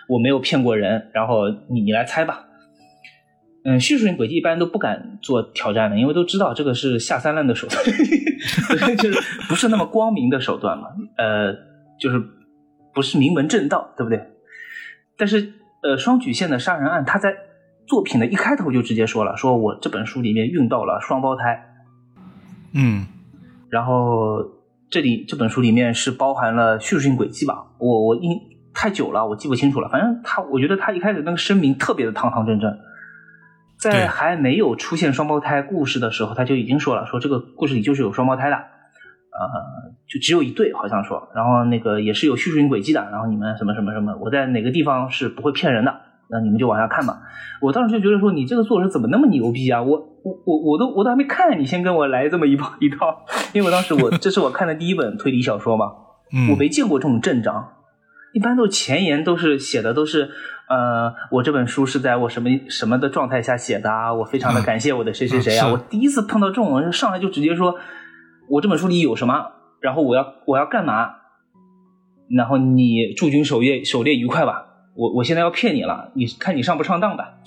[0.08, 2.46] 我没有骗过人，然后你你来猜吧。
[3.66, 7.84] 嗯，叙述性轨迹一般都不敢做挑战的，因为都知道这个是下三滥的手段，
[8.96, 9.20] 就是
[9.50, 10.88] 不是那么光明的手段嘛。
[11.18, 11.54] 呃，
[12.00, 12.24] 就是
[12.94, 14.26] 不是名门正道，对不对？
[15.18, 15.52] 但是
[15.84, 17.36] 呃，双曲线的杀人案，他在
[17.86, 21.62] 作品的一开头就直接说了，说我这本书里面用到了双胞胎，
[22.74, 23.06] 嗯
[23.70, 24.42] 然后
[24.90, 27.68] 这里这本书里面是包含了叙述性轨迹吧？
[27.78, 28.32] 我我因
[28.74, 29.90] 太久了，我记不清楚了。
[29.90, 32.78] 反正他，我觉得他一开始那个声明特别的堂堂正正，
[33.78, 45.96] 在还没有出现双胞胎故事的时候，他就已经说了，说这个故事里就是有双胞胎的，呃，就只有一对，好像说，然后那个也是有叙述性轨迹的，然后你们什么什么什么，我在哪个地方是不会骗人的，
[46.30, 47.22] 那你们就往下看吧。
[47.62, 49.82] 我当时就觉得说，你这个作者怎么那么牛逼啊？
[49.82, 55.86] 我我我我都我都还没看，你先跟我来这么一套 一套，因为我当时我这是我看的第一本推理小说嘛，
[56.34, 57.70] 嗯，我没见过这种阵仗，
[58.34, 60.30] 一般都是前言都是写的都是，
[60.70, 67.76] 呃，我这本书是在我什么什么的状态下写的啊，我非常的嗯感谢我的谁谁谁啊，我第一次碰到这种人，上来就直接说，
[68.50, 69.34] 我这本书里有什么，
[69.82, 71.10] 然后我要我要干嘛，
[72.38, 74.69] 然后你驻军守夜狩猎愉快吧，
[75.00, 77.40] 我我现在要骗你了，你看你上不上当吧，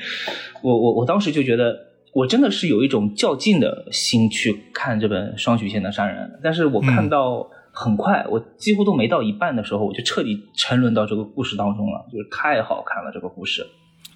[0.64, 1.92] 我我我当时就觉得。
[2.16, 13.66] 我真的是有一种较劲的心去看这本双曲线的杀人案，但是我看嗯到很快，我几乎都没到一半的时候，我就彻底沉沦到这个故事当中了，就是太好看了这个故事。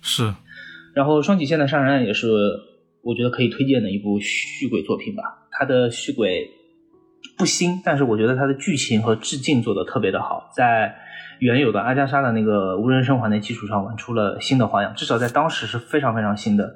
[0.01, 0.32] 是，
[0.94, 2.28] 然后双曲线的杀人案也是
[3.02, 6.48] 我觉得可以推荐的一部续鬼作品吧，它的续鬼
[7.36, 10.94] 不新，但是我觉得它的剧情和致敬做的特别的好，在
[11.40, 16.74] 原有的阿加莎的那个无人生还的基础上玩出了新的花样，至少在当时是非常非常新的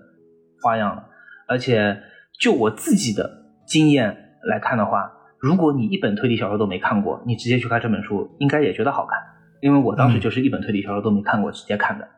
[0.62, 1.04] 花样了。
[1.48, 2.02] 而且
[2.40, 9.18] 就我自己的经验来看的话，如果你一本推理小说都没看过，你直接去看这本书，应该也觉得好看。
[9.60, 12.08] 因为我当时就是一本推理小说都没看过，直接看的，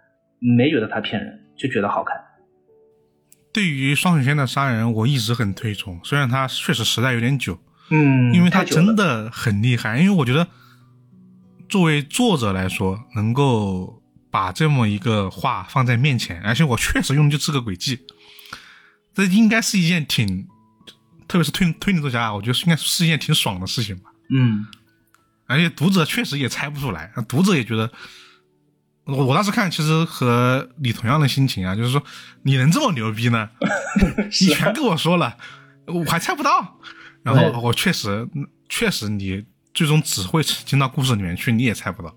[0.57, 2.17] 没觉得他骗人，就觉得好看。
[3.53, 7.59] 对于双水仙的杀人，我一直很推崇，虽然它确实时代有点久，
[7.91, 9.99] 嗯因为它真的很厉害。
[9.99, 10.47] 因为我觉得，
[11.69, 18.01] 作为作者来说，能够把这么一个话放在面前，而且我确实用的就是个轨迹，
[19.15, 20.47] 这应该是一件挺，
[21.27, 24.11] 特别是推推理作家，我觉得应该是一件挺爽的事情吧。
[24.31, 24.67] 嗯
[25.47, 27.93] 而且读者确实也猜不出来，读者也觉得，
[29.05, 32.03] 我我当时看其实和你同样的心情啊，就是说
[32.45, 33.51] 你能这么牛逼呢？
[34.41, 35.37] 你全跟我说了，
[35.87, 36.81] 我还猜不到。
[37.23, 38.29] 然后我确实
[38.69, 39.45] 确实你
[39.75, 42.15] 最终只会进到故事里面去，你也猜不到。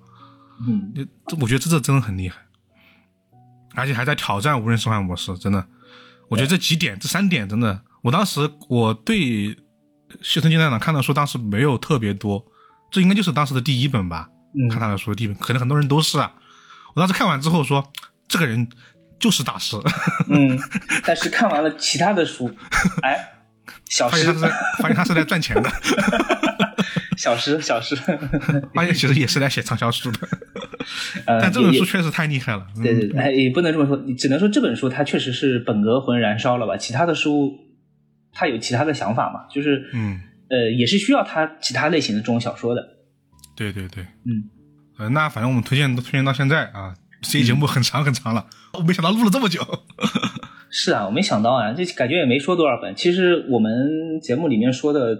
[0.68, 0.94] 嗯。
[1.42, 2.38] 我觉得这这真的很厉害，
[3.76, 5.68] 而且还在挑战无人生还模式，真的，
[6.30, 9.18] 我觉得这几点这三点真的，我当时我对
[10.22, 12.46] 《谢城金站长》看的书当时没有特别多，
[12.92, 14.70] 这应该就是当时的第一本吧，嗯。
[14.70, 16.32] 看他的书的第一本，可能很多人都是啊。
[16.94, 17.92] 我当时看完之后说，
[18.28, 18.68] 这个人
[19.20, 19.76] 就是大师，
[20.30, 20.58] 嗯，
[21.06, 22.52] 但是看完了其他的书，
[23.04, 23.44] 哎，
[23.90, 24.12] 小师。
[24.12, 25.70] 发现他是在发现他是在赚钱的，
[27.18, 27.96] 小诗小诗，
[28.74, 30.20] 八月其实也是来写畅销书的。
[31.26, 32.66] 呃，但这本书确实太厉害了。
[32.82, 37.52] 对对对，也不能这么说，你只能说这本书它确实是本格魂燃烧了吧，其他的书
[38.32, 42.82] 它有其他的想法嘛，就是嗯，呃也是需要它其他类型的这种小说的。
[43.56, 44.48] 对对对，嗯，
[45.00, 49.62] 呃，那反正我们推荐都推荐到现在啊，这期节目很长很长了，我没想到录了这么久。
[50.70, 52.96] 是啊，我没想到啊，这感觉也没说多少本。
[52.96, 55.18] 其实我们节目里面说的，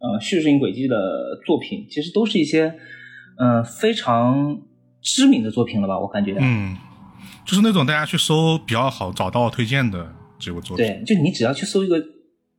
[0.00, 0.96] 呃，叙事性轨迹的
[1.44, 2.74] 作品，其实都是一些，
[3.36, 4.62] 呃，非常
[5.02, 5.98] 知名的作品了吧？
[5.98, 6.36] 我感觉。
[6.40, 6.76] 嗯，
[7.44, 10.86] 就是那种大家去搜比较好找到推荐的这个作品。
[10.86, 12.00] 对，就你只要去搜一个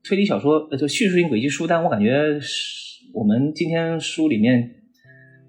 [0.03, 4.71] 推理小说，呃，就叙事性轨迹书单，我感觉是我们今天书里面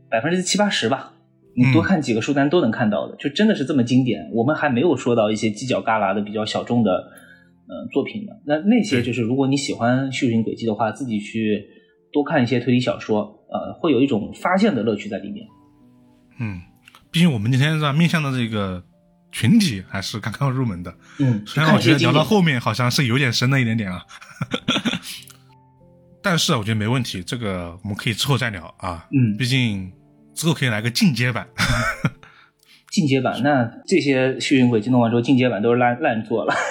[0.08, 1.14] 百分之七八十吧，
[1.56, 4.30] 你多嗯看几个书单都能看到的，就真的是这么经典。
[4.32, 8.32] 我们还没有说到一些犄角旮旯的比较小众的呃作品呢。
[8.46, 11.66] 那那些就是如果你喜欢叙事性轨迹的话，自己去
[12.12, 15.46] 多看一些推理小说，呃，会有一种发现的乐趣在里面。
[16.38, 16.60] 嗯，
[17.10, 18.82] 毕竟我们今天是面向的这个
[19.30, 24.02] 群体还是刚刚入门的，嗯，虽然我觉得聊到后，面好像是有点深了一点点啊，
[26.22, 29.06] 但是我觉得没问题，这个我们可以之后再聊啊。
[29.12, 29.92] 嗯毕竟
[30.34, 31.46] 之后可以来个进阶版。
[32.90, 36.52] 进阶版，那这些叙述性轨迹弄完之后，进阶版都是烂烂做了。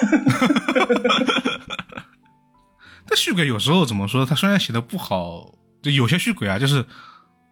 [3.10, 4.24] 但续鬼有时候怎么说？
[4.24, 6.84] 他虽然写的不好，就有些续鬼啊，就是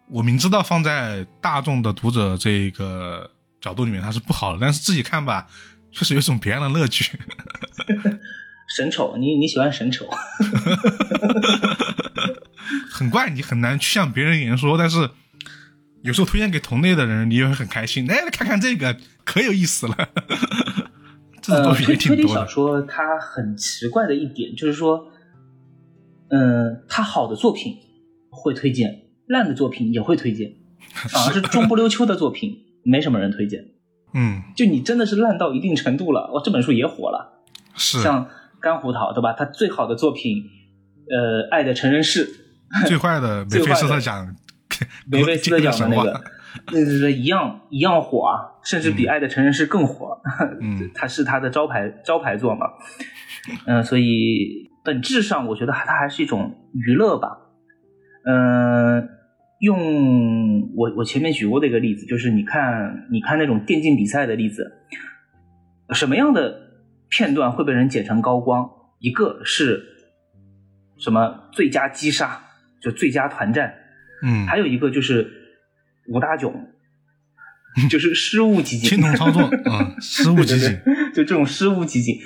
[0.09, 3.28] 我明知道放在大众的读者这个
[3.60, 5.48] 角度里面它是不好的，但是自己看吧，
[5.90, 7.18] 确实有一种别样的乐趣。
[8.76, 10.06] 神丑，你你喜欢神丑？
[12.89, 15.10] 很怪，你很难去向别人言说，但是
[16.02, 18.09] 有时候推荐给同类的人，你也会很开心。
[18.10, 19.97] 哎，看看这个，可有意思了。
[21.40, 22.40] 这种呃，作品推推理也挺多的。
[22.43, 25.10] 小说它很奇怪的一点就是说，
[26.30, 27.76] 嗯、他好的作品
[28.30, 30.52] 会推荐，烂的作品也会推荐，
[31.10, 33.64] 反而是中不溜秋的作品没什么人推荐。
[34.14, 37.44] 嗯，就你真的是烂到一定程度了，哇，这本书也火了。
[37.74, 38.28] 是像
[38.60, 39.34] 干胡桃对吧？
[39.34, 40.42] 他最好的作品，
[41.10, 42.26] 呃，《爱的成人式
[42.88, 44.34] 》，最坏的梅菲斯特奖，
[45.06, 46.24] 梅菲斯特奖的那个，
[46.66, 50.20] 对对对，一样一样火啊，甚至比《爱的成人式》更火。
[50.60, 52.66] 嗯它是他的招牌招牌作嘛。
[53.66, 57.28] 嗯、所以本质上我觉得它还是一种娱乐吧。
[58.24, 59.06] 嗯、
[59.60, 64.73] 用我我前面举过的一个例子，就是你看你看那种电竞比赛的例子，
[65.93, 66.59] 什么样的
[67.10, 68.70] 片段会被人剪成高光？
[68.98, 69.82] 一个是
[70.97, 72.40] 什么最佳击杀，
[72.81, 73.74] 就最佳团战，
[74.23, 75.31] 嗯，还有一个就是
[76.09, 76.51] 五大囧，
[77.90, 80.81] 就是失误集锦，青铜操作，嗯，失误集锦，
[81.12, 82.16] 就这种失误集锦，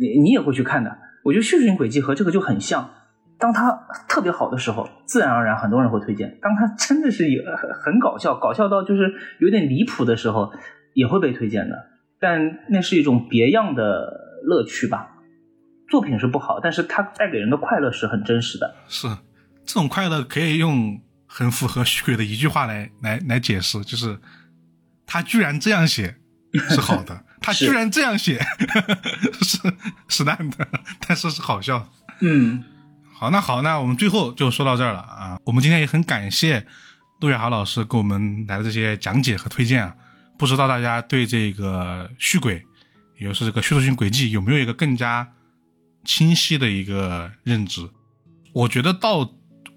[0.00, 0.98] 你你也会去看的。
[1.28, 2.90] 我觉得叙述性轨迹和这个就很像。
[3.38, 3.70] 当它
[4.08, 7.42] 特别好的时候，自然而然很多人会推荐；当它真的是有
[7.84, 10.52] 很搞笑，搞笑到就是有点离谱的时候，
[10.94, 11.76] 也会被推荐的。
[12.18, 15.14] 但那是一种别样的乐趣吧。
[15.88, 18.74] 作品是不好，但是它带给人的快乐是很真实的。
[18.88, 19.06] 是
[19.64, 24.18] 这种快乐可以用很符合虚伪的一句话来来来解释，就是
[25.06, 26.16] 他居然这样写
[26.54, 28.40] 是好的，他居然这样写
[29.42, 29.58] 是
[30.08, 30.68] 是烂的，
[31.06, 31.88] 但是是好笑的。
[32.20, 32.64] 嗯，
[33.12, 35.38] 好，那好，那我们最后就说到这儿了啊。
[35.44, 36.66] 我们今天也很感谢
[37.20, 39.94] 陆月豪老师给我们来的这些讲解和推荐啊。
[40.38, 42.64] 不知道大家对这个续轨，
[43.18, 45.26] 也就是这个叙述性轨迹，有没有一个更加
[46.04, 47.88] 清晰的一个认知？
[48.52, 49.28] 我觉得到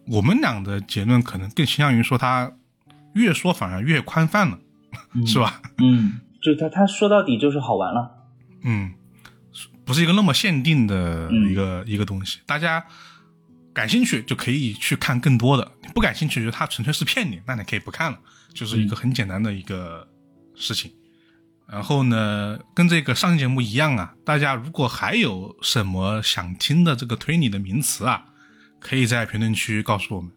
[0.07, 2.51] 我们俩的结论，可能更倾向于说，他
[3.15, 4.59] 越说反而越宽泛了，
[5.25, 5.61] 是吧？
[5.79, 8.11] 嗯，就他他说到底就是好玩了。
[8.63, 8.93] 嗯，
[9.85, 12.85] 不是一个那么限定的一个、一个东西，大家
[13.73, 18.19] 感兴趣就可以去看更多的，不感兴趣，就他纯粹是骗你，那你可以不看了，
[18.53, 20.07] 就是一个很简单的一个
[20.55, 20.91] 事情。
[21.67, 28.25] 然后呢，跟这个上期节目一样啊，大家如果还有什么想听的这个推理的名词啊，
[28.79, 30.29] 可以在评论区告诉我们。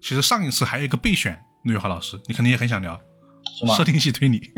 [0.00, 3.00] 其实上一次还有一个备选，陆玉华老师，你肯定也很想聊
[3.44, 3.84] 是吗设？
[3.84, 4.50] 定系推理，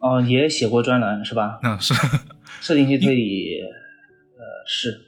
[0.00, 1.58] 哦，也写过专栏是吧？
[1.62, 1.94] 嗯是
[2.60, 5.00] 设定系推理，呃，是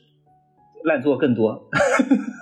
[0.84, 1.68] 烂作更多。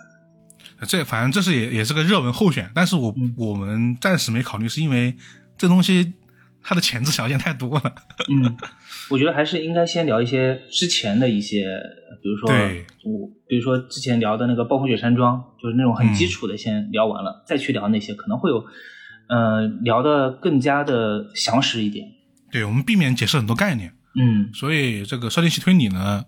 [0.86, 5.16] 这反正这是也也是个热门候选，但是我、嗯我们暂时没考虑，是因为
[5.56, 6.12] 这东西
[6.62, 7.94] 它的前置条件太多了。
[8.28, 8.56] 嗯，
[9.10, 18.62] 我觉得还是应该先聊一些之前的一些，呃比如说对我，比如说之前聊的那个暴风雪山庄，就是那种很基础的，先聊完了，再去聊那些，可能会有，
[19.28, 22.06] 呃，聊的更加的详实一点。
[22.50, 26.24] 对我们避免解释很多概念，嗯所以这个设定系推理呢，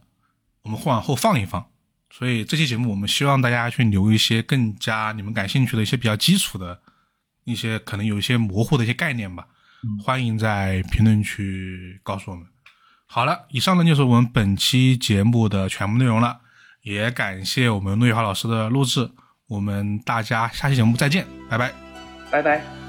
[0.62, 1.66] 我们会往后放一放。
[2.10, 6.80] 所以这期节目我们希望大家去留一些更加你们感兴趣的一些比较基础的
[7.44, 9.46] 一些可能有一些模糊的一些概念吧。
[10.02, 12.46] 欢迎在评论区告诉我们。
[13.06, 16.40] 好了，以上呢就是我们本期节目的全部内容了，
[16.82, 19.10] 也感谢我们陆宇华老师的录制。
[19.48, 21.72] 我们大家下期节目再见，拜拜，
[22.32, 22.85] 拜拜。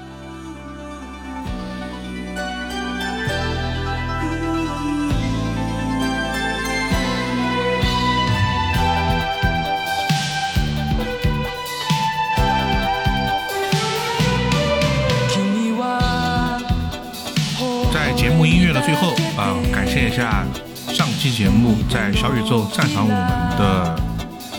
[20.18, 20.44] 下
[20.92, 23.96] 上期节目在小宇宙赞赏我们的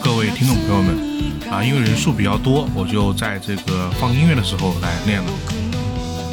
[0.02, 0.98] 各位听众朋友们。
[1.52, 5.30] 啊，因为人数比较多，我就在这个放音乐的时候来练了。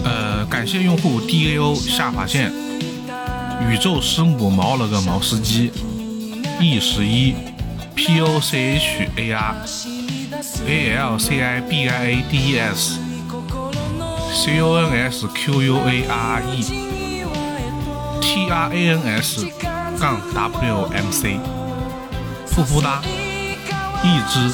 [0.04, 2.52] 呃，感谢用户 D A O 下划线
[3.68, 5.72] 宇宙师母毛了个毛司机
[6.60, 7.34] E 十一
[7.96, 9.56] P O C H A R
[10.68, 13.00] A L C I B I A D E S
[14.32, 17.05] C O N S Q U A R E
[18.26, 19.46] T R A N S
[20.00, 21.38] 杠 W M C
[22.44, 23.00] 富夫哒
[24.02, 24.52] 一只。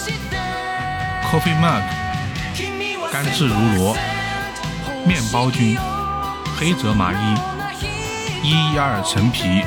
[1.30, 1.82] Coffee Mug，
[3.10, 3.96] 甘蔗如罗，
[5.06, 5.78] 面包君，
[6.58, 7.34] 黑泽麻衣，
[8.42, 9.64] 一一二陈皮，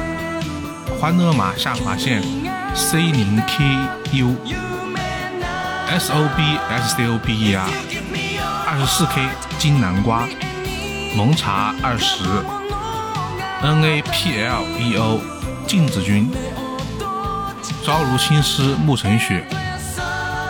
[1.01, 2.21] 欢乐马下划线
[2.75, 4.43] ，C 零 KU，S
[6.13, 7.67] O B S C O B E R，
[8.67, 9.27] 二十四 K
[9.57, 10.27] 金南瓜，
[11.17, 12.23] 蒙茶二十
[13.65, 15.19] ，N A P L E O，
[15.65, 16.29] 镜子君，
[17.83, 19.43] 朝如青丝暮成雪。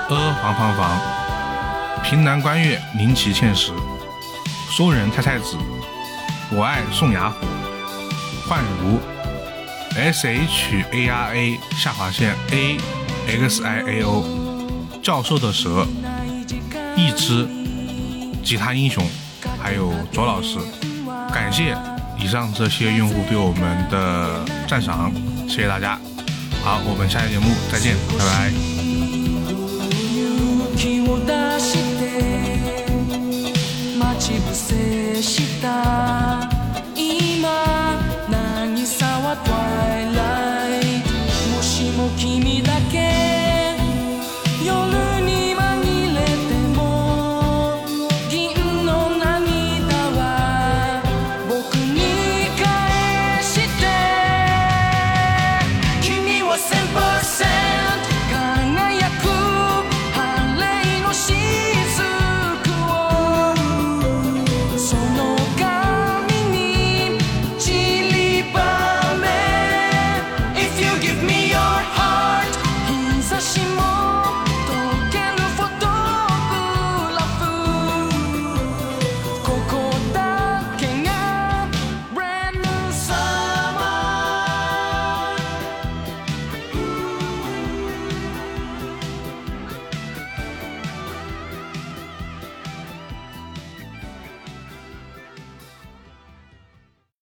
[0.10, 1.00] 阿房房房，
[2.04, 3.72] 平南观月，灵旗欠石，
[4.70, 5.56] 松人太太子，
[6.52, 7.48] 我爱宋雅虎，
[8.50, 9.00] 幻如
[9.98, 12.78] ，S H A R A 下划线 A
[13.30, 14.26] X I A O，
[15.02, 15.88] 教授的蛇，
[16.98, 17.48] 一只
[18.44, 19.08] 吉他英雄，
[19.64, 20.58] 还有卓老师，
[21.34, 21.78] 感谢
[22.20, 25.12] 以上这些用户对我们的赞赏
[25.48, 26.00] 谢谢大家。
[26.64, 28.52] 好我们下期节目再见拜拜。